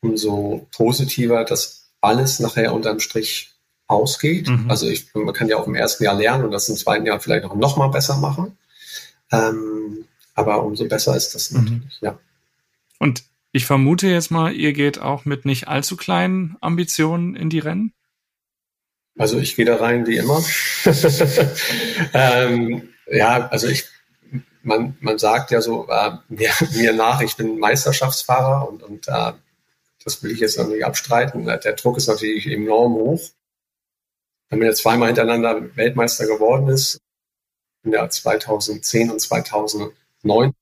Umso 0.00 0.66
positiver, 0.74 1.44
dass 1.44 1.92
alles 2.00 2.40
nachher 2.40 2.72
unterm 2.72 3.00
Strich 3.00 3.52
ausgeht. 3.90 4.48
Mhm. 4.48 4.70
Also 4.70 4.88
ich, 4.88 5.14
man 5.14 5.34
kann 5.34 5.48
ja 5.48 5.56
auch 5.56 5.66
im 5.66 5.74
ersten 5.74 6.04
Jahr 6.04 6.14
lernen 6.14 6.44
und 6.44 6.52
das 6.52 6.68
im 6.68 6.76
zweiten 6.76 7.06
Jahr 7.06 7.20
vielleicht 7.20 7.44
auch 7.44 7.54
noch 7.54 7.76
mal 7.76 7.88
besser 7.88 8.16
machen. 8.16 8.56
Ähm, 9.32 10.04
aber 10.34 10.64
umso 10.64 10.86
besser 10.86 11.16
ist 11.16 11.34
das 11.34 11.50
mhm. 11.50 11.64
natürlich, 11.64 12.00
mhm. 12.00 12.06
ja. 12.06 12.18
Und 12.98 13.24
ich 13.52 13.66
vermute 13.66 14.06
jetzt 14.06 14.30
mal, 14.30 14.52
ihr 14.54 14.72
geht 14.72 15.00
auch 15.00 15.24
mit 15.24 15.44
nicht 15.44 15.68
allzu 15.68 15.96
kleinen 15.96 16.56
Ambitionen 16.60 17.34
in 17.34 17.50
die 17.50 17.58
Rennen. 17.58 17.92
Also 19.18 19.38
ich 19.38 19.56
gehe 19.56 19.64
da 19.64 19.76
rein 19.76 20.06
wie 20.06 20.16
immer. 20.16 20.42
ähm, 22.14 22.88
ja, 23.10 23.48
also 23.48 23.66
ich, 23.66 23.86
man, 24.62 24.96
man 25.00 25.18
sagt 25.18 25.50
ja 25.50 25.60
so 25.60 25.88
äh, 25.88 26.12
mir, 26.28 26.50
mir 26.76 26.92
nach, 26.92 27.20
ich 27.20 27.36
bin 27.36 27.58
Meisterschaftsfahrer 27.58 28.68
und, 28.68 28.82
und 28.82 29.08
äh, 29.08 29.32
das 30.04 30.22
will 30.22 30.30
ich 30.30 30.40
jetzt 30.40 30.58
noch 30.58 30.68
nicht 30.68 30.84
abstreiten. 30.84 31.44
Der 31.44 31.58
Druck 31.58 31.96
ist 31.96 32.06
natürlich 32.06 32.46
enorm 32.46 32.94
hoch. 32.94 33.20
Wenn 34.50 34.58
man 34.58 34.68
jetzt 34.68 34.82
zweimal 34.82 35.08
hintereinander 35.08 35.76
Weltmeister 35.76 36.26
geworden 36.26 36.68
ist, 36.68 37.00
im 37.82 37.92
Jahr 37.92 38.10
2010 38.10 39.10
und 39.10 39.20
2009, 39.20 40.52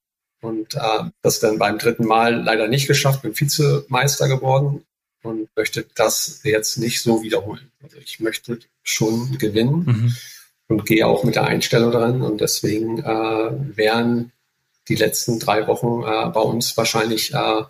und 0.41 0.75
äh, 0.75 1.11
das 1.23 1.41
dann 1.41 1.59
beim 1.59 1.79
dritten 1.79 2.05
Mal 2.05 2.43
leider 2.43 2.69
nicht 2.69 2.87
geschafft, 2.87 3.23
bin 3.23 3.39
Vizemeister 3.39 4.29
geworden 4.29 4.85
und 5.23 5.49
möchte 5.57 5.87
das 5.95 6.41
jetzt 6.45 6.79
nicht 6.79 7.03
so 7.03 7.23
wiederholen. 7.23 7.73
Also 7.83 7.97
ich 7.99 8.21
möchte 8.21 8.61
schon 8.83 9.37
gewinnen 9.39 9.85
mhm. 9.85 10.17
und 10.69 10.87
gehe 10.87 11.07
auch 11.07 11.25
mit 11.25 11.35
der 11.35 11.45
Einstellung 11.45 11.91
dran. 11.91 12.23
Und 12.23 12.41
deswegen 12.41 13.01
äh, 13.01 13.77
werden 13.77 14.33
die 14.89 14.95
letzten 14.95 15.41
drei 15.41 15.67
Wochen 15.67 16.03
äh, 16.03 16.31
bei 16.31 16.41
uns 16.41 16.77
wahrscheinlich 16.77 17.35
äh, 17.35 17.63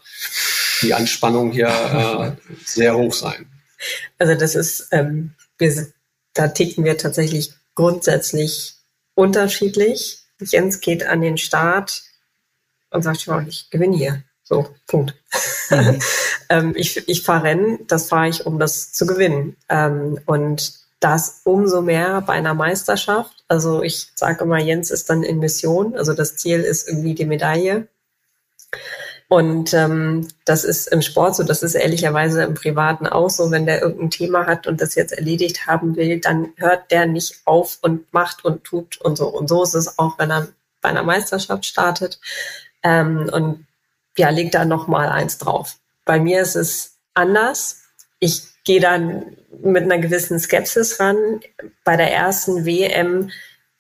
die 0.83 0.95
Anspannung 0.95 1.53
hier 1.53 1.69
äh, 1.69 2.53
sehr 2.65 2.97
hoch 2.97 3.15
sein. 3.15 3.47
Also 4.19 4.35
das 4.35 4.55
ist, 4.55 4.89
ähm, 4.93 5.33
wir, 5.57 5.87
da 6.35 6.49
ticken 6.49 6.85
wir 6.85 6.99
tatsächlich 6.99 7.53
grundsätzlich 7.75 8.77
unterschiedlich. 9.15 10.25
Jens 10.41 10.81
geht 10.81 11.05
an 11.05 11.21
den 11.21 11.39
Start 11.39 12.03
und 12.91 13.03
sagt, 13.03 13.27
ja, 13.27 13.41
ich 13.47 13.71
gewinne 13.71 13.97
hier. 13.97 14.23
So, 14.43 14.69
Punkt. 14.87 15.15
Mhm. 15.71 15.99
ähm, 16.49 16.73
ich 16.77 17.09
ich 17.09 17.23
fahre 17.23 17.45
Rennen, 17.45 17.87
das 17.87 18.09
fahre 18.09 18.29
ich, 18.29 18.47
um 18.47 18.59
das 18.59 18.93
zu 18.93 19.07
gewinnen. 19.07 19.57
Ähm, 19.69 20.21
und 20.27 20.73
das 21.01 21.43
umso 21.45 21.83
mehr 21.83 22.21
bei 22.23 22.33
einer 22.33 22.55
Meisterschaft. 22.55 23.45
Also 23.47 23.83
ich 23.83 24.09
sage 24.15 24.45
immer, 24.45 24.59
Jens 24.59 24.91
ist 24.91 25.11
dann 25.11 25.23
in 25.23 25.39
Mission. 25.39 25.97
Also 25.97 26.15
das 26.15 26.37
Ziel 26.37 26.61
ist 26.61 26.89
irgendwie 26.89 27.15
die 27.15 27.27
Medaille. 27.27 27.89
Und 29.29 29.75
ähm, 29.75 30.27
das 30.47 30.65
ist 30.65 30.87
im 30.87 31.03
Sport 31.03 31.37
so, 31.37 31.43
das 31.43 31.63
ist 31.63 31.75
ehrlicherweise 31.75 32.45
im 32.45 32.55
Privaten 32.55 33.07
auch 33.07 33.29
so, 33.29 33.51
wenn 33.51 33.67
der 33.67 33.83
irgendein 33.83 34.11
Thema 34.11 34.47
hat 34.47 34.67
und 34.67 34.81
das 34.81 34.95
jetzt 34.95 35.13
erledigt 35.13 35.67
haben 35.67 35.97
will, 35.97 36.19
dann 36.19 36.49
hört 36.57 36.91
der 36.91 37.05
nicht 37.05 37.43
auf 37.45 37.79
und 37.83 38.11
macht 38.13 38.47
und 38.47 38.65
tut 38.65 38.99
und 39.03 39.17
so. 39.17 39.29
Und 39.29 39.49
so 39.49 39.63
ist 39.63 39.75
es 39.75 39.99
auch, 39.99 40.19
wenn 40.19 40.31
er 40.31 40.49
bei 40.81 40.89
einer 40.89 41.03
Meisterschaft 41.03 41.67
startet 41.67 42.19
ähm, 42.83 43.29
und 43.31 43.67
ja, 44.17 44.31
leg 44.31 44.51
da 44.51 44.65
noch 44.65 44.89
mal 44.89 45.11
eins 45.11 45.37
drauf. 45.37 45.77
Bei 46.07 46.19
mir 46.19 46.41
ist 46.41 46.57
es 46.57 46.97
anders. 47.13 47.83
Ich 48.21 48.45
gehe 48.65 48.81
dann 48.81 49.37
mit 49.63 49.83
einer 49.83 49.99
gewissen 49.99 50.41
Skepsis 50.41 51.01
ran. 51.01 51.41
Bei 51.85 51.97
der 51.97 52.13
ersten 52.13 52.65
WM 52.65 53.31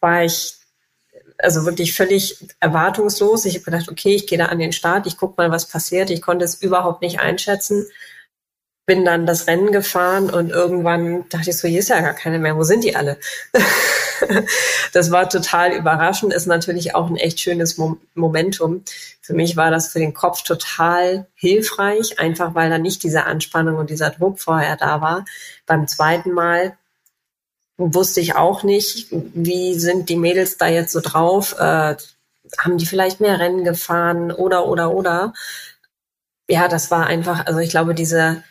war 0.00 0.24
ich 0.24 0.57
also 1.38 1.64
wirklich 1.64 1.94
völlig 1.94 2.36
erwartungslos. 2.60 3.44
Ich 3.44 3.54
habe 3.54 3.64
gedacht, 3.64 3.88
okay, 3.88 4.14
ich 4.14 4.26
gehe 4.26 4.38
da 4.38 4.46
an 4.46 4.58
den 4.58 4.72
Start, 4.72 5.06
ich 5.06 5.16
gucke 5.16 5.34
mal, 5.36 5.50
was 5.50 5.66
passiert. 5.66 6.10
Ich 6.10 6.20
konnte 6.20 6.44
es 6.44 6.60
überhaupt 6.60 7.00
nicht 7.02 7.20
einschätzen. 7.20 7.86
Bin 8.86 9.04
dann 9.04 9.26
das 9.26 9.46
Rennen 9.46 9.70
gefahren 9.70 10.30
und 10.30 10.50
irgendwann 10.50 11.28
dachte 11.28 11.50
ich 11.50 11.58
so, 11.58 11.68
hier 11.68 11.80
ist 11.80 11.90
ja 11.90 12.00
gar 12.00 12.14
keine 12.14 12.38
mehr. 12.38 12.56
Wo 12.56 12.62
sind 12.62 12.84
die 12.84 12.96
alle? 12.96 13.18
das 14.92 15.10
war 15.10 15.28
total 15.28 15.72
überraschend, 15.72 16.32
ist 16.32 16.46
natürlich 16.46 16.94
auch 16.94 17.08
ein 17.08 17.16
echt 17.16 17.38
schönes 17.38 17.78
Momentum. 18.14 18.84
Für 19.20 19.34
mich 19.34 19.56
war 19.56 19.70
das 19.70 19.88
für 19.88 19.98
den 19.98 20.14
Kopf 20.14 20.42
total 20.42 21.26
hilfreich, 21.34 22.18
einfach 22.18 22.54
weil 22.54 22.70
da 22.70 22.78
nicht 22.78 23.02
diese 23.02 23.24
Anspannung 23.24 23.76
und 23.76 23.90
dieser 23.90 24.10
Druck 24.10 24.40
vorher 24.40 24.76
da 24.76 25.02
war. 25.02 25.26
Beim 25.66 25.86
zweiten 25.86 26.32
Mal 26.32 26.78
wusste 27.78 28.20
ich 28.20 28.34
auch 28.34 28.64
nicht, 28.64 29.06
wie 29.10 29.78
sind 29.78 30.08
die 30.08 30.16
Mädels 30.16 30.58
da 30.58 30.66
jetzt 30.66 30.92
so 30.92 31.00
drauf? 31.00 31.54
Äh, 31.58 31.96
haben 32.58 32.78
die 32.78 32.86
vielleicht 32.86 33.20
mehr 33.20 33.38
Rennen 33.38 33.64
gefahren 33.64 34.32
oder, 34.32 34.66
oder, 34.66 34.92
oder? 34.92 35.32
Ja, 36.48 36.66
das 36.68 36.90
war 36.90 37.06
einfach, 37.06 37.46
also 37.46 37.60
ich 37.60 37.70
glaube, 37.70 37.94
diese, 37.94 38.42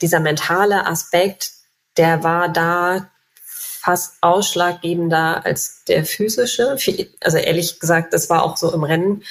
dieser 0.00 0.20
mentale 0.20 0.86
Aspekt, 0.86 1.52
der 1.96 2.22
war 2.22 2.48
da 2.48 3.10
fast 3.44 4.16
ausschlaggebender 4.20 5.44
als 5.44 5.84
der 5.84 6.04
physische. 6.04 6.76
Also 7.20 7.38
ehrlich 7.38 7.80
gesagt, 7.80 8.12
das 8.12 8.28
war 8.28 8.42
auch 8.42 8.56
so 8.56 8.72
im 8.72 8.84
Rennen, 8.84 9.24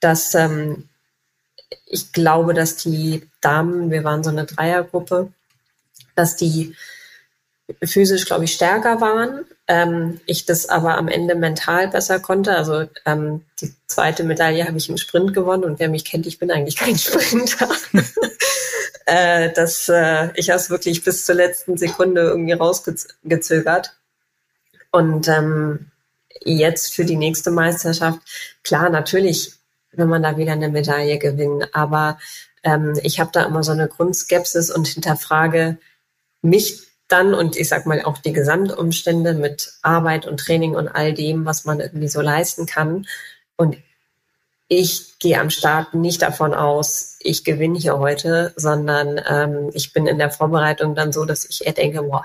dass 0.00 0.34
ähm, 0.34 0.88
ich 1.86 2.12
glaube, 2.12 2.54
dass 2.54 2.76
die 2.76 3.28
Damen, 3.40 3.90
wir 3.90 4.02
waren 4.04 4.24
so 4.24 4.30
eine 4.30 4.46
Dreiergruppe, 4.46 5.32
dass 6.14 6.36
die 6.36 6.74
physisch, 7.82 8.26
glaube 8.26 8.44
ich, 8.44 8.54
stärker 8.54 9.00
waren. 9.00 9.44
Ähm, 9.68 10.20
ich 10.26 10.46
das 10.46 10.68
aber 10.68 10.98
am 10.98 11.08
Ende 11.08 11.34
mental 11.34 11.88
besser 11.88 12.20
konnte. 12.20 12.56
Also 12.56 12.86
ähm, 13.06 13.44
die 13.60 13.72
zweite 13.86 14.24
Medaille 14.24 14.66
habe 14.66 14.78
ich 14.78 14.88
im 14.88 14.98
Sprint 14.98 15.34
gewonnen 15.34 15.64
und 15.64 15.78
wer 15.78 15.88
mich 15.88 16.04
kennt, 16.04 16.26
ich 16.26 16.38
bin 16.38 16.50
eigentlich 16.50 16.76
kein 16.76 16.98
Sprinter. 16.98 17.68
äh, 19.06 19.52
das, 19.52 19.88
äh, 19.88 20.30
ich 20.34 20.50
habe 20.50 20.58
es 20.58 20.70
wirklich 20.70 21.04
bis 21.04 21.24
zur 21.24 21.34
letzten 21.34 21.76
Sekunde 21.76 22.22
irgendwie 22.22 22.52
rausgezögert. 22.52 23.96
Und 24.90 25.28
ähm, 25.28 25.90
jetzt 26.44 26.94
für 26.94 27.04
die 27.04 27.16
nächste 27.16 27.50
Meisterschaft, 27.50 28.20
klar, 28.62 28.90
natürlich 28.90 29.54
wenn 29.92 30.08
man 30.08 30.22
da 30.22 30.36
wieder 30.36 30.52
eine 30.52 30.68
Medaille 30.68 31.18
gewinnen, 31.18 31.66
aber 31.72 32.18
ähm, 32.62 32.98
ich 33.02 33.20
habe 33.20 33.30
da 33.32 33.44
immer 33.44 33.62
so 33.62 33.72
eine 33.72 33.88
Grundskepsis 33.88 34.70
und 34.70 34.88
hinterfrage 34.88 35.78
mich 36.40 36.88
dann 37.08 37.34
und 37.34 37.56
ich 37.56 37.68
sag 37.68 37.86
mal 37.86 38.02
auch 38.02 38.18
die 38.18 38.32
Gesamtumstände 38.32 39.34
mit 39.34 39.74
Arbeit 39.82 40.26
und 40.26 40.40
Training 40.40 40.74
und 40.74 40.88
all 40.88 41.12
dem, 41.12 41.44
was 41.44 41.64
man 41.64 41.80
irgendwie 41.80 42.08
so 42.08 42.20
leisten 42.20 42.66
kann. 42.66 43.06
Und 43.56 43.76
ich 44.68 45.18
gehe 45.18 45.38
am 45.38 45.50
Start 45.50 45.92
nicht 45.92 46.22
davon 46.22 46.54
aus, 46.54 47.16
ich 47.20 47.44
gewinne 47.44 47.78
hier 47.78 47.98
heute, 47.98 48.54
sondern 48.56 49.20
ähm, 49.28 49.70
ich 49.74 49.92
bin 49.92 50.06
in 50.06 50.18
der 50.18 50.30
Vorbereitung 50.30 50.94
dann 50.94 51.12
so, 51.12 51.26
dass 51.26 51.44
ich 51.44 51.66
eher 51.66 51.74
denke, 51.74 52.02
boah, 52.02 52.24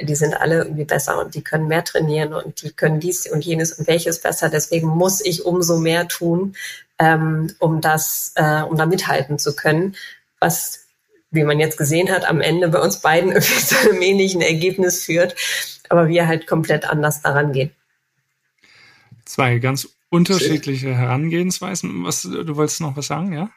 die 0.00 0.14
sind 0.14 0.34
alle 0.34 0.58
irgendwie 0.58 0.84
besser 0.84 1.18
und 1.18 1.34
die 1.34 1.42
können 1.42 1.68
mehr 1.68 1.84
trainieren 1.84 2.34
und 2.34 2.62
die 2.62 2.72
können 2.72 3.00
dies 3.00 3.26
und 3.30 3.44
jenes 3.44 3.72
und 3.72 3.86
welches 3.86 4.20
besser. 4.20 4.50
Deswegen 4.50 4.88
muss 4.88 5.24
ich 5.24 5.44
umso 5.44 5.78
mehr 5.78 6.08
tun, 6.08 6.54
ähm, 6.98 7.54
um 7.60 7.80
das, 7.80 8.32
äh, 8.34 8.62
um 8.62 8.76
da 8.76 8.86
mithalten 8.86 9.38
zu 9.38 9.54
können, 9.54 9.96
was 10.40 10.83
wie 11.34 11.44
man 11.44 11.60
jetzt 11.60 11.76
gesehen 11.76 12.10
hat, 12.10 12.28
am 12.28 12.40
Ende 12.40 12.68
bei 12.68 12.80
uns 12.80 13.00
beiden 13.00 13.30
irgendwie 13.32 13.64
zu 13.64 13.78
einem 13.78 14.02
ähnlichen 14.02 14.40
Ergebnis 14.40 15.04
führt, 15.04 15.34
aber 15.88 16.08
wir 16.08 16.26
halt 16.26 16.46
komplett 16.46 16.88
anders 16.88 17.22
daran 17.22 17.52
gehen. 17.52 17.70
Zwei 19.24 19.58
ganz 19.58 19.88
unterschiedliche 20.10 20.94
Herangehensweisen. 20.94 22.04
Was, 22.04 22.22
du 22.22 22.56
wolltest 22.56 22.80
noch 22.80 22.96
was 22.96 23.06
sagen, 23.06 23.32
ja? 23.32 23.50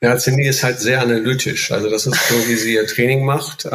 Ja, 0.00 0.18
Cindy 0.18 0.46
ist 0.46 0.62
halt 0.62 0.80
sehr 0.80 1.00
analytisch. 1.00 1.72
Also 1.72 1.88
das 1.88 2.06
ist 2.06 2.28
so, 2.28 2.34
wie 2.46 2.56
sie 2.56 2.74
ihr 2.74 2.86
Training 2.86 3.24
macht. 3.24 3.64
Äh, 3.64 3.70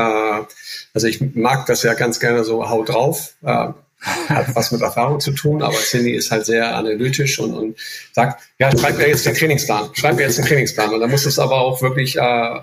also 0.94 1.08
ich 1.08 1.22
mag 1.36 1.66
das 1.66 1.84
ja 1.84 1.96
ganz 1.96 2.20
gerne 2.20 2.44
so 2.44 2.70
haut 2.70 2.90
drauf. 2.90 3.34
Äh, 3.42 3.70
hat 4.02 4.56
was 4.56 4.72
mit 4.72 4.82
Erfahrung 4.82 5.20
zu 5.20 5.32
tun, 5.32 5.62
aber 5.62 5.76
Cindy 5.76 6.12
ist 6.12 6.32
halt 6.32 6.46
sehr 6.46 6.74
analytisch 6.76 7.38
und, 7.40 7.54
und 7.54 7.78
sagt, 8.14 8.42
ja, 8.58 8.72
schreib 8.72 8.98
mir 8.98 9.10
jetzt 9.10 9.26
den 9.26 9.34
Trainingsplan, 9.34 9.90
schreib 9.94 10.16
mir 10.16 10.22
jetzt 10.22 10.38
den 10.38 10.46
Trainingsplan. 10.46 10.94
Und 10.94 11.02
dann 11.02 11.10
muss 11.10 11.26
es 11.26 11.38
aber 11.38 11.60
auch 11.60 11.82
wirklich 11.82 12.16
äh, 12.16 12.60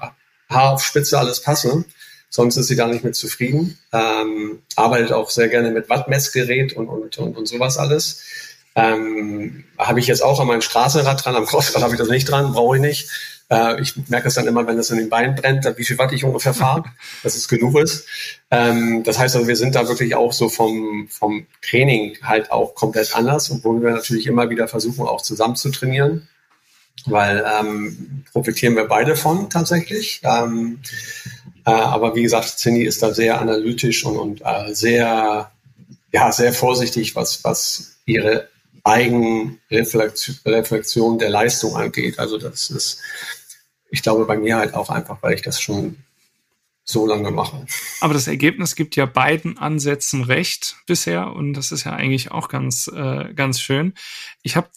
Haar 0.48 0.72
auf 0.74 0.84
Spitze 0.84 1.18
alles 1.18 1.40
passen. 1.40 1.84
Sonst 2.28 2.56
ist 2.56 2.66
sie 2.66 2.76
da 2.76 2.86
nicht 2.86 3.04
mit 3.04 3.16
zufrieden. 3.16 3.78
Ähm, 3.92 4.62
arbeitet 4.74 5.12
auch 5.12 5.30
sehr 5.30 5.48
gerne 5.48 5.70
mit 5.70 5.88
Wattmessgerät 5.88 6.74
und, 6.74 6.88
und, 6.88 7.16
und, 7.18 7.36
und 7.36 7.46
sowas 7.46 7.78
alles. 7.78 8.22
Ähm, 8.74 9.64
habe 9.78 10.00
ich 10.00 10.06
jetzt 10.06 10.22
auch 10.22 10.38
an 10.38 10.46
meinem 10.46 10.60
Straßenrad 10.60 11.24
dran, 11.24 11.34
am 11.34 11.46
Crossrad 11.46 11.82
habe 11.82 11.94
ich 11.94 11.98
das 11.98 12.10
nicht 12.10 12.30
dran, 12.30 12.52
brauche 12.52 12.76
ich 12.76 12.82
nicht. 12.82 13.08
Äh, 13.50 13.80
ich 13.80 13.94
merke 14.08 14.28
es 14.28 14.34
dann 14.34 14.46
immer, 14.46 14.66
wenn 14.66 14.78
es 14.78 14.90
in 14.90 14.98
den 14.98 15.08
Beinen 15.08 15.34
brennt, 15.34 15.64
wie 15.76 15.84
viel 15.84 15.98
Watt 15.98 16.12
ich 16.12 16.24
ungefähr 16.24 16.52
fahre, 16.52 16.84
dass 17.22 17.36
es 17.36 17.48
genug 17.48 17.78
ist. 17.78 18.06
Ähm, 18.50 19.02
das 19.04 19.18
heißt 19.18 19.34
also, 19.36 19.48
wir 19.48 19.56
sind 19.56 19.74
da 19.74 19.88
wirklich 19.88 20.14
auch 20.14 20.32
so 20.32 20.48
vom, 20.48 21.08
vom 21.08 21.46
Training 21.62 22.18
halt 22.22 22.50
auch 22.50 22.74
komplett 22.74 23.14
anders, 23.16 23.50
obwohl 23.50 23.82
wir 23.82 23.90
natürlich 23.90 24.26
immer 24.26 24.50
wieder 24.50 24.68
versuchen, 24.68 25.06
auch 25.06 25.22
zusammen 25.22 25.56
zu 25.56 25.70
trainieren, 25.70 26.28
weil 27.04 27.44
ähm, 27.60 28.24
profitieren 28.32 28.76
wir 28.76 28.86
beide 28.86 29.16
von 29.16 29.50
tatsächlich. 29.50 30.22
Ähm, 30.24 30.78
Äh, 31.66 31.72
aber 31.72 32.14
wie 32.14 32.22
gesagt, 32.22 32.58
Cindy 32.58 32.84
ist 32.84 33.02
da 33.02 33.12
sehr 33.12 33.40
analytisch 33.40 34.04
und, 34.04 34.16
und 34.16 34.40
äh, 34.44 34.72
sehr, 34.72 35.50
ja, 36.12 36.30
sehr 36.30 36.52
vorsichtig, 36.52 37.16
was, 37.16 37.42
was 37.42 37.96
ihre 38.06 38.48
Eigenreflexion 38.84 41.18
der 41.18 41.30
Leistung 41.30 41.74
angeht. 41.74 42.20
Also 42.20 42.38
das 42.38 42.70
ist, 42.70 43.00
ich 43.90 44.00
glaube, 44.00 44.26
bei 44.26 44.38
mir 44.38 44.58
halt 44.58 44.74
auch 44.74 44.90
einfach, 44.90 45.20
weil 45.22 45.34
ich 45.34 45.42
das 45.42 45.60
schon 45.60 45.96
so 46.84 47.04
lange 47.04 47.32
mache. 47.32 47.66
Aber 48.00 48.14
das 48.14 48.28
Ergebnis 48.28 48.76
gibt 48.76 48.94
ja 48.94 49.06
beiden 49.06 49.58
Ansätzen 49.58 50.22
recht 50.22 50.76
bisher 50.86 51.32
und 51.32 51.54
das 51.54 51.72
ist 51.72 51.82
ja 51.82 51.94
eigentlich 51.94 52.30
auch 52.30 52.48
ganz, 52.48 52.86
äh, 52.86 53.34
ganz 53.34 53.60
schön. 53.60 53.94
Ich 54.42 54.54
habe 54.54 54.68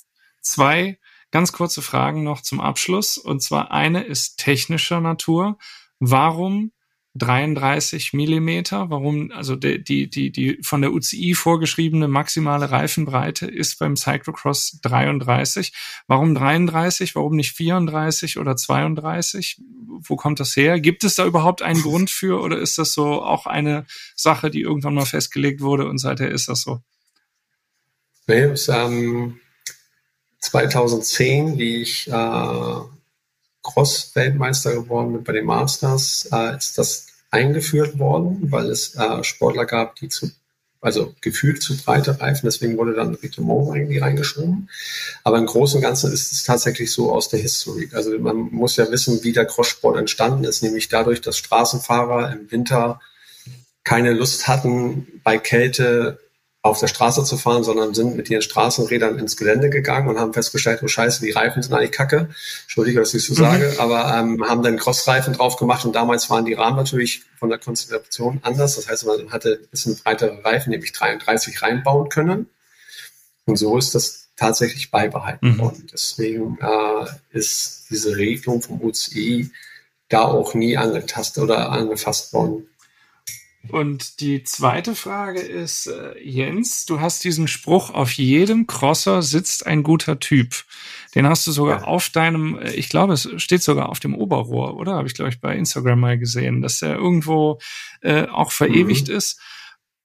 zwei 0.42 0.98
ganz 1.32 1.52
kurze 1.52 1.82
Fragen 1.82 2.24
noch 2.24 2.42
zum 2.42 2.60
Abschluss 2.60 3.18
und 3.18 3.42
zwar 3.42 3.72
eine 3.72 4.04
ist 4.04 4.38
technischer 4.38 5.02
Natur. 5.02 5.58
Warum 6.00 6.72
33 7.16 8.14
Millimeter. 8.14 8.90
Warum, 8.90 9.32
also 9.32 9.56
die, 9.56 9.84
die, 9.84 10.10
die, 10.10 10.32
die 10.32 10.60
von 10.62 10.82
der 10.82 10.94
UCI 10.94 11.34
vorgeschriebene 11.34 12.08
maximale 12.08 12.70
Reifenbreite 12.70 13.48
ist 13.48 13.80
beim 13.80 13.96
Cyclocross 13.96 14.80
33. 14.82 15.74
Warum 16.08 16.36
33? 16.36 17.16
Warum 17.16 17.36
nicht 17.36 17.56
34 17.56 18.38
oder 18.38 18.56
32? 18.56 19.62
Wo 20.02 20.16
kommt 20.16 20.40
das 20.40 20.56
her? 20.56 20.80
Gibt 20.80 21.04
es 21.04 21.16
da 21.16 21.26
überhaupt 21.26 21.62
einen 21.62 21.82
Grund 21.84 22.10
für 22.10 22.42
oder 22.42 22.58
ist 22.58 22.78
das 22.78 22.94
so 22.94 23.24
auch 23.24 23.48
eine 23.48 23.86
Sache, 24.16 24.52
die 24.52 24.62
irgendwann 24.62 24.94
mal 24.94 25.06
festgelegt 25.06 25.62
wurde 25.62 25.88
und 25.88 25.98
seither 25.98 26.30
ist 26.30 26.48
das 26.48 26.62
so? 26.62 26.82
Nee, 28.28 28.42
es, 28.42 28.70
ähm, 28.70 29.40
2010, 30.40 31.58
wie 31.58 31.82
ich 31.82 32.08
äh, 32.08 32.76
Cross-Weltmeister 33.64 34.74
geworden 34.74 35.14
bin 35.14 35.24
bei 35.24 35.34
den 35.34 35.46
Masters, 35.46 36.28
äh, 36.32 36.56
ist 36.58 36.78
das 36.78 37.08
eingeführt 37.32 38.00
worden, 38.00 38.52
weil 38.52 38.70
es 38.70 38.96
äh, 38.96 39.24
Sportler 39.24 39.66
gab, 39.66 39.96
die 39.98 40.10
zu, 40.10 40.32
also 40.82 41.14
gefühlt 41.22 41.62
zu 41.62 41.78
breite 41.78 42.20
Reifen, 42.20 42.46
deswegen 42.48 42.78
wurde 42.78 42.94
dann 42.94 43.16
Ritomont 43.16 43.76
irgendwie 43.76 44.00
reingeschoben. 44.00 44.70
Aber 45.24 45.38
im 45.38 45.46
Großen 45.46 45.78
und 45.78 45.82
Ganzen 45.82 46.12
ist 46.12 46.32
es 46.32 46.44
tatsächlich 46.44 46.92
so 46.92 47.12
aus 47.12 47.30
der 47.30 47.40
History. 47.40 47.90
Also 47.94 48.18
man 48.18 48.38
muss 48.38 48.78
ja 48.78 48.90
wissen, 48.90 49.24
wie 49.24 49.34
der 49.34 49.46
Crosssport 49.46 49.98
entstanden 49.98 50.46
ist, 50.46 50.64
nämlich 50.64 50.90
dadurch, 50.90 51.22
dass 51.22 51.38
Straßenfahrer 51.38 52.32
im 52.32 52.50
Winter 52.52 53.00
keine 53.84 54.14
Lust 54.14 54.48
hatten, 54.48 55.08
bei 55.24 55.38
Kälte 55.38 56.20
auf 56.62 56.80
der 56.80 56.88
Straße 56.88 57.24
zu 57.24 57.38
fahren, 57.38 57.64
sondern 57.64 57.94
sind 57.94 58.18
mit 58.18 58.30
ihren 58.30 58.42
Straßenrädern 58.42 59.18
ins 59.18 59.38
Gelände 59.38 59.70
gegangen 59.70 60.10
und 60.10 60.20
haben 60.20 60.34
festgestellt, 60.34 60.82
oh 60.84 60.88
Scheiße, 60.88 61.22
die 61.24 61.32
Reifen 61.32 61.64
sind 61.64 61.74
eigentlich 61.74 61.94
kacke. 61.94 62.30
Entschuldige, 62.64 63.00
dass 63.00 63.14
ich 63.14 63.26
so 63.26 63.34
mhm. 63.34 63.38
sage, 63.38 63.76
aber 63.78 64.14
ähm, 64.18 64.44
haben 64.46 64.62
dann 64.62 64.78
Crossreifen 64.78 65.34
drauf 65.34 65.56
gemacht 65.56 65.86
und 65.86 65.96
damals 65.96 66.30
waren 66.30 66.44
die 66.44 66.54
Rahmen 66.54 66.76
natürlich 66.76 67.24
von 67.38 67.50
der 67.50 67.60
Konzentration 67.60 68.40
anders. 68.44 68.76
Das 68.76 68.90
heißt, 68.90 69.06
man 69.06 69.32
hatte 69.32 69.60
ein 69.62 69.70
bisschen 69.70 69.96
breitere 69.96 70.44
Reifen, 70.44 70.72
nämlich 70.72 70.92
33 70.92 71.62
reinbauen 71.62 72.10
können. 72.10 72.48
Und 73.46 73.56
so 73.56 73.78
ist 73.78 73.96
das 73.96 74.28
tatsächlich 74.36 74.92
beibehalten 74.92 75.54
mhm. 75.54 75.60
worden. 75.60 75.88
Deswegen 75.92 76.58
äh, 76.62 77.06
ist 77.32 77.86
diese 77.90 78.18
Regelung 78.18 78.62
vom 78.62 78.82
UCI 78.82 79.50
da 80.10 80.24
auch 80.24 80.54
nie 80.54 80.76
angetastet 80.76 81.42
oder 81.42 81.72
angefasst 81.72 82.34
worden. 82.34 82.68
Und 83.68 84.22
die 84.22 84.44
zweite 84.44 84.96
Frage 84.96 85.42
ist, 85.42 85.88
äh, 85.88 86.18
Jens, 86.24 86.86
du 86.86 87.02
hast 87.02 87.24
diesen 87.24 87.48
Spruch, 87.48 87.90
auf 87.90 88.14
jedem 88.14 88.68
Crosser 88.68 89.22
sitzt 89.22 89.68
ein 89.68 89.84
guter 89.84 90.20
Typ. 90.20 90.64
Den 91.14 91.28
hast 91.28 91.46
du 91.46 91.52
sogar 91.52 91.82
ja. 91.82 91.86
auf 91.86 92.10
deinem, 92.10 92.58
äh, 92.58 92.72
ich 92.72 92.88
glaube, 92.88 93.14
es 93.14 93.30
steht 93.38 93.62
sogar 93.62 93.90
auf 93.90 94.00
dem 94.00 94.16
Oberrohr, 94.16 94.78
oder? 94.78 94.94
Habe 94.94 95.08
ich, 95.08 95.14
glaube 95.14 95.30
ich, 95.30 95.42
bei 95.42 95.56
Instagram 95.56 96.00
mal 96.00 96.18
gesehen, 96.18 96.62
dass 96.62 96.80
der 96.80 96.96
irgendwo 96.96 97.60
äh, 98.02 98.28
auch 98.28 98.52
verewigt 98.52 99.10
mhm. 99.10 99.16
ist. 99.16 99.42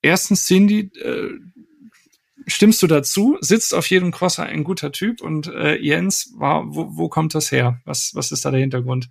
Erstens, 0.01 0.45
Cindy, 0.45 0.91
äh, 0.99 1.29
stimmst 2.45 2.83
du 2.83 2.87
dazu? 2.87 3.37
Sitzt 3.39 3.73
auf 3.73 3.89
jedem 3.89 4.11
Crosser 4.11 4.43
ein 4.43 4.65
guter 4.65 4.91
Typ? 4.91 5.21
Und 5.21 5.47
äh, 5.47 5.77
Jens, 5.77 6.33
war, 6.35 6.65
wo, 6.67 6.97
wo 6.97 7.07
kommt 7.07 7.33
das 7.33 7.51
her? 7.51 7.81
Was, 7.85 8.11
was 8.15 8.31
ist 8.31 8.43
da 8.43 8.51
der 8.51 8.59
Hintergrund? 8.59 9.09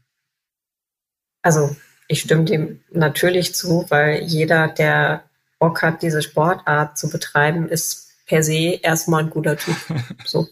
Also 1.43 1.75
ich 2.09 2.21
stimme 2.21 2.45
dem 2.45 2.81
natürlich 2.91 3.55
zu, 3.55 3.87
weil 3.89 4.23
jeder, 4.23 4.69
der 4.69 5.25
Bock 5.59 5.83
hat, 5.83 6.03
diese 6.03 6.23
Sportart 6.23 6.99
zu 6.99 7.09
betreiben, 7.09 7.69
ist 7.69 8.11
per 8.27 8.43
se 8.43 8.79
erstmal 8.83 9.25
ein 9.25 9.31
guter 9.31 9.57
Typ. 9.57 9.77
So. 10.25 10.49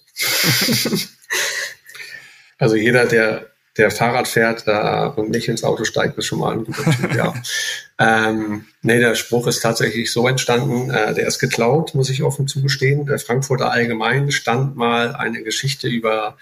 Also 2.59 2.77
jeder, 2.77 3.07
der, 3.07 3.47
der 3.77 3.91
Fahrrad 3.91 4.29
fährt 4.29 4.65
äh, 4.67 5.09
und 5.17 5.31
nicht 5.31 5.49
ins 5.49 5.65
Auto 5.65 5.85
steigt, 5.85 6.17
ist 6.19 6.27
schon 6.27 6.39
mal 6.39 6.53
ein 6.53 6.65
guter 6.65 6.91
Typ, 6.91 7.15
ja. 7.15 7.35
ähm, 7.99 8.67
nee, 8.83 9.01
der 9.01 9.15
Spruch 9.15 9.47
ist 9.47 9.61
tatsächlich 9.61 10.13
so 10.13 10.29
entstanden, 10.29 10.91
äh, 10.91 11.15
der 11.15 11.27
ist 11.27 11.39
geklaut, 11.39 11.95
muss 11.95 12.11
ich 12.11 12.23
offen 12.23 12.47
zugestehen. 12.47 13.07
Der 13.07 13.19
Frankfurter 13.19 13.71
Allgemein 13.71 14.31
stand 14.31 14.77
mal 14.77 15.17
eine 15.17 15.43
Geschichte 15.43 15.89
über 15.89 16.37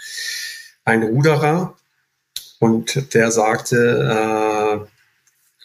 einen 0.84 1.04
Ruderer 1.04 1.76
und 2.58 3.14
der 3.14 3.30
sagte, 3.30 4.84
äh, 4.86 4.99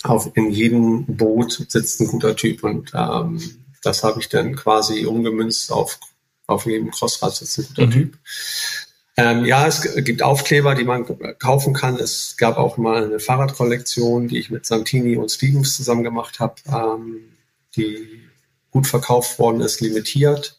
auf, 0.06 0.32
in 0.36 0.52
jedem 0.52 1.06
Boot 1.06 1.66
sitzt 1.68 2.00
ein 2.02 2.08
guter 2.08 2.36
Typ 2.36 2.64
und 2.64 2.92
ähm, 2.94 3.42
das 3.84 4.04
habe 4.04 4.20
ich 4.20 4.30
dann 4.30 4.56
quasi 4.56 5.06
umgemünzt 5.06 5.72
auf, 5.72 6.00
auf 6.48 6.66
jedem 6.66 6.92
Crossrad 6.92 7.36
sitzt 7.36 7.60
ein 7.60 7.66
guter 7.68 7.88
mhm. 7.88 7.92
Typ. 7.92 8.18
Ähm, 9.18 9.46
ja, 9.46 9.66
es 9.66 9.82
gibt 10.04 10.22
Aufkleber, 10.22 10.76
die 10.76 10.84
man 10.84 11.06
kaufen 11.40 11.74
kann. 11.74 11.96
Es 11.96 12.36
gab 12.38 12.58
auch 12.58 12.78
mal 12.78 13.06
eine 13.06 13.20
Fahrradkollektion, 13.20 14.28
die 14.28 14.40
ich 14.40 14.50
mit 14.50 14.66
Santini 14.66 15.16
und 15.16 15.32
Stevens 15.32 15.78
zusammen 15.78 16.04
gemacht 16.04 16.40
habe, 16.40 16.56
ähm, 16.68 17.22
die 17.78 18.22
gut 18.72 18.88
verkauft 18.88 19.40
worden 19.40 19.62
ist, 19.62 19.80
limitiert. 19.80 20.58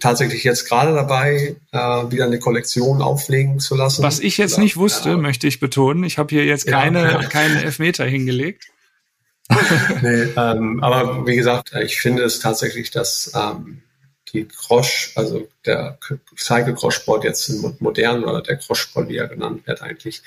Tatsächlich 0.00 0.44
jetzt 0.44 0.68
gerade 0.68 0.94
dabei, 0.94 1.56
äh, 1.72 1.78
wieder 1.78 2.24
eine 2.24 2.38
Kollektion 2.38 3.02
auflegen 3.02 3.60
zu 3.60 3.74
lassen. 3.74 4.02
Was 4.02 4.20
ich 4.20 4.38
jetzt 4.38 4.58
nicht 4.58 4.76
wusste, 4.76 5.10
ja. 5.10 5.16
möchte 5.16 5.46
ich 5.46 5.60
betonen. 5.60 6.04
Ich 6.04 6.18
habe 6.18 6.30
hier 6.30 6.44
jetzt 6.44 6.66
keine, 6.66 7.02
ja. 7.02 7.22
keinen 7.24 7.56
Elfmeter 7.56 8.04
hingelegt. 8.04 8.64
nee, 10.02 10.22
ähm, 10.36 10.82
aber 10.82 11.26
wie 11.26 11.36
gesagt, 11.36 11.72
ich 11.82 12.00
finde 12.00 12.22
es 12.22 12.38
tatsächlich, 12.38 12.90
dass 12.90 13.32
ähm, 13.34 13.82
die 14.32 14.46
Crosch, 14.46 15.12
also 15.16 15.48
der 15.66 15.98
Cycle-Cross-Sport 16.36 17.24
jetzt 17.24 17.50
modern 17.80 18.24
oder 18.24 18.42
der 18.42 18.56
Cross-Sport, 18.56 19.08
wie 19.08 19.16
er 19.16 19.28
genannt 19.28 19.66
wird 19.66 19.82
eigentlich, 19.82 20.22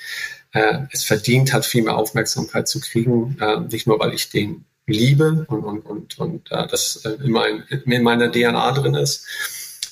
äh, 0.52 0.80
es 0.92 1.04
verdient 1.04 1.52
hat, 1.52 1.64
viel 1.64 1.82
mehr 1.82 1.96
Aufmerksamkeit 1.96 2.68
zu 2.68 2.80
kriegen. 2.80 3.36
Äh, 3.40 3.60
nicht 3.60 3.86
nur, 3.86 3.98
weil 3.98 4.12
ich 4.12 4.30
den 4.30 4.64
liebe 4.86 5.46
und, 5.48 5.64
und, 5.64 5.86
und, 5.86 6.18
und 6.18 6.52
äh, 6.52 6.66
das 6.66 7.04
äh, 7.04 7.12
in, 7.24 7.30
mein, 7.30 7.64
in 7.68 8.02
meiner 8.02 8.30
DNA 8.30 8.72
drin 8.72 8.94
ist, 8.94 9.26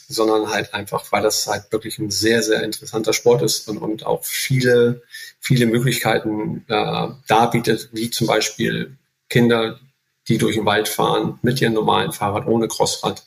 sondern 0.08 0.50
halt 0.50 0.74
einfach, 0.74 1.10
weil 1.10 1.22
das 1.22 1.46
halt 1.46 1.72
wirklich 1.72 1.98
ein 1.98 2.10
sehr, 2.10 2.42
sehr 2.42 2.62
interessanter 2.62 3.12
Sport 3.12 3.42
ist 3.42 3.68
und, 3.68 3.78
und 3.78 4.04
auch 4.04 4.24
viele, 4.24 5.02
viele 5.40 5.66
Möglichkeiten 5.66 6.64
äh, 6.68 7.08
darbietet, 7.26 7.88
wie 7.92 8.10
zum 8.10 8.26
Beispiel 8.26 8.96
Kinder, 9.30 9.80
die 10.28 10.38
durch 10.38 10.56
den 10.56 10.66
Wald 10.66 10.88
fahren 10.88 11.38
mit 11.42 11.60
ihrem 11.60 11.72
normalen 11.72 12.12
Fahrrad 12.12 12.46
ohne 12.46 12.68
Crossrad, 12.68 13.24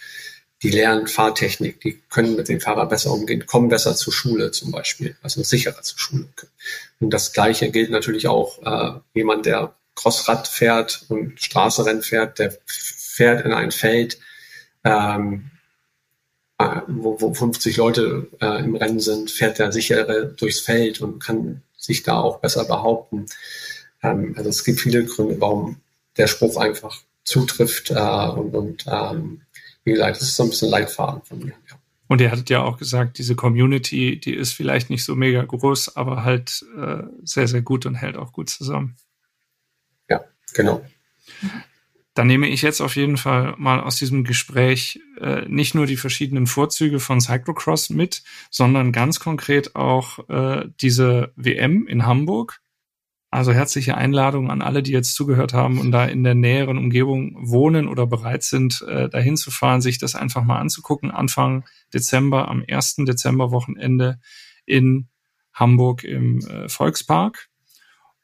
die 0.61 0.69
lernen 0.69 1.07
Fahrtechnik, 1.07 1.81
die 1.81 2.01
können 2.09 2.35
mit 2.35 2.47
dem 2.47 2.61
Fahrrad 2.61 2.89
besser 2.89 3.11
umgehen, 3.11 3.45
kommen 3.45 3.69
besser 3.69 3.95
zur 3.95 4.13
Schule 4.13 4.51
zum 4.51 4.71
Beispiel, 4.71 5.17
also 5.21 5.43
sicherer 5.43 5.81
zur 5.81 5.99
Schule. 5.99 6.27
Und 6.99 7.09
das 7.09 7.33
Gleiche 7.33 7.69
gilt 7.71 7.89
natürlich 7.89 8.27
auch 8.27 8.61
äh, 8.63 8.99
jemand, 9.13 9.45
der 9.45 9.75
Crossrad 9.95 10.47
fährt 10.47 11.05
und 11.09 11.41
Straßenrennen 11.41 12.03
fährt, 12.03 12.39
der 12.39 12.57
fährt 12.65 13.45
in 13.45 13.53
ein 13.53 13.71
Feld, 13.71 14.19
ähm, 14.83 15.51
äh, 16.57 16.81
wo, 16.87 17.19
wo 17.19 17.33
50 17.33 17.77
Leute 17.77 18.27
äh, 18.41 18.63
im 18.63 18.75
Rennen 18.75 18.99
sind, 18.99 19.31
fährt 19.31 19.59
der 19.59 19.71
sichere 19.71 20.27
durchs 20.37 20.59
Feld 20.59 21.01
und 21.01 21.19
kann 21.19 21.61
sich 21.77 22.03
da 22.03 22.19
auch 22.19 22.39
besser 22.39 22.65
behaupten. 22.65 23.25
Ähm, 24.03 24.33
also 24.37 24.49
es 24.49 24.63
gibt 24.63 24.79
viele 24.81 25.05
Gründe, 25.05 25.39
warum 25.39 25.77
der 26.17 26.27
Spruch 26.27 26.57
einfach 26.57 27.01
zutrifft 27.23 27.91
äh, 27.91 27.95
und, 27.95 28.53
und 28.55 28.85
ähm, 28.87 29.41
wie 29.83 29.91
gesagt, 29.91 30.17
das 30.17 30.29
ist 30.29 30.35
so 30.35 30.43
ein 30.43 30.49
bisschen 30.49 30.69
Leitfaden 30.69 31.21
von 31.23 31.39
mir. 31.39 31.53
Ja. 31.69 31.77
Und 32.07 32.21
ihr 32.21 32.31
hattet 32.31 32.49
ja 32.49 32.61
auch 32.61 32.77
gesagt, 32.77 33.17
diese 33.17 33.35
Community, 33.35 34.19
die 34.19 34.35
ist 34.35 34.53
vielleicht 34.53 34.89
nicht 34.89 35.03
so 35.03 35.15
mega 35.15 35.43
groß, 35.43 35.95
aber 35.95 36.23
halt 36.23 36.63
äh, 36.77 37.03
sehr, 37.23 37.47
sehr 37.47 37.61
gut 37.61 37.85
und 37.85 37.95
hält 37.95 38.15
auch 38.15 38.31
gut 38.31 38.49
zusammen. 38.49 38.95
Genau. 40.55 40.83
Dann 42.15 42.27
nehme 42.27 42.47
ich 42.47 42.61
jetzt 42.61 42.79
auf 42.79 42.95
jeden 42.95 43.17
Fall 43.17 43.55
mal 43.57 43.81
aus 43.81 43.97
diesem 43.97 44.23
Gespräch 44.23 45.01
äh, 45.19 45.41
nicht 45.49 45.75
nur 45.75 45.85
die 45.85 45.97
verschiedenen 45.97 46.47
Vorzüge 46.47 47.01
von 47.01 47.19
Cyclocross 47.19 47.89
mit, 47.89 48.23
sondern 48.49 48.93
ganz 48.93 49.19
konkret 49.19 49.75
auch 49.75 50.29
äh, 50.29 50.65
diese 50.79 51.33
WM 51.35 51.85
in 51.87 52.05
Hamburg. 52.05 52.61
Also 53.31 53.51
herzliche 53.51 53.97
Einladung 53.97 54.49
an 54.49 54.61
alle, 54.61 54.81
die 54.81 54.93
jetzt 54.93 55.13
zugehört 55.13 55.51
haben 55.51 55.77
und 55.77 55.91
da 55.91 56.05
in 56.05 56.23
der 56.23 56.35
näheren 56.35 56.77
Umgebung 56.77 57.35
wohnen 57.37 57.89
oder 57.89 58.07
bereit 58.07 58.43
sind, 58.43 58.81
äh, 58.87 59.09
dahin 59.09 59.35
zu 59.35 59.51
fahren, 59.51 59.81
sich 59.81 59.97
das 59.97 60.15
einfach 60.15 60.45
mal 60.45 60.59
anzugucken. 60.59 61.11
Anfang 61.11 61.65
Dezember, 61.93 62.47
am 62.47 62.63
1. 62.65 62.95
Dezember 62.99 63.51
Wochenende 63.51 64.21
in 64.65 65.09
Hamburg 65.53 66.05
im 66.05 66.39
äh, 66.47 66.69
Volkspark. 66.69 67.49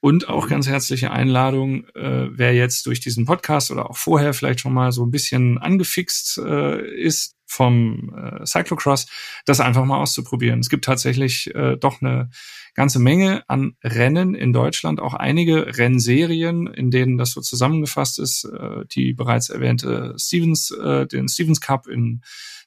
Und 0.02 0.28
auch 0.28 0.48
ganz 0.48 0.68
herzliche 0.68 1.12
Einladung, 1.12 1.86
äh, 1.90 2.28
wer 2.32 2.56
jetzt 2.56 2.88
durch 2.88 3.00
diesen 3.00 3.26
Podcast 3.26 3.70
oder 3.70 3.88
auch 3.88 3.98
vorher 3.98 4.34
vielleicht 4.34 4.60
schon 4.60 4.74
mal 4.74 4.92
so 4.92 5.06
ein 5.06 5.12
bisschen 5.12 5.60
angefixt 5.60 6.40
äh, 6.40 6.82
ist 7.00 7.36
vom 7.46 8.12
äh, 8.16 8.44
Cyclocross, 8.46 9.06
das 9.46 9.60
einfach 9.60 9.86
mal 9.86 10.00
auszuprobieren. 10.00 10.60
Es 10.60 10.70
gibt 10.70 10.86
tatsächlich 10.86 11.54
äh, 11.54 11.78
doch 11.78 12.02
eine 12.02 12.32
ganze 12.74 12.98
Menge 12.98 13.44
an 13.48 13.76
Rennen 13.84 14.34
in 14.34 14.54
Deutschland, 14.54 15.00
auch 15.00 15.14
einige 15.14 15.78
Rennserien, 15.78 16.66
in 16.66 16.90
denen 16.90 17.20
das 17.20 17.32
so 17.32 17.42
zusammengefasst 17.42 18.18
ist. 18.18 18.46
Äh, 18.46 18.86
die 18.92 19.14
bereits 19.14 19.50
erwähnte 19.50 20.16
Stevens, 20.18 20.72
äh, 20.72 21.06
den 21.06 21.28
Stevens 21.28 21.62
Cup 21.62 21.86
in 21.88 22.22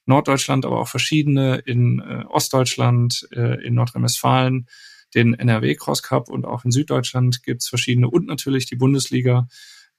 Norddeutschland, 0.07 0.66
aber 0.66 0.78
auch 0.78 0.89
verschiedene 0.89 1.57
in 1.57 1.99
äh, 1.99 2.24
Ostdeutschland, 2.28 3.26
äh, 3.32 3.61
in 3.66 3.74
Nordrhein-Westfalen 3.74 4.68
den 5.14 5.34
NRW 5.34 5.74
Cross 5.74 6.02
Cup 6.02 6.28
und 6.28 6.44
auch 6.44 6.64
in 6.64 6.70
Süddeutschland 6.70 7.42
gibt's 7.42 7.68
verschiedene 7.68 8.08
und 8.08 8.26
natürlich 8.26 8.66
die 8.66 8.76
Bundesliga, 8.76 9.48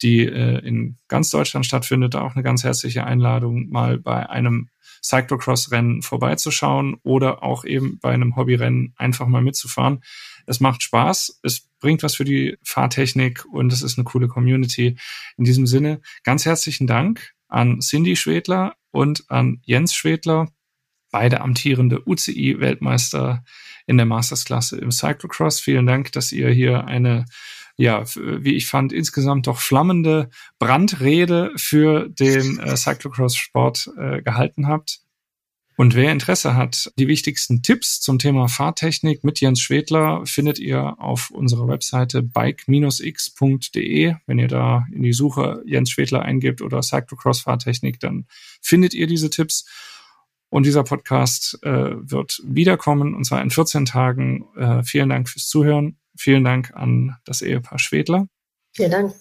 die 0.01 0.25
äh, 0.25 0.59
in 0.65 0.97
ganz 1.07 1.29
Deutschland 1.29 1.65
stattfindet. 1.65 2.13
Da 2.13 2.21
auch 2.21 2.35
eine 2.35 2.43
ganz 2.43 2.63
herzliche 2.63 3.05
Einladung, 3.05 3.69
mal 3.69 3.97
bei 3.97 4.29
einem 4.29 4.69
Cyclocross-Rennen 5.03 6.01
vorbeizuschauen 6.01 6.97
oder 7.03 7.43
auch 7.43 7.63
eben 7.63 7.99
bei 7.99 8.11
einem 8.11 8.35
Hobbyrennen 8.35 8.93
einfach 8.97 9.27
mal 9.27 9.41
mitzufahren. 9.41 10.03
Es 10.47 10.59
macht 10.59 10.83
Spaß, 10.83 11.39
es 11.43 11.69
bringt 11.79 12.03
was 12.03 12.15
für 12.15 12.25
die 12.25 12.57
Fahrtechnik 12.63 13.45
und 13.45 13.71
es 13.71 13.83
ist 13.83 13.97
eine 13.97 14.05
coole 14.05 14.27
Community. 14.27 14.97
In 15.37 15.45
diesem 15.45 15.67
Sinne 15.67 16.01
ganz 16.23 16.45
herzlichen 16.45 16.87
Dank 16.87 17.33
an 17.47 17.79
Cindy 17.79 18.15
Schwedler 18.15 18.75
und 18.91 19.29
an 19.29 19.61
Jens 19.63 19.93
Schwedler, 19.93 20.49
beide 21.11 21.41
amtierende 21.41 22.01
UCI-Weltmeister 22.05 23.43
in 23.85 23.97
der 23.97 24.05
Mastersklasse 24.05 24.77
im 24.77 24.91
Cyclocross. 24.91 25.59
Vielen 25.59 25.85
Dank, 25.85 26.11
dass 26.11 26.31
ihr 26.31 26.49
hier 26.49 26.85
eine 26.85 27.25
ja, 27.77 28.05
wie 28.15 28.55
ich 28.55 28.67
fand, 28.67 28.93
insgesamt 28.93 29.47
doch 29.47 29.59
flammende 29.59 30.29
Brandrede 30.59 31.51
für 31.57 32.07
den 32.07 32.57
äh, 32.59 32.77
Cyclocross-Sport 32.77 33.91
äh, 33.97 34.21
gehalten 34.21 34.67
habt. 34.67 35.01
Und 35.77 35.93
wer 35.93 36.13
Interesse 36.13 36.55
hat, 36.55 36.93
die 36.97 37.09
wichtigsten 37.09 37.61
Tipps 37.61 37.99
zum 37.99 38.17
Thema 38.17 38.47
Fahrtechnik 38.47 39.25
mit 39.25 39.41
Jens 39.41 39.59
Schwedler 39.59 40.25
findet 40.25 40.57
ihr 40.57 41.01
auf 41.01 41.31
unserer 41.31 41.67
Webseite 41.67 42.23
bike-x.de. 42.23 42.55
Wenn 44.25 44.39
ihr 44.39 44.47
da 44.47 44.85
in 44.93 45.03
die 45.03 45.11
Suche 45.11 45.61
Jens 45.65 45.89
Schwedler 45.91 46.21
eingibt 46.21 46.61
oder 46.61 46.81
Cyclocross 46.81 47.41
Fahrtechnik, 47.41 47.99
dann 47.99 48.25
findet 48.61 48.93
ihr 48.93 49.07
diese 49.07 49.29
Tipps. 49.29 49.65
Und 50.55 50.65
dieser 50.65 50.85
Podcast 50.85 51.59
äh, 51.63 51.69
wird 51.69 52.41
wiederkommen, 52.45 53.13
und 53.13 53.25
zwar 53.25 53.41
in 53.41 53.49
14 53.49 53.83
Tagen. 53.83 54.45
Äh, 54.55 54.83
vielen 54.83 55.09
Dank 55.09 55.27
fürs 55.27 55.49
Zuhören. 55.49 55.97
Vielen 56.15 56.45
Dank 56.45 56.71
an 56.73 57.17
das 57.25 57.41
Ehepaar 57.41 57.77
Schwedler. 57.77 58.29
Vielen 58.71 58.91
Dank. 58.91 59.13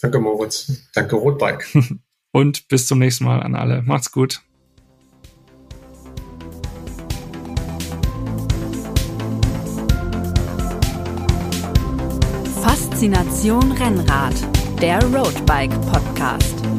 Danke, 0.00 0.18
Moritz. 0.18 0.88
Danke, 0.92 1.14
Rotbike. 1.14 1.64
und 2.32 2.66
bis 2.66 2.88
zum 2.88 2.98
nächsten 2.98 3.22
Mal 3.22 3.40
an 3.40 3.54
alle. 3.54 3.82
Macht's 3.82 4.10
gut. 4.10 4.42
Faszination 12.60 13.70
Rennrad, 13.70 14.34
der 14.82 15.00
Roadbike 15.04 15.70
Podcast. 15.82 16.69